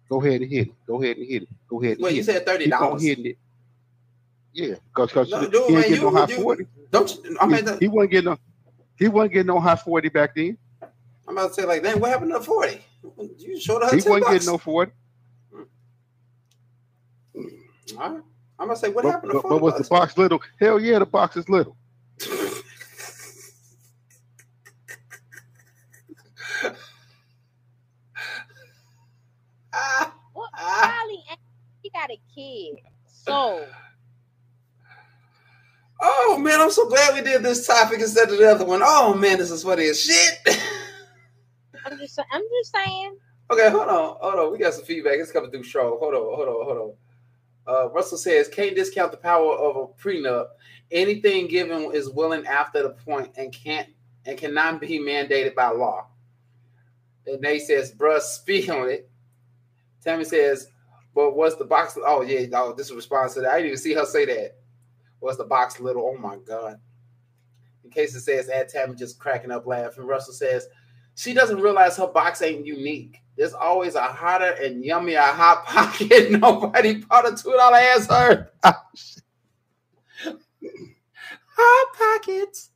Go 0.09 0.21
ahead 0.21 0.41
and 0.41 0.51
hit 0.51 0.67
it. 0.67 0.73
Go 0.87 1.01
ahead 1.01 1.17
and 1.17 1.27
hit 1.27 1.43
it. 1.43 1.49
Go 1.69 1.81
ahead. 1.81 1.97
And 1.97 2.05
hit 2.07 2.15
you 2.15 2.21
it. 2.21 2.25
said 2.25 2.47
on 2.47 2.59
$30? 2.59 3.01
hitting 3.01 3.25
it. 3.25 3.37
Yeah, 4.53 4.75
because 4.95 5.29
No, 5.29 5.39
he 5.41 5.47
dude, 5.47 5.53
ain't 5.61 5.71
man, 5.71 5.81
getting 5.81 5.95
you, 5.95 6.01
no 6.01 6.11
high 6.11 6.27
you- 6.29 6.35
forty. 6.37 6.65
don't 6.91 7.15
you, 7.23 7.37
I 7.41 7.45
He, 7.47 7.51
mean, 7.51 7.77
he 7.81 7.87
wasn't 7.87 8.11
getting 8.11 8.25
no, 8.29 8.37
he 8.97 9.07
wasn't 9.09 9.33
getting 9.33 9.47
no 9.47 9.59
high 9.59 9.75
forty 9.75 10.09
back 10.09 10.35
then. 10.35 10.57
I'm 11.27 11.37
about 11.37 11.49
to 11.49 11.53
say 11.55 11.65
like, 11.65 11.81
then 11.81 11.99
what 11.99 12.09
happened 12.11 12.31
to 12.33 12.39
40? 12.39 12.79
You 13.39 13.59
showed 13.59 13.81
her 13.81 13.95
He 13.95 14.01
10 14.01 14.09
wasn't 14.11 14.25
bucks. 14.25 14.33
getting 14.35 14.45
no 14.53 14.57
forty. 14.57 14.91
All 17.93 17.97
right. 18.11 18.21
I'm 18.59 18.67
gonna 18.67 18.77
say 18.77 18.91
what 18.91 19.03
But, 19.03 19.11
happened 19.11 19.31
to 19.31 19.35
but, 19.35 19.41
40 19.41 19.55
but 19.55 19.63
was 19.63 19.75
the 19.75 19.83
box 19.85 20.17
little? 20.17 20.41
Hell 20.59 20.79
yeah, 20.79 20.99
the 20.99 21.05
box 21.07 21.37
is 21.37 21.49
little. 21.49 21.77
Well, 30.35 30.49
Kylie, 30.85 31.23
ain't- 31.31 31.39
she 31.83 31.91
got 31.91 32.11
a 32.11 32.19
kid. 32.35 32.79
So 33.07 33.67
Oh 36.01 36.37
man, 36.39 36.61
I'm 36.61 36.71
so 36.71 36.87
glad 36.89 37.15
we 37.15 37.21
did 37.21 37.43
this 37.43 37.67
topic 37.67 37.99
instead 38.01 38.31
of 38.31 38.37
the 38.37 38.51
other 38.51 38.65
one. 38.65 38.81
Oh 38.83 39.15
man, 39.15 39.39
this 39.39 39.51
is 39.51 39.63
funny 39.63 39.87
as 39.87 40.01
shit. 40.01 40.39
I'm 41.85 41.97
just 41.99 42.19
I'm 42.31 42.41
just 42.41 42.73
saying. 42.75 43.17
okay, 43.51 43.69
hold 43.71 43.89
on, 43.89 44.17
hold 44.21 44.35
on. 44.35 44.51
We 44.53 44.59
got 44.59 44.73
some 44.75 44.85
feedback. 44.85 45.15
It's 45.19 45.31
coming 45.31 45.51
through 45.51 45.63
strong. 45.63 45.97
Hold 45.99 46.15
on, 46.15 46.21
hold 46.23 46.47
on, 46.49 46.65
hold 46.65 46.77
on. 46.79 46.93
Uh, 47.67 47.89
Russell 47.89 48.17
says, 48.17 48.47
can't 48.47 48.75
discount 48.75 49.11
the 49.11 49.17
power 49.17 49.53
of 49.53 49.75
a 49.75 49.87
prenup. 50.01 50.47
Anything 50.91 51.47
given 51.47 51.91
is 51.93 52.09
willing 52.09 52.45
after 52.45 52.83
the 52.83 52.91
point 52.91 53.31
and 53.37 53.51
can't 53.51 53.89
and 54.25 54.37
cannot 54.37 54.81
be 54.81 54.99
mandated 54.99 55.55
by 55.55 55.69
law. 55.69 56.07
And 57.25 57.41
Nate 57.41 57.63
says, 57.63 57.91
bruh, 57.91 58.21
speak 58.21 58.69
on 58.69 58.89
it. 58.89 59.09
Tammy 60.03 60.23
says, 60.23 60.67
but 61.15 61.35
what's 61.35 61.55
the 61.55 61.65
box? 61.65 61.97
Oh, 62.05 62.21
yeah, 62.21 62.45
oh, 62.53 62.73
this 62.73 62.87
is 62.87 62.91
a 62.91 62.95
response 62.95 63.33
to 63.33 63.41
that. 63.41 63.51
I 63.51 63.55
didn't 63.57 63.67
even 63.67 63.77
see 63.77 63.93
her 63.93 64.05
say 64.05 64.25
that. 64.25 64.57
Was 65.21 65.37
the 65.37 65.45
box 65.45 65.79
little? 65.79 66.03
Oh 66.05 66.17
my 66.19 66.37
god. 66.37 66.79
In 67.83 67.89
case 67.89 68.13
it 68.15 68.21
says 68.21 68.49
add 68.49 68.69
Tammy 68.69 68.95
just 68.95 69.17
cracking 69.17 69.51
up 69.51 69.65
laughing. 69.65 70.05
Russell 70.05 70.33
says 70.33 70.67
she 71.15 71.33
doesn't 71.33 71.59
realize 71.61 71.97
her 71.97 72.07
box 72.07 72.41
ain't 72.41 72.65
unique. 72.65 73.21
There's 73.37 73.53
always 73.53 73.95
a 73.95 74.03
hotter 74.03 74.51
and 74.63 74.83
yummier 74.83 75.19
hot 75.19 75.65
pocket. 75.67 76.31
Nobody 76.31 76.95
bought 76.95 77.31
a 77.31 77.35
two 77.35 77.51
dollar 77.51 77.77
ass 77.77 78.07
her. 78.07 78.51
hot 81.57 81.93
pockets. 81.97 82.69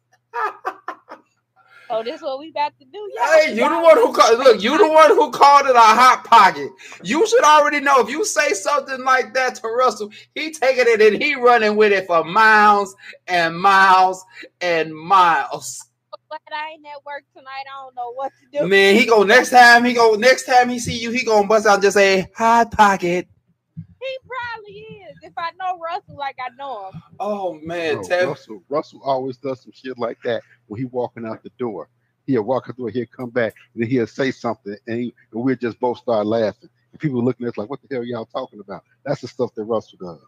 oh, 1.90 2.04
this 2.04 2.16
is 2.16 2.22
what 2.22 2.40
we 2.40 2.50
about 2.50 2.78
to 2.80 2.86
do. 2.86 3.12
Y'all, 3.16 3.26
Hey, 3.26 3.56
you 3.56 3.70
the 3.70 3.80
one 3.80 3.98
who 3.98 4.14
called. 4.14 4.40
Look, 4.40 4.62
you 4.62 4.78
the 4.78 4.88
one 4.90 5.10
who 5.12 5.32
called 5.32 5.68
it 5.68 5.76
a 5.76 5.80
hot 5.80 6.24
pocket. 6.26 6.70
You 7.04 7.26
should 7.28 7.44
already 7.44 7.80
know 7.80 8.00
if 8.02 8.10
you 8.10 8.26
say 8.26 8.54
something 8.54 9.04
like 9.04 9.34
that 9.34 9.56
to 9.56 9.68
Russell, 9.68 10.12
he 10.36 10.52
taking 10.52 10.86
it 10.88 11.02
and 11.02 11.22
he 11.22 11.36
running 11.36 11.76
with 11.78 11.94
it 11.94 12.08
for 12.08 12.24
miles 12.24 12.96
and 13.28 13.58
miles 13.58 14.24
and 14.62 14.94
miles. 14.94 15.89
Glad 16.30 16.42
I 16.54 16.74
ain't 16.74 16.86
at 16.86 17.04
work 17.04 17.24
tonight. 17.36 17.66
I 17.66 17.84
don't 17.84 17.96
know 17.96 18.14
what 18.14 18.32
to 18.40 18.60
do. 18.60 18.68
Man, 18.68 18.96
he 18.96 19.08
go 19.08 19.24
next 19.24 19.50
time. 19.50 19.84
He 19.84 19.94
go 19.94 20.14
next 20.14 20.44
time 20.44 20.70
he 20.70 20.78
see 20.78 20.96
you. 20.96 21.10
He 21.10 21.24
gonna 21.24 21.48
bust 21.48 21.66
out 21.66 21.76
and 21.76 21.84
just 21.84 21.98
say 21.98 22.30
hot 22.36 22.72
pocket. 22.72 23.28
He 23.76 24.18
probably 24.28 24.74
is. 24.74 25.18
If 25.24 25.34
I 25.36 25.50
know 25.60 25.80
Russell 25.80 26.18
like 26.18 26.38
I 26.40 26.50
know 26.56 26.90
him. 26.90 27.02
Oh 27.20 27.60
man, 27.64 27.96
Bro, 27.96 28.04
Tab- 28.04 28.28
Russell, 28.28 28.64
Russell 28.70 29.02
always 29.04 29.38
does 29.38 29.62
some 29.62 29.72
shit 29.74 29.98
like 29.98 30.20
that 30.24 30.44
when 30.68 30.80
he 30.80 30.86
walking 30.86 31.26
out 31.26 31.42
the 31.42 31.50
door. 31.58 31.90
He'll 32.28 32.44
walk 32.44 32.66
out 32.70 32.78
the 32.78 32.84
door, 32.84 32.90
he'll 32.92 33.08
come 33.08 33.32
back, 33.32 33.56
and 33.74 33.82
then 33.82 33.90
he'll 33.90 34.06
say 34.06 34.30
something, 34.30 34.78
and, 34.86 35.00
he, 35.00 35.14
and 35.34 35.44
we'll 35.44 35.56
just 35.56 35.80
both 35.80 35.98
start 35.98 36.28
laughing. 36.28 36.70
And 36.92 37.00
people 37.00 37.24
looking 37.24 37.48
at 37.48 37.54
us 37.54 37.58
like, 37.58 37.72
"What 37.72 37.80
the 37.82 37.96
hell 37.96 38.04
y'all 38.04 38.28
talking 38.28 38.60
about?" 38.60 38.84
That's 39.04 39.22
the 39.22 39.28
stuff 39.28 39.56
that 39.56 39.64
Russell 39.64 39.98
does 40.00 40.20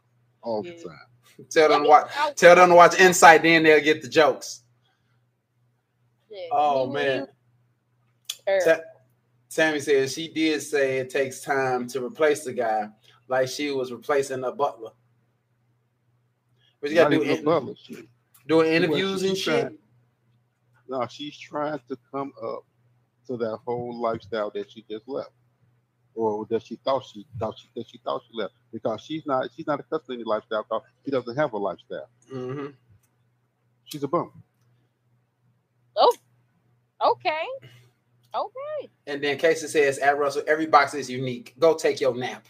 all 0.41 0.63
the 0.63 0.71
time. 0.71 1.47
tell 1.49 1.69
them 1.69 1.83
to 1.83 1.89
watch. 1.89 2.11
Tell 2.35 2.55
them 2.55 2.69
to 2.69 2.75
watch 2.75 2.99
Insight. 2.99 3.43
Then 3.43 3.61
they'll 3.61 3.83
get 3.83 4.01
the 4.01 4.09
jokes. 4.09 4.63
Oh 6.51 6.87
man. 6.91 7.27
Ta- 8.63 8.79
Tammy 9.49 9.79
says 9.79 10.13
she 10.13 10.27
did 10.31 10.61
say 10.61 10.99
it 10.99 11.09
takes 11.09 11.41
time 11.41 11.87
to 11.87 12.03
replace 12.05 12.43
the 12.45 12.53
guy, 12.53 12.87
like 13.27 13.47
she 13.49 13.71
was 13.71 13.91
replacing 13.91 14.43
a 14.43 14.51
butler. 14.51 14.91
But 16.79 16.89
you 16.89 16.95
gotta 16.95 17.15
Not 17.15 17.23
do 17.23 17.23
even 17.25 17.35
a 17.35 17.39
in- 17.39 17.45
butler. 17.45 17.75
She- 17.75 18.09
doing 18.47 18.71
interviews 18.73 19.23
and 19.23 19.37
shit. 19.37 19.61
trying- 19.63 19.77
No, 20.87 21.05
she's 21.07 21.37
trying 21.37 21.79
to 21.87 21.97
come 22.11 22.33
up 22.43 22.65
to 23.27 23.37
that 23.37 23.57
whole 23.65 24.01
lifestyle 24.01 24.49
that 24.51 24.71
she 24.71 24.83
just 24.89 25.07
left, 25.07 25.31
or 26.15 26.45
that 26.47 26.63
she 26.65 26.75
thought 26.77 27.05
she 27.05 27.25
thought 27.39 27.57
she 27.59 27.69
that 27.75 27.87
she 27.87 27.97
thought 27.99 28.23
she 28.29 28.35
left, 28.37 28.53
because 28.73 29.01
she's 29.01 29.25
not 29.25 29.49
she's 29.55 29.67
not 29.67 29.79
accustomed 29.79 30.07
to 30.07 30.13
any 30.13 30.23
lifestyle. 30.23 30.63
Because 30.63 30.81
she 31.05 31.11
doesn't 31.11 31.35
have 31.37 31.53
a 31.53 31.57
lifestyle. 31.57 32.09
hmm 32.29 32.67
She's 33.85 34.03
a 34.03 34.07
bum. 34.07 34.31
Okay. 37.05 37.45
Okay. 38.33 38.89
And 39.07 39.23
then 39.23 39.37
Casey 39.37 39.67
says, 39.67 39.97
"At 39.97 40.17
Russell, 40.17 40.43
every 40.47 40.67
box 40.67 40.93
is 40.93 41.09
unique. 41.09 41.53
Go 41.59 41.75
take 41.75 41.99
your 41.99 42.15
nap." 42.15 42.47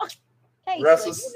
Hey, 0.64 0.80
Russell, 0.80 1.12
so 1.12 1.28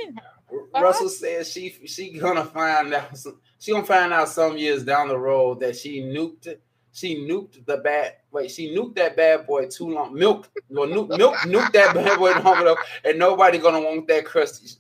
Russell 0.80 1.08
says 1.08 1.50
she 1.50 1.76
she 1.86 2.16
gonna 2.16 2.44
find 2.44 2.94
out 2.94 3.18
some, 3.18 3.40
she 3.58 3.72
gonna 3.72 3.84
find 3.84 4.12
out 4.12 4.28
some 4.28 4.56
years 4.56 4.84
down 4.84 5.08
the 5.08 5.18
road 5.18 5.60
that 5.60 5.76
she 5.76 6.00
nuked. 6.00 6.56
She 6.92 7.16
nuked 7.28 7.66
the 7.66 7.78
bad 7.78 8.14
wait, 8.30 8.50
she 8.50 8.74
nuked 8.74 8.94
that 8.94 9.16
bad 9.16 9.46
boy 9.46 9.66
too 9.66 9.90
long. 9.90 10.14
Milk, 10.14 10.48
well, 10.68 10.86
nuke, 10.86 11.18
milk, 11.18 11.34
nuke 11.38 11.72
that 11.72 11.94
bad 11.94 12.18
boy 12.18 12.32
long 12.44 12.60
enough, 12.60 12.78
and 13.04 13.18
nobody 13.18 13.58
gonna 13.58 13.80
want 13.80 14.06
that 14.08 14.24
crusty. 14.24 14.78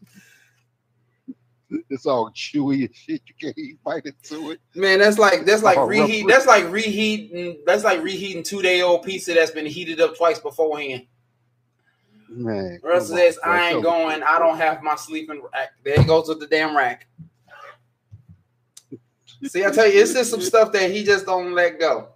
It's 1.90 2.06
all 2.06 2.30
chewy 2.30 2.86
and 2.86 2.94
shit. 2.94 3.22
You 3.26 3.34
can't 3.40 3.58
even 3.58 3.78
bite 3.84 4.06
into 4.06 4.52
it. 4.52 4.60
Man, 4.74 5.00
that's 5.00 5.18
like 5.18 5.44
that's 5.44 5.62
like 5.62 5.76
Oh, 5.76 5.86
reheat. 5.86 6.28
That's 6.28 6.46
like 6.46 6.70
reheating. 6.70 7.58
That's 7.66 7.82
like 7.82 8.02
reheating 8.02 8.44
two 8.44 8.62
day 8.62 8.82
old 8.82 9.02
pizza 9.02 9.34
that's 9.34 9.50
been 9.50 9.66
heated 9.66 10.00
up 10.00 10.16
twice 10.16 10.38
beforehand. 10.38 11.06
Man. 12.28 12.78
Russ 12.82 13.08
come 13.08 13.18
on, 13.18 13.18
says, 13.18 13.38
bro. 13.42 13.52
"I 13.52 13.68
ain't 13.70 13.82
going. 13.82 14.22
I 14.22 14.38
don't 14.38 14.56
have 14.58 14.82
my 14.82 14.94
sleeping 14.94 15.42
rack." 15.52 15.70
There 15.84 15.98
he 15.98 16.04
goes 16.04 16.28
with 16.28 16.40
the 16.40 16.46
damn 16.46 16.76
rack. 16.76 17.06
See, 19.44 19.64
I 19.64 19.70
tell 19.70 19.86
you, 19.86 20.00
it's 20.00 20.12
just 20.12 20.30
some 20.30 20.40
stuff 20.42 20.72
that 20.72 20.90
he 20.90 21.02
just 21.02 21.26
don't 21.26 21.52
let 21.52 21.80
go. 21.80 22.08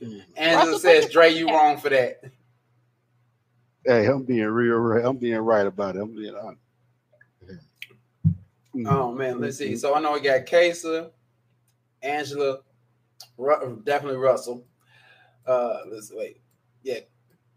Mm. 0.00 0.22
Angela 0.36 0.64
Russell, 0.64 0.78
says, 0.78 1.04
put 1.04 1.12
"Dre, 1.12 1.30
you 1.30 1.48
wrong 1.48 1.76
for 1.76 1.90
that." 1.90 2.22
Hey, 3.84 4.06
I'm 4.06 4.22
being 4.22 4.44
real 4.44 4.76
right. 4.76 5.04
I'm 5.04 5.16
being 5.16 5.38
right 5.38 5.66
about 5.66 5.96
it. 5.96 6.02
I'm 6.02 6.14
being 6.14 6.34
honest. 6.34 6.61
Mm. 8.74 8.90
Oh 8.90 9.12
man, 9.12 9.40
let's 9.40 9.58
see. 9.58 9.76
So 9.76 9.94
I 9.94 10.00
know 10.00 10.12
we 10.12 10.20
got 10.20 10.46
Kesa, 10.46 11.10
Angela, 12.02 12.60
Ru- 13.36 13.82
definitely 13.84 14.18
Russell. 14.18 14.64
Uh, 15.46 15.78
let's 15.90 16.12
wait. 16.12 16.40
Yeah, 16.82 17.00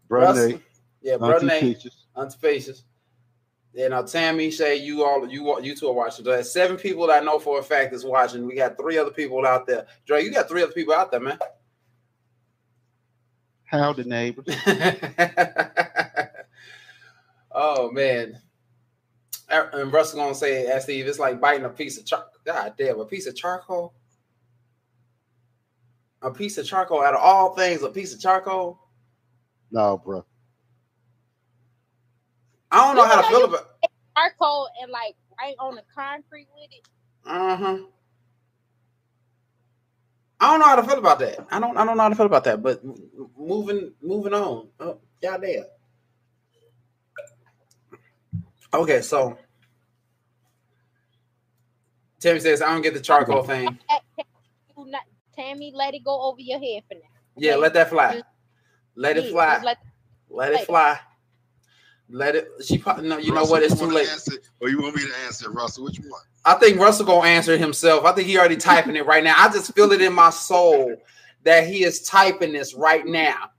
Brother. 0.08 0.60
Yeah, 1.02 1.18
brother 1.18 1.46
Nate, 1.46 1.86
Faces. 2.40 2.84
Yeah, 3.72 3.88
now 3.88 4.02
Tammy, 4.02 4.50
Shay, 4.50 4.76
you 4.76 5.04
all, 5.04 5.28
you 5.28 5.60
you 5.62 5.76
two 5.76 5.88
are 5.88 5.92
watching. 5.92 6.24
So 6.24 6.30
that's 6.32 6.50
seven 6.50 6.76
people 6.76 7.06
that 7.06 7.22
I 7.22 7.24
know 7.24 7.38
for 7.38 7.58
a 7.60 7.62
fact 7.62 7.94
is 7.94 8.04
watching. 8.04 8.46
We 8.46 8.56
got 8.56 8.76
three 8.76 8.98
other 8.98 9.10
people 9.10 9.46
out 9.46 9.66
there. 9.66 9.86
Dre, 10.06 10.24
you 10.24 10.32
got 10.32 10.48
three 10.48 10.62
other 10.62 10.72
people 10.72 10.94
out 10.94 11.10
there, 11.10 11.20
man. 11.20 11.38
How 13.64 13.92
the 13.92 14.04
neighbors? 14.04 14.46
oh 17.52 17.90
man. 17.92 18.40
Er- 19.52 19.70
And 19.74 19.92
Russell 19.92 20.20
gonna 20.20 20.34
say, 20.34 20.68
ask 20.68 20.84
Steve, 20.84 21.06
it's 21.08 21.18
like 21.20 21.40
biting 21.40 21.66
a 21.66 21.70
piece 21.70 21.98
of 21.98 22.06
charcoal. 22.06 22.32
God 22.46 22.74
damn, 22.78 23.00
a 23.00 23.06
piece 23.06 23.26
of 23.26 23.36
charcoal. 23.36 23.94
A 26.22 26.30
piece 26.32 26.58
of 26.58 26.66
charcoal. 26.66 27.02
Out 27.02 27.14
of 27.14 27.20
all 27.22 27.54
things, 27.56 27.82
a 27.82 27.90
piece 27.90 28.14
of 28.14 28.20
charcoal. 28.20 28.80
No, 29.70 29.98
bro. 29.98 30.24
I 32.70 32.86
don't 32.86 32.96
know 32.96 33.06
how 33.06 33.22
to 33.22 33.28
feel 33.28 33.44
about. 33.44 33.66
charcoal 34.16 34.68
and 34.82 34.90
like 34.92 35.16
right 35.40 35.56
on 35.60 35.76
the 35.76 35.82
concrete 35.94 36.48
with 36.56 36.70
it. 36.72 36.88
Uh 37.26 37.56
huh. 37.56 37.78
I 40.40 40.50
don't 40.52 40.60
know 40.60 40.66
how 40.66 40.76
to 40.76 40.84
feel 40.84 40.98
about 40.98 41.20
that. 41.20 41.46
I 41.50 41.60
don't. 41.60 41.76
I 41.78 41.84
don't 41.84 41.96
know 41.96 42.04
how 42.04 42.08
to 42.10 42.16
feel 42.16 42.26
about 42.26 42.44
that. 42.44 42.62
But 42.62 42.82
moving, 43.38 43.92
moving 44.02 44.34
on. 44.34 44.68
Oh, 44.80 45.00
y'all 45.22 45.40
there. 45.40 45.66
Okay, 48.74 49.00
so 49.02 49.38
Tammy 52.20 52.40
says 52.40 52.62
I 52.62 52.72
don't 52.72 52.82
get 52.82 52.94
the 52.94 53.00
charcoal 53.00 53.42
thing. 53.42 53.78
Do 54.76 54.84
not, 54.86 55.02
Tammy, 55.34 55.72
let 55.74 55.94
it 55.94 56.04
go 56.04 56.20
over 56.22 56.40
your 56.40 56.58
head 56.58 56.82
for 56.88 56.94
now. 56.94 57.00
Yeah, 57.36 57.56
let 57.56 57.74
that 57.74 57.90
fly. 57.90 58.22
Let 58.94 59.16
it 59.16 59.30
fly. 59.30 59.60
let- 59.62 59.78
Let 60.28 60.52
it 60.54 60.66
fly. 60.66 60.98
Let 62.08 62.36
it. 62.36 62.48
She 62.64 62.78
probably 62.78 63.08
no. 63.08 63.18
You 63.18 63.32
know 63.32 63.44
what? 63.44 63.62
It's 63.64 63.78
too 63.78 63.86
late. 63.86 64.08
Answer, 64.08 64.34
or 64.60 64.68
you 64.68 64.80
want 64.80 64.94
me 64.94 65.02
to 65.02 65.12
answer, 65.24 65.50
Russell? 65.50 65.84
Which 65.84 65.98
one? 65.98 66.20
I 66.44 66.54
think 66.54 66.78
Russell 66.78 67.04
gonna 67.04 67.26
answer 67.26 67.56
himself. 67.58 68.04
I 68.04 68.12
think 68.12 68.28
he 68.28 68.38
already 68.38 68.56
typing 68.56 68.94
it 68.96 69.06
right 69.06 69.24
now. 69.24 69.34
I 69.36 69.48
just 69.52 69.74
feel 69.74 69.90
it 69.92 70.00
in 70.00 70.12
my 70.12 70.30
soul 70.30 70.94
that 71.42 71.66
he 71.66 71.82
is 71.82 72.02
typing 72.02 72.52
this 72.52 72.74
right 72.74 73.04
now. 73.04 73.50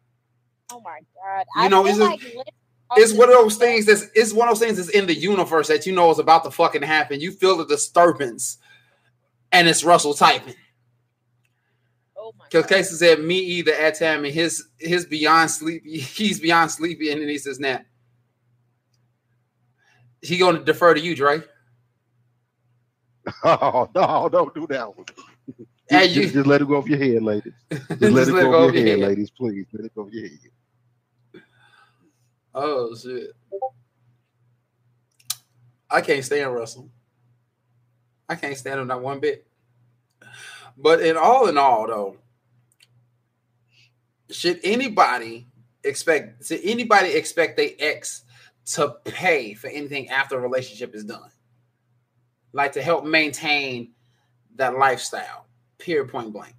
Oh 0.72 0.80
my 0.80 1.00
god! 1.16 1.46
You 1.58 1.62
I 1.64 1.68
know, 1.68 1.84
feel 1.84 1.98
like 1.98 2.22
let- 2.36 2.48
It's 2.96 3.12
one 3.14 3.30
of 3.30 3.36
those 3.36 3.58
things 3.58 3.86
that's 3.86 4.06
it's 4.16 4.32
one 4.34 4.48
of 4.48 4.58
those 4.58 4.66
things 4.66 4.78
that's 4.78 4.90
in 4.90 5.08
the 5.08 5.14
universe 5.14 5.68
that 5.68 5.86
you 5.86 5.94
know 5.94 6.10
is 6.12 6.20
about 6.20 6.44
to 6.46 6.52
fucking 6.52 6.84
happen. 6.84 7.20
You 7.20 7.32
feel 7.32 7.58
the 7.58 7.66
disturbance, 7.66 8.58
and 9.52 9.68
it's 9.68 9.84
Russell 9.84 10.14
typing. 10.14 10.56
Oh 12.18 12.34
my 12.38 12.46
Because 12.46 12.66
Casey 12.68 12.96
said, 12.96 13.20
"Me 13.20 13.40
either." 13.40 13.74
At 13.74 14.00
time 14.00 14.24
and 14.24 14.34
his 14.34 14.64
his 14.80 15.06
beyond 15.06 15.52
sleepy. 15.52 15.98
He's 16.00 16.40
beyond 16.40 16.72
sleepy, 16.72 17.12
and 17.12 17.22
then 17.22 17.28
he 17.28 17.38
says, 17.38 17.60
"Nap." 17.60 17.86
He 20.22 20.38
gonna 20.38 20.64
defer 20.64 20.94
to 20.94 21.00
you, 21.00 21.16
Dre. 21.16 21.42
Oh 23.44 23.90
no, 23.94 24.30
don't 24.32 24.56
do 24.56 24.66
that 24.68 24.96
one. 24.96 25.06
Just, 25.92 26.16
you- 26.16 26.22
just, 26.24 26.34
just 26.36 26.48
let 26.48 26.62
it 26.62 26.68
go 26.68 26.78
off 26.78 26.88
your 26.88 26.98
head, 26.98 27.22
ladies. 27.24 27.54
Just, 27.72 27.90
let 28.02 28.28
Just 28.28 28.30
it 28.30 28.34
go 28.34 28.68
off 28.68 28.74
your 28.74 28.84
head, 28.86 29.00
head. 29.00 29.08
ladies. 29.10 29.30
Please 29.32 29.66
let 29.74 29.86
it 29.86 29.96
go 29.96 30.04
off 30.04 30.12
your 30.12 30.24
head. 30.28 30.40
Oh 32.60 32.96
shit! 32.96 33.34
I 35.92 36.02
can't 36.02 36.26
stand 36.26 36.56
Russell. 36.56 36.90
I 38.28 38.34
can't 38.34 38.58
stand 38.58 38.80
him 38.80 38.88
not 38.88 39.04
one 39.04 39.20
bit. 39.20 39.46
But 40.76 41.02
in 41.02 41.18
all 41.18 41.48
in 41.50 41.58
all, 41.60 41.86
though, 41.86 42.18
should 44.32 44.60
anybody 44.64 45.46
expect? 45.84 46.48
Should 46.48 46.62
anybody 46.64 47.10
expect 47.10 47.58
their 47.58 47.70
ex 47.78 48.24
to 48.74 48.96
pay 49.06 49.54
for 49.54 49.68
anything 49.68 50.10
after 50.10 50.36
a 50.36 50.42
relationship 50.42 50.96
is 50.96 51.04
done? 51.04 51.30
Like 52.54 52.72
to 52.72 52.82
help 52.82 53.06
maintain 53.06 53.92
that 54.56 54.76
lifestyle. 54.80 55.46
Period. 55.78 56.10
Point 56.10 56.34
blank. 56.34 56.56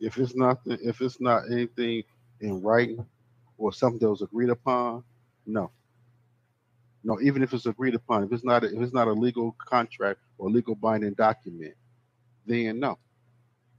If 0.00 0.18
it's 0.18 0.36
not, 0.36 0.60
if 0.66 1.00
it's 1.00 1.18
not 1.18 1.44
anything 1.50 2.02
in 2.42 2.60
writing 2.60 3.06
or 3.58 3.72
something 3.72 3.98
that 4.00 4.10
was 4.10 4.22
agreed 4.22 4.50
upon, 4.50 5.02
no. 5.46 5.70
No, 7.04 7.20
even 7.20 7.42
if 7.42 7.52
it's 7.54 7.66
agreed 7.66 7.94
upon, 7.94 8.24
if 8.24 8.32
it's 8.32 8.44
not, 8.44 8.64
a, 8.64 8.66
if 8.66 8.80
it's 8.82 8.92
not 8.92 9.06
a 9.06 9.12
legal 9.12 9.54
contract 9.58 10.18
or 10.38 10.50
legal 10.50 10.74
binding 10.74 11.14
document, 11.14 11.74
then 12.46 12.80
no. 12.80 12.98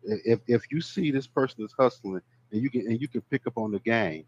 If 0.03 0.39
if 0.47 0.71
you 0.71 0.79
see 0.79 1.11
this 1.11 1.27
person 1.27 1.65
is 1.65 1.73
hustling 1.77 2.21
and 2.51 2.61
you 2.61 2.69
can 2.69 2.87
and 2.87 3.01
you 3.01 3.07
can 3.07 3.21
pick 3.21 3.45
up 3.45 3.57
on 3.57 3.71
the 3.71 3.79
game, 3.79 4.23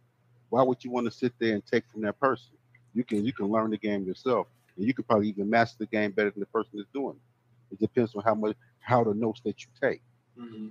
why 0.49 0.61
would 0.63 0.83
you 0.83 0.91
want 0.91 1.05
to 1.05 1.11
sit 1.11 1.31
there 1.39 1.53
and 1.53 1.65
take 1.65 1.87
from 1.89 2.01
that 2.01 2.19
person? 2.19 2.57
You 2.93 3.03
can 3.03 3.23
you 3.23 3.31
can 3.31 3.47
learn 3.47 3.69
the 3.69 3.77
game 3.77 4.03
yourself, 4.03 4.47
and 4.75 4.85
you 4.85 4.93
could 4.93 5.07
probably 5.07 5.29
even 5.29 5.49
master 5.49 5.77
the 5.79 5.85
game 5.85 6.11
better 6.11 6.31
than 6.31 6.41
the 6.41 6.47
person 6.47 6.71
that's 6.75 6.89
doing 6.93 7.15
it. 7.15 7.73
It 7.73 7.79
depends 7.79 8.15
on 8.15 8.23
how 8.23 8.35
much 8.35 8.57
how 8.79 9.03
the 9.03 9.13
notes 9.13 9.41
that 9.45 9.61
you 9.61 9.67
take. 9.79 10.01
Mm-hmm. 10.37 10.67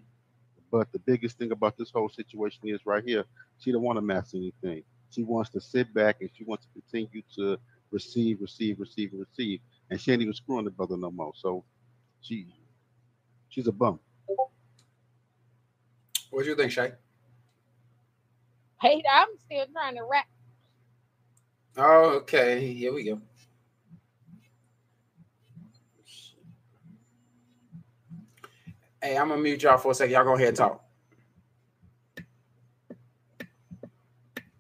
But 0.71 0.93
the 0.93 0.99
biggest 0.99 1.39
thing 1.39 1.53
about 1.53 1.77
this 1.79 1.91
whole 1.91 2.09
situation 2.09 2.61
is 2.65 2.85
right 2.85 3.05
here, 3.05 3.25
she 3.59 3.73
don't 3.73 3.83
want 3.83 3.97
to 3.97 4.03
master 4.03 4.37
anything. 4.37 4.83
She 5.11 5.23
wants 5.23 5.51
to 5.51 5.61
sit 5.61 5.93
back 5.95 6.17
and 6.21 6.31
she 6.37 6.45
wants 6.45 6.67
to 6.67 6.73
continue 6.81 7.23
to 7.37 7.59
receive, 7.91 8.41
receive, 8.41 8.79
receive, 8.79 9.13
receive. 9.15 9.61
And 9.91 10.01
she 10.01 10.13
ain't 10.13 10.23
even 10.23 10.35
screwing 10.35 10.65
the 10.67 10.71
brother 10.71 10.97
no 10.97 11.11
more. 11.11 11.33
So 11.35 11.65
she 12.21 12.47
she's 13.49 13.67
a 13.67 13.73
bum. 13.73 13.99
What 16.31 16.43
do 16.43 16.51
you 16.51 16.57
think, 16.57 16.73
Shay? 16.73 16.93
Hey, 18.81 19.03
I'm 19.13 19.29
still 19.39 19.67
trying 19.73 19.97
to 19.97 20.05
rap. 20.05 20.27
Oh, 21.77 22.17
okay. 22.19 22.73
Here 22.73 22.93
we 22.93 23.05
go. 23.05 23.21
Hey, 29.09 29.17
I'm 29.17 29.31
gonna 29.31 29.41
mute 29.41 29.63
y'all 29.63 29.79
for 29.79 29.93
a 29.93 29.95
second. 29.95 30.13
Y'all 30.13 30.23
go 30.23 30.35
ahead 30.35 30.49
and 30.49 30.57
talk. 30.59 30.85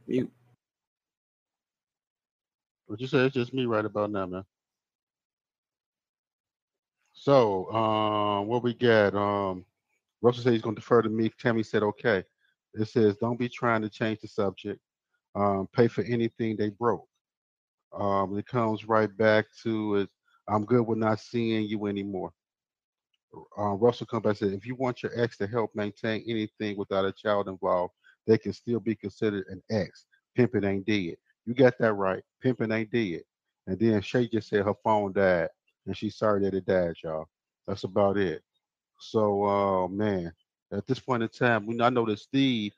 Mute. 0.06 0.32
What 2.86 2.98
you 2.98 3.06
say? 3.08 3.26
It's 3.26 3.34
just 3.34 3.52
me 3.52 3.66
right 3.66 3.84
about 3.84 4.10
now, 4.10 4.24
man. 4.24 4.44
So, 7.12 7.70
um, 7.72 8.46
what 8.46 8.62
we 8.62 8.72
got? 8.72 9.14
Um, 9.14 9.66
Russell 10.22 10.44
said 10.44 10.54
he's 10.54 10.62
going 10.62 10.76
to 10.76 10.80
defer 10.80 11.02
to 11.02 11.10
me. 11.10 11.30
Tammy 11.38 11.62
said, 11.62 11.82
okay. 11.82 12.24
It 12.72 12.88
says, 12.88 13.18
don't 13.18 13.38
be 13.38 13.50
trying 13.50 13.82
to 13.82 13.90
change 13.90 14.20
the 14.20 14.28
subject. 14.28 14.80
Um, 15.34 15.68
pay 15.74 15.88
for 15.88 16.04
anything 16.04 16.56
they 16.56 16.70
broke. 16.70 17.06
Um, 17.92 18.38
it 18.38 18.46
comes 18.46 18.86
right 18.86 19.14
back 19.14 19.44
to 19.64 19.96
it. 19.96 20.08
I'm 20.48 20.64
good 20.64 20.86
with 20.86 20.96
not 20.96 21.20
seeing 21.20 21.66
you 21.66 21.84
anymore. 21.84 22.32
Uh, 23.58 23.74
Russell 23.74 24.06
comes 24.06 24.22
back 24.24 24.30
and 24.30 24.38
said, 24.38 24.52
if 24.52 24.66
you 24.66 24.74
want 24.74 25.02
your 25.02 25.12
ex 25.20 25.36
to 25.38 25.46
help 25.46 25.70
maintain 25.74 26.24
anything 26.28 26.76
without 26.76 27.04
a 27.04 27.12
child 27.12 27.48
involved, 27.48 27.94
they 28.26 28.38
can 28.38 28.52
still 28.52 28.80
be 28.80 28.94
considered 28.94 29.46
an 29.48 29.62
ex. 29.70 30.06
Pimping 30.36 30.64
ain't 30.64 30.86
dead. 30.86 31.16
You 31.46 31.54
got 31.54 31.78
that 31.78 31.94
right. 31.94 32.22
Pimping 32.42 32.72
ain't 32.72 32.90
dead. 32.92 33.22
And 33.66 33.78
then 33.78 34.00
Shay 34.02 34.28
just 34.28 34.48
said 34.48 34.64
her 34.64 34.74
phone 34.84 35.12
died, 35.12 35.48
and 35.86 35.96
she's 35.96 36.16
sorry 36.16 36.42
that 36.44 36.54
it 36.54 36.66
died, 36.66 36.94
y'all. 37.04 37.26
That's 37.66 37.84
about 37.84 38.16
it. 38.18 38.42
So, 39.00 39.44
uh, 39.44 39.88
man, 39.88 40.32
at 40.72 40.86
this 40.86 41.00
point 41.00 41.22
in 41.22 41.28
time, 41.28 41.66
we 41.66 41.80
I 41.80 41.90
know 41.90 42.06
that 42.06 42.18
Steve 42.18 42.72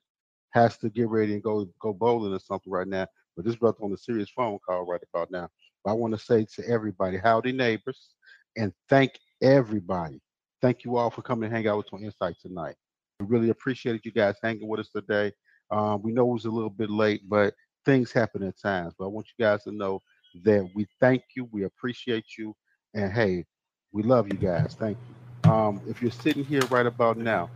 has 0.51 0.77
to 0.79 0.91
get 0.91 1.09
ready 1.09 1.35
and 1.35 1.43
go 1.43 1.67
go 1.81 1.93
bowling 1.93 2.33
or 2.35 2.41
something 2.41 2.73
right 2.73 2.89
now 2.89 3.07
But 3.37 3.45
this 3.45 3.57
brother 3.57 3.79
on 3.83 3.93
a 3.93 3.97
serious 3.97 4.31
phone 4.31 4.59
call 4.67 4.87
right 4.87 5.01
about 5.15 5.31
now. 5.31 5.49
But 5.85 5.93
I 5.93 5.95
want 5.95 6.15
to 6.15 6.21
say 6.21 6.47
to 6.57 6.69
everybody, 6.69 7.19
howdy 7.19 7.53
neighbors, 7.53 8.11
and 8.57 8.73
thank 8.89 9.19
everybody. 9.43 10.21
Thank 10.63 10.85
you 10.85 10.97
all 10.97 11.11
for 11.11 11.23
coming 11.23 11.49
to 11.49 11.57
hang 11.57 11.67
out 11.67 11.79
with 11.79 11.93
on 11.93 12.05
Insight 12.05 12.37
tonight. 12.41 12.75
We 13.19 13.27
really 13.27 13.51
appreciated 13.51 14.03
you 14.05 14.13
guys 14.13 14.37
hanging 14.43 14.69
with 14.69 14.81
us 14.81 14.91
today. 14.91 15.33
Um, 15.71 16.03
we 16.03 16.13
know 16.13 16.29
it 16.29 16.35
was 16.35 16.45
a 16.45 16.51
little 16.51 16.71
bit 16.71 16.91
late, 16.91 17.23
but 17.29 17.55
things 17.87 18.13
happen 18.13 18.43
at 18.43 18.61
times. 18.61 18.93
But 18.99 19.07
I 19.07 19.09
want 19.09 19.27
you 19.27 19.43
guys 19.43 19.65
to 19.65 19.73
know 19.73 20.03
that 20.45 20.69
we 20.75 20.87
thank 21.01 21.23
you, 21.35 21.49
we 21.51 21.65
appreciate 21.65 22.37
you, 22.37 22.55
and 22.95 23.11
hey, 23.11 23.47
we 23.93 24.03
love 24.03 24.29
you 24.31 24.39
guys. 24.39 24.77
Thank 24.79 24.99
you. 24.99 25.51
Um, 25.51 25.81
if 25.89 26.03
you're 26.03 26.11
sitting 26.11 26.45
here 26.45 26.63
right 26.71 26.87
about 26.87 27.17
now, 27.17 27.49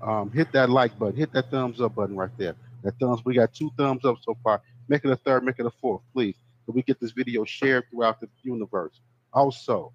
um, 0.00 0.30
hit 0.30 0.52
that 0.52 0.70
like 0.70 0.96
button, 0.98 1.16
hit 1.16 1.32
that 1.32 1.50
thumbs 1.50 1.80
up 1.80 1.96
button 1.96 2.16
right 2.16 2.30
there. 2.38 2.54
That 2.84 2.98
thumbs, 3.00 3.24
we 3.24 3.34
got 3.34 3.52
two 3.52 3.70
thumbs 3.76 4.04
up 4.04 4.16
so 4.22 4.36
far. 4.42 4.62
Make 4.88 5.04
it 5.04 5.10
a 5.10 5.16
third, 5.16 5.44
make 5.44 5.58
it 5.58 5.66
a 5.66 5.70
fourth, 5.80 6.02
please. 6.12 6.36
So 6.66 6.72
we 6.72 6.82
get 6.82 7.00
this 7.00 7.10
video 7.10 7.44
shared 7.44 7.84
throughout 7.90 8.20
the 8.20 8.28
universe. 8.42 9.00
Also, 9.32 9.92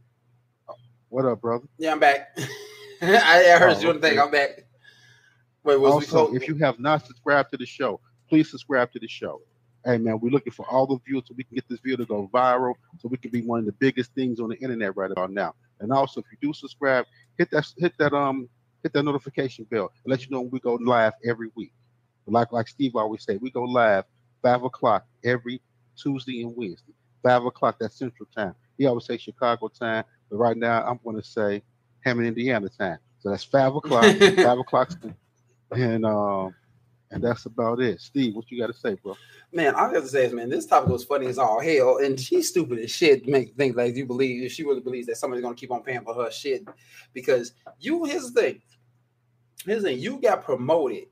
what 1.10 1.26
up, 1.26 1.42
brother? 1.42 1.66
Yeah, 1.78 1.92
I'm 1.94 2.00
back. 2.00 2.38
I, 3.02 3.52
I 3.54 3.58
heard 3.60 3.78
Oh, 3.78 3.80
you 3.80 3.94
the 3.94 4.00
thing. 4.00 4.20
I'm 4.20 4.32
back. 4.32 4.66
Wait, 5.64 5.78
was 5.78 5.90
we 5.90 5.94
also, 5.94 6.28
close? 6.28 6.42
if 6.42 6.48
you 6.48 6.56
have 6.56 6.80
not 6.80 7.06
subscribed 7.06 7.52
to 7.52 7.58
the 7.58 7.66
show, 7.66 8.00
please 8.30 8.50
subscribe 8.50 8.92
to 8.94 9.00
the 9.00 9.08
show. 9.08 9.42
Hey 9.86 9.98
man, 9.98 10.20
we're 10.20 10.32
looking 10.32 10.52
for 10.52 10.66
all 10.70 10.86
the 10.88 10.98
views 11.06 11.24
so 11.28 11.34
we 11.38 11.44
can 11.44 11.56
get 11.56 11.68
this 11.70 11.80
video 11.80 11.98
to 11.98 12.06
go 12.06 12.30
viral, 12.34 12.74
so 13.00 13.08
we 13.08 13.18
can 13.18 13.32
be 13.32 13.42
one 13.42 13.60
of 13.60 13.66
the 13.66 13.72
biggest 13.74 14.14
things 14.16 14.40
on 14.40 14.50
the 14.50 14.58
internet 14.58 14.96
right 14.98 15.12
about 15.12 15.32
now. 15.32 15.54
And 15.80 15.92
also, 15.92 16.20
if 16.20 16.26
you 16.32 16.38
do 16.42 16.54
subscribe, 16.54 17.06
hit 17.38 17.50
that 17.52 17.66
hit 17.78 17.94
that 18.00 18.14
um 18.14 18.50
hit 18.84 18.92
that 18.94 19.04
notification 19.04 19.66
bell 19.66 19.92
and 20.04 20.12
let 20.12 20.24
you 20.26 20.32
know 20.32 20.42
when 20.42 20.52
we 20.52 20.60
go 20.60 20.76
live 20.82 21.14
every 21.26 21.50
week. 21.56 21.72
Like 22.26 22.52
like 22.52 22.68
Steve 22.68 22.96
always 22.96 23.24
say, 23.24 23.38
we 23.38 23.50
go 23.52 23.64
live 23.64 24.04
five 24.42 24.64
o'clock 24.64 25.06
every 25.24 25.62
Tuesday 25.96 26.42
and 26.42 26.54
Wednesday. 26.58 26.94
Five 27.24 27.46
o'clock 27.46 27.78
that's 27.80 27.98
Central 27.98 28.28
Time. 28.36 28.56
He 28.78 28.86
always 28.86 29.06
say 29.06 29.18
Chicago 29.18 29.68
time, 29.68 30.04
but 30.30 30.38
right 30.38 30.58
now 30.58 30.84
I'm 30.84 31.00
going 31.04 31.16
to 31.16 31.24
say 31.24 31.64
Hammond, 32.02 32.28
Indiana 32.28 32.70
time. 32.70 33.00
So 33.20 33.30
that's 33.30 33.44
five 33.44 33.76
o'clock. 33.76 34.04
five 34.20 34.60
o'clock, 34.60 34.92
and 35.72 36.06
um, 36.06 36.54
and 37.12 37.24
that's 37.24 37.46
about 37.46 37.80
it. 37.80 38.02
Steve, 38.02 38.36
what 38.36 38.50
you 38.52 38.60
got 38.60 38.68
to 38.68 38.80
say, 38.80 38.96
bro? 38.96 39.16
Man, 39.52 39.76
all 39.76 39.90
I 39.90 39.94
have 39.94 40.04
to 40.04 40.10
say 40.10 40.26
is, 40.26 40.34
man, 40.34 40.50
this 40.50 40.66
topic 40.66 40.90
was 40.90 41.06
funny 41.06 41.28
as 41.28 41.38
all 41.38 41.60
hell, 41.60 41.98
and 41.98 42.20
she's 42.20 42.50
stupid 42.50 42.80
as 42.80 42.92
shit. 42.92 43.26
to 43.26 43.32
Make 43.32 43.56
think 43.56 43.76
like 43.76 43.96
you 43.96 44.06
believe 44.06 44.44
if 44.44 44.52
she 44.52 44.64
really 44.64 44.82
believes 44.82 45.08
that 45.08 45.18
somebody's 45.18 45.44
gonna 45.44 45.56
keep 45.56 45.72
on 45.72 45.84
paying 45.84 46.02
for 46.02 46.14
her 46.14 46.32
shit, 46.32 46.64
because 47.14 47.54
you. 47.80 48.06
Here's 48.06 48.32
the 48.32 48.42
thing. 48.42 48.62
Here's 49.66 49.84
the 49.84 49.90
thing. 49.90 50.00
You 50.00 50.22
got 50.22 50.44
promoted 50.44 51.06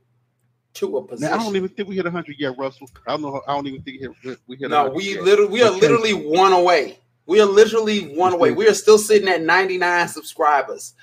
to 0.75 0.97
a 0.97 1.03
position. 1.07 1.33
I 1.33 1.37
don't 1.37 1.55
even 1.55 1.69
think 1.69 1.87
we 1.89 1.95
hit 1.95 2.05
100 2.05 2.35
yet, 2.37 2.57
Russell. 2.57 2.89
I 3.07 3.11
don't 3.11 3.21
know. 3.21 3.41
I 3.47 3.53
don't 3.53 3.67
even 3.67 3.81
think 3.81 4.01
we 4.01 4.29
hit, 4.29 4.39
we 4.47 4.57
hit. 4.57 4.69
No, 4.69 4.89
we 4.89 5.15
yet. 5.15 5.23
literally 5.23 5.51
we 5.51 5.63
are 5.63 5.71
literally 5.71 6.13
one 6.13 6.53
away. 6.53 6.99
We 7.25 7.41
are 7.41 7.45
literally 7.45 8.15
one 8.15 8.33
away. 8.33 8.51
We 8.51 8.67
are 8.67 8.73
still 8.73 8.97
sitting 8.97 9.27
at 9.27 9.41
99 9.41 10.07
subscribers. 10.09 10.93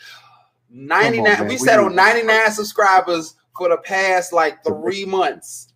99. 0.70 1.24
man. 1.24 1.42
we 1.42 1.54
We 1.54 1.58
sat 1.58 1.80
on 1.80 1.94
99 1.94 2.52
subscribers 2.52 3.34
for 3.56 3.68
the 3.68 3.78
past 3.78 4.32
like 4.32 4.64
three 4.64 5.04
months. 5.04 5.72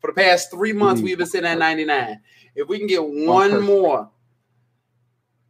For 0.00 0.08
the 0.08 0.14
past 0.14 0.50
three 0.50 0.72
months, 0.72 1.02
we've 1.02 1.18
been 1.18 1.26
sitting 1.26 1.50
at 1.50 1.58
99. 1.58 2.20
If 2.54 2.68
we 2.68 2.78
can 2.78 2.86
get 2.86 3.02
One 3.02 3.52
one 3.52 3.62
more, 3.62 4.10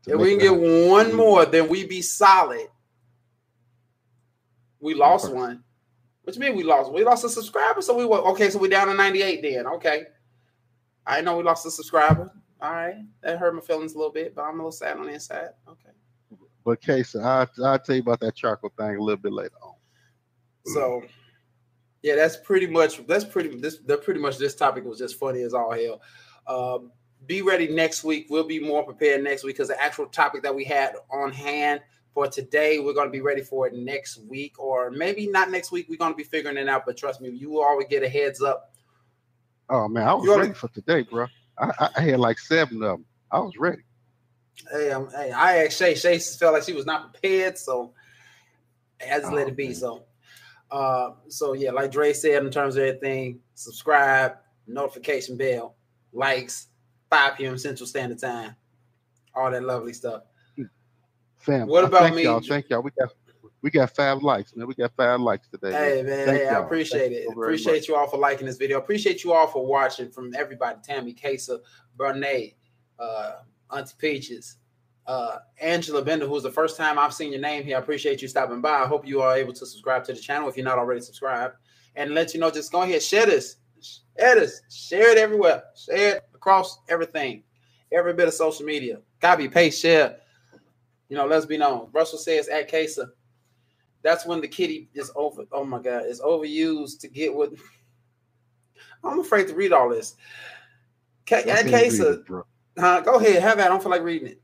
if 0.06 0.18
we 0.18 0.30
can 0.30 0.38
get 0.38 0.52
100. 0.52 0.88
one 0.88 1.14
more, 1.14 1.44
then 1.44 1.68
we 1.68 1.86
be 1.86 2.00
solid. 2.00 2.66
We 4.80 4.94
lost 4.94 5.32
one. 5.32 5.64
What 6.22 6.34
you 6.34 6.40
mean 6.40 6.56
we 6.56 6.62
lost? 6.62 6.92
We 6.92 7.04
lost 7.04 7.24
a 7.24 7.28
subscriber, 7.28 7.80
so 7.82 7.96
we 7.96 8.04
were 8.04 8.18
okay. 8.30 8.50
So 8.50 8.58
we're 8.58 8.68
down 8.68 8.88
to 8.88 8.94
98 8.94 9.42
then. 9.42 9.66
Okay. 9.66 10.04
I 11.06 11.22
know 11.22 11.36
we 11.36 11.42
lost 11.42 11.66
a 11.66 11.70
subscriber. 11.70 12.30
All 12.60 12.72
right. 12.72 12.96
That 13.22 13.38
hurt 13.38 13.54
my 13.54 13.60
feelings 13.60 13.94
a 13.94 13.98
little 13.98 14.12
bit, 14.12 14.34
but 14.34 14.42
I'm 14.42 14.54
a 14.54 14.56
little 14.56 14.72
sad 14.72 14.96
on 14.96 15.06
the 15.06 15.12
inside. 15.12 15.50
Okay. 15.68 15.90
But 16.64 16.80
Casey, 16.82 17.18
I 17.20 17.46
I'll 17.64 17.78
tell 17.78 17.96
you 17.96 18.02
about 18.02 18.20
that 18.20 18.34
charcoal 18.34 18.72
thing 18.76 18.96
a 18.96 19.00
little 19.02 19.20
bit 19.20 19.32
later 19.32 19.54
on. 19.62 19.74
So 20.66 21.02
yeah, 22.02 22.16
that's 22.16 22.36
pretty 22.36 22.66
much 22.66 23.06
that's 23.06 23.24
pretty 23.24 23.56
this 23.58 23.78
that 23.86 24.02
pretty 24.02 24.20
much 24.20 24.38
this 24.38 24.54
topic 24.54 24.84
was 24.84 24.98
just 24.98 25.18
funny 25.18 25.42
as 25.42 25.54
all 25.54 25.72
hell. 25.72 26.02
Um, 26.46 26.92
be 27.26 27.42
ready 27.42 27.68
next 27.68 28.04
week. 28.04 28.26
We'll 28.28 28.44
be 28.46 28.60
more 28.60 28.82
prepared 28.84 29.22
next 29.24 29.44
week 29.44 29.56
because 29.56 29.68
the 29.68 29.82
actual 29.82 30.06
topic 30.06 30.42
that 30.42 30.54
we 30.54 30.64
had 30.64 30.94
on 31.10 31.32
hand 31.32 31.80
for 32.14 32.26
today, 32.26 32.78
we're 32.80 32.92
going 32.94 33.08
to 33.08 33.12
be 33.12 33.20
ready 33.20 33.42
for 33.42 33.66
it 33.66 33.74
next 33.74 34.18
week, 34.28 34.58
or 34.58 34.90
maybe 34.90 35.26
not 35.26 35.50
next 35.50 35.70
week. 35.72 35.86
We're 35.88 35.96
going 35.96 36.12
to 36.12 36.16
be 36.16 36.24
figuring 36.24 36.56
it 36.56 36.68
out. 36.68 36.84
But 36.86 36.96
trust 36.96 37.20
me, 37.20 37.30
you 37.30 37.50
will 37.50 37.62
always 37.64 37.86
get 37.88 38.02
a 38.02 38.08
heads 38.08 38.42
up. 38.42 38.72
Oh 39.70 39.88
man, 39.88 40.06
I 40.08 40.14
was 40.14 40.24
You 40.24 40.30
already- 40.32 40.48
ready 40.48 40.58
for 40.58 40.68
today, 40.68 41.02
bro. 41.02 41.26
I, 41.60 41.90
I, 41.96 42.00
had 42.00 42.20
like 42.20 42.38
seven 42.38 42.82
of 42.82 42.98
them. 42.98 43.04
I 43.30 43.40
was 43.40 43.54
ready. 43.58 43.82
Hey, 44.70 44.90
um, 44.90 45.08
hey, 45.10 45.32
I 45.32 45.64
asked 45.64 45.78
Shay. 45.78 45.94
Shay 45.94 46.18
felt 46.18 46.54
like 46.54 46.62
she 46.62 46.72
was 46.72 46.86
not 46.86 47.12
prepared, 47.12 47.58
so 47.58 47.92
I 49.00 49.18
just 49.18 49.32
let 49.32 49.46
Oh, 49.46 49.50
it 49.50 49.56
be. 49.56 49.66
man. 49.66 49.74
So, 49.74 50.04
uh, 50.70 51.10
so 51.28 51.52
yeah, 51.54 51.70
like 51.70 51.90
Dre 51.90 52.12
said, 52.12 52.44
in 52.44 52.50
terms 52.50 52.76
of 52.76 52.82
everything, 52.82 53.40
subscribe, 53.54 54.36
notification 54.66 55.36
bell, 55.36 55.76
likes, 56.12 56.68
5 57.10 57.36
p.m. 57.36 57.58
Central 57.58 57.86
Standard 57.86 58.18
Time, 58.18 58.54
all 59.34 59.50
that 59.50 59.62
lovely 59.62 59.92
stuff. 59.92 60.22
Fam, 61.38 61.68
What 61.68 61.84
about 61.84 62.02
thank 62.02 62.16
me, 62.16 62.24
y'all. 62.24 62.40
Thank 62.40 62.68
y'all. 62.68 62.82
We 62.82 62.90
got 62.98 63.14
we 63.62 63.70
got 63.70 63.94
five 63.94 64.22
likes, 64.22 64.54
man. 64.54 64.66
We 64.66 64.74
got 64.74 64.92
five 64.96 65.20
likes 65.20 65.48
today. 65.48 65.72
Hey 65.72 66.02
man, 66.02 66.26
Thank 66.26 66.42
hey, 66.42 66.48
I 66.48 66.60
appreciate 66.60 67.00
Thank 67.00 67.12
it. 67.12 67.22
you 67.24 67.30
Appreciate 67.30 67.74
much. 67.80 67.88
you 67.88 67.96
all 67.96 68.08
for 68.08 68.18
liking 68.18 68.46
this 68.46 68.56
video. 68.56 68.78
Appreciate 68.78 69.24
you 69.24 69.32
all 69.32 69.46
for 69.46 69.66
watching 69.66 70.10
from 70.10 70.32
everybody. 70.36 70.78
Tammy, 70.84 71.12
Kesa, 71.12 71.58
Bernay, 71.96 72.54
uh, 72.98 73.32
Auntie 73.74 73.94
Peaches, 73.98 74.56
uh, 75.06 75.38
Angela 75.60 76.02
Bender, 76.02 76.26
who's 76.26 76.42
the 76.44 76.50
first 76.50 76.76
time 76.76 76.98
I've 76.98 77.14
seen 77.14 77.32
your 77.32 77.40
name 77.40 77.64
here. 77.64 77.76
I 77.76 77.80
appreciate 77.80 78.22
you 78.22 78.28
stopping 78.28 78.60
by. 78.60 78.70
I 78.82 78.86
hope 78.86 79.06
you 79.06 79.22
are 79.22 79.36
able 79.36 79.52
to 79.54 79.66
subscribe 79.66 80.04
to 80.04 80.12
the 80.12 80.20
channel 80.20 80.48
if 80.48 80.56
you're 80.56 80.64
not 80.64 80.78
already 80.78 81.00
subscribed. 81.00 81.54
And 81.96 82.14
let 82.14 82.34
you 82.34 82.40
know, 82.40 82.50
just 82.50 82.70
go 82.70 82.82
ahead, 82.82 83.02
share 83.02 83.26
this. 83.26 83.56
Share 83.80 84.36
this. 84.36 84.60
Share 84.70 85.10
it 85.10 85.18
everywhere. 85.18 85.64
Share 85.76 86.16
it 86.16 86.22
across 86.34 86.78
everything. 86.88 87.42
Every 87.90 88.12
bit 88.12 88.28
of 88.28 88.34
social 88.34 88.64
media. 88.64 89.00
Copy, 89.20 89.48
paste, 89.48 89.80
share. 89.80 90.18
You 91.08 91.16
know, 91.16 91.26
let's 91.26 91.46
be 91.46 91.56
known. 91.56 91.88
Russell 91.92 92.18
says 92.18 92.48
at 92.48 92.70
Kesa. 92.70 93.08
That's 94.02 94.24
when 94.24 94.40
the 94.40 94.48
kitty 94.48 94.88
is 94.94 95.10
over. 95.14 95.44
Oh 95.52 95.64
my 95.64 95.80
god, 95.80 96.04
it's 96.06 96.20
overused 96.20 97.00
to 97.00 97.08
get 97.08 97.34
what. 97.34 97.52
I'm 99.04 99.20
afraid 99.20 99.48
to 99.48 99.54
read 99.54 99.72
all 99.72 99.88
this. 99.88 100.16
At 101.30 101.46
ahead 101.46 101.66
and 101.66 101.98
read 101.98 102.24
bro. 102.24 102.44
huh, 102.78 103.00
go 103.00 103.16
ahead, 103.16 103.42
have 103.42 103.58
that. 103.58 103.66
I 103.66 103.68
don't 103.68 103.82
feel 103.82 103.90
like 103.90 104.02
reading 104.02 104.28
it. 104.28 104.40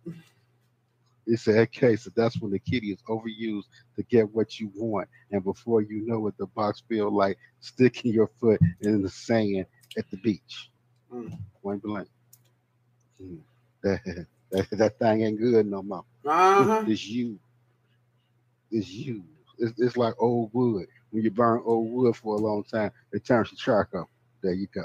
It 1.27 1.39
said, 1.39 1.57
okay, 1.69 1.97
so 1.97 2.11
that's 2.15 2.41
when 2.41 2.51
the 2.51 2.59
kitty 2.59 2.89
is 2.89 3.03
overused 3.09 3.65
to 3.97 4.03
get 4.03 4.31
what 4.35 4.61
you 4.61 4.71
want. 4.75 5.09
And 5.31 5.43
before 5.43 5.81
you 5.81 6.07
know 6.07 6.27
it, 6.27 6.37
the 6.37 6.47
box 6.47 6.83
feel 6.87 7.11
like 7.11 7.39
sticking 7.61 8.13
your 8.13 8.31
foot 8.39 8.61
in 8.83 9.03
the 9.03 9.09
sand 9.09 9.65
at 9.97 10.11
the 10.11 10.19
beach. 10.19 10.71
Mm. 11.13 11.39
Point 11.63 11.83
blank. 11.83 12.09
Mm. 13.23 13.39
That, 13.83 14.27
that, 14.51 14.71
that 14.73 14.99
thing 14.99 15.23
ain't 15.23 15.41
good 15.41 15.67
no 15.67 15.83
more. 15.83 16.05
Uh-huh. 16.27 16.85
It's 16.87 17.07
you. 17.07 17.39
It's 18.71 18.91
you. 18.91 19.25
It's, 19.59 19.79
it's 19.79 19.97
like 19.97 20.15
old 20.19 20.51
wood. 20.53 20.87
When 21.11 21.23
you 21.23 21.31
burn 21.31 21.63
old 21.65 21.91
wood 21.91 22.17
for 22.17 22.35
a 22.35 22.39
long 22.39 22.65
time, 22.65 22.91
it 23.13 23.25
turns 23.25 23.51
to 23.51 23.57
charcoal. 23.57 24.09
There 24.43 24.53
you 24.53 24.67
go. 24.75 24.83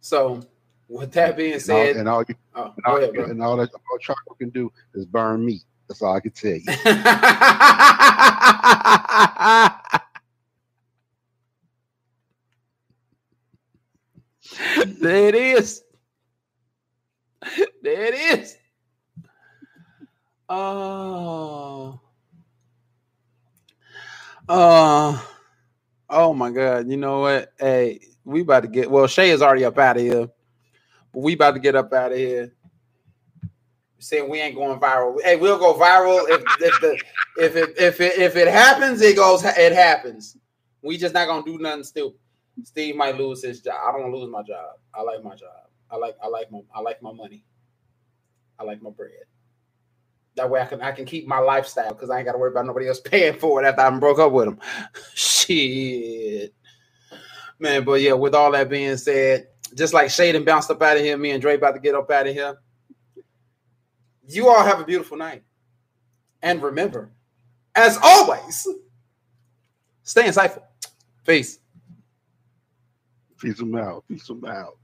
So, 0.00 0.42
with 0.88 1.12
that 1.12 1.36
being 1.36 1.54
And 1.54 1.62
all, 1.62 1.86
said, 1.86 1.96
and 1.96 2.08
all, 2.08 2.24
you, 2.28 2.34
oh, 2.54 2.64
and 2.64 2.74
go 2.84 2.90
all, 2.90 2.96
ahead, 2.98 3.14
and 3.14 3.42
all 3.42 3.56
that 3.56 3.70
all 3.72 3.98
charcoal 3.98 4.34
can 4.34 4.50
do 4.50 4.70
is 4.94 5.06
burn 5.06 5.44
meat. 5.44 5.62
That's 5.88 6.02
all 6.02 6.16
I 6.16 6.20
can 6.20 6.32
tell 6.32 6.52
you. 6.52 6.62
there 15.00 15.28
it 15.28 15.34
is. 15.34 15.82
There 17.82 18.04
it 18.04 18.14
is. 18.14 18.56
Oh. 20.54 21.98
Uh, 24.46 25.18
oh 26.10 26.34
my 26.34 26.50
God. 26.50 26.90
You 26.90 26.98
know 26.98 27.20
what? 27.20 27.54
Hey, 27.58 28.00
we 28.24 28.42
about 28.42 28.60
to 28.60 28.68
get 28.68 28.90
well, 28.90 29.06
Shay 29.06 29.30
is 29.30 29.40
already 29.40 29.64
up 29.64 29.78
out 29.78 29.96
of 29.96 30.02
here. 30.02 30.28
But 31.12 31.20
we 31.20 31.32
about 31.32 31.54
to 31.54 31.60
get 31.60 31.74
up 31.74 31.90
out 31.94 32.12
of 32.12 32.18
here. 32.18 32.52
Saying 33.98 34.28
we 34.28 34.40
ain't 34.40 34.54
going 34.54 34.78
viral. 34.78 35.22
Hey, 35.22 35.36
we'll 35.36 35.58
go 35.58 35.72
viral 35.72 36.28
if 36.28 36.42
if 36.60 36.80
the 36.82 37.02
if 37.38 37.56
it 37.56 37.74
if 37.78 38.00
it 38.02 38.18
if 38.18 38.36
it 38.36 38.48
happens, 38.48 39.00
it 39.00 39.16
goes 39.16 39.42
it 39.44 39.72
happens. 39.72 40.36
We 40.82 40.98
just 40.98 41.14
not 41.14 41.28
gonna 41.28 41.44
do 41.44 41.56
nothing 41.56 41.84
stupid. 41.84 42.18
Steve 42.62 42.94
might 42.94 43.16
lose 43.16 43.42
his 43.42 43.62
job. 43.62 43.76
I 43.82 43.92
don't 43.92 44.12
lose 44.12 44.28
my 44.30 44.42
job. 44.42 44.72
I 44.92 45.00
like 45.00 45.24
my 45.24 45.34
job. 45.34 45.70
I 45.90 45.96
like 45.96 46.16
I 46.22 46.26
like 46.26 46.52
my 46.52 46.60
I 46.74 46.80
like 46.80 47.02
my 47.02 47.12
money. 47.12 47.42
I 48.58 48.64
like 48.64 48.82
my 48.82 48.90
bread. 48.90 49.24
That 50.36 50.48
way 50.48 50.60
I 50.60 50.66
can 50.66 50.80
I 50.80 50.92
can 50.92 51.04
keep 51.04 51.26
my 51.26 51.38
lifestyle 51.38 51.90
because 51.90 52.10
I 52.10 52.18
ain't 52.18 52.26
got 52.26 52.32
to 52.32 52.38
worry 52.38 52.50
about 52.50 52.66
nobody 52.66 52.88
else 52.88 53.00
paying 53.04 53.38
for 53.38 53.62
it 53.62 53.66
after 53.66 53.82
I'm 53.82 54.00
broke 54.00 54.18
up 54.18 54.32
with 54.32 54.48
him. 54.48 54.58
Shit. 55.14 56.54
Man, 57.58 57.84
but 57.84 58.00
yeah, 58.00 58.14
with 58.14 58.34
all 58.34 58.50
that 58.52 58.68
being 58.68 58.96
said, 58.96 59.48
just 59.74 59.94
like 59.94 60.08
Shaden 60.08 60.44
bounced 60.44 60.70
up 60.70 60.82
out 60.82 60.96
of 60.96 61.02
here, 61.02 61.16
me 61.16 61.30
and 61.30 61.40
Dre 61.40 61.54
about 61.54 61.74
to 61.74 61.80
get 61.80 61.94
up 61.94 62.10
out 62.10 62.26
of 62.26 62.34
here. 62.34 62.56
You 64.26 64.48
all 64.48 64.64
have 64.64 64.80
a 64.80 64.84
beautiful 64.84 65.16
night. 65.16 65.42
And 66.42 66.62
remember, 66.62 67.12
as 67.74 67.98
always, 68.02 68.66
stay 70.02 70.24
insightful. 70.24 70.62
Peace. 71.26 71.58
Peace 73.38 73.58
them 73.58 73.74
out. 73.76 74.04
Peace 74.08 74.26
them 74.26 74.44
out. 74.44 74.78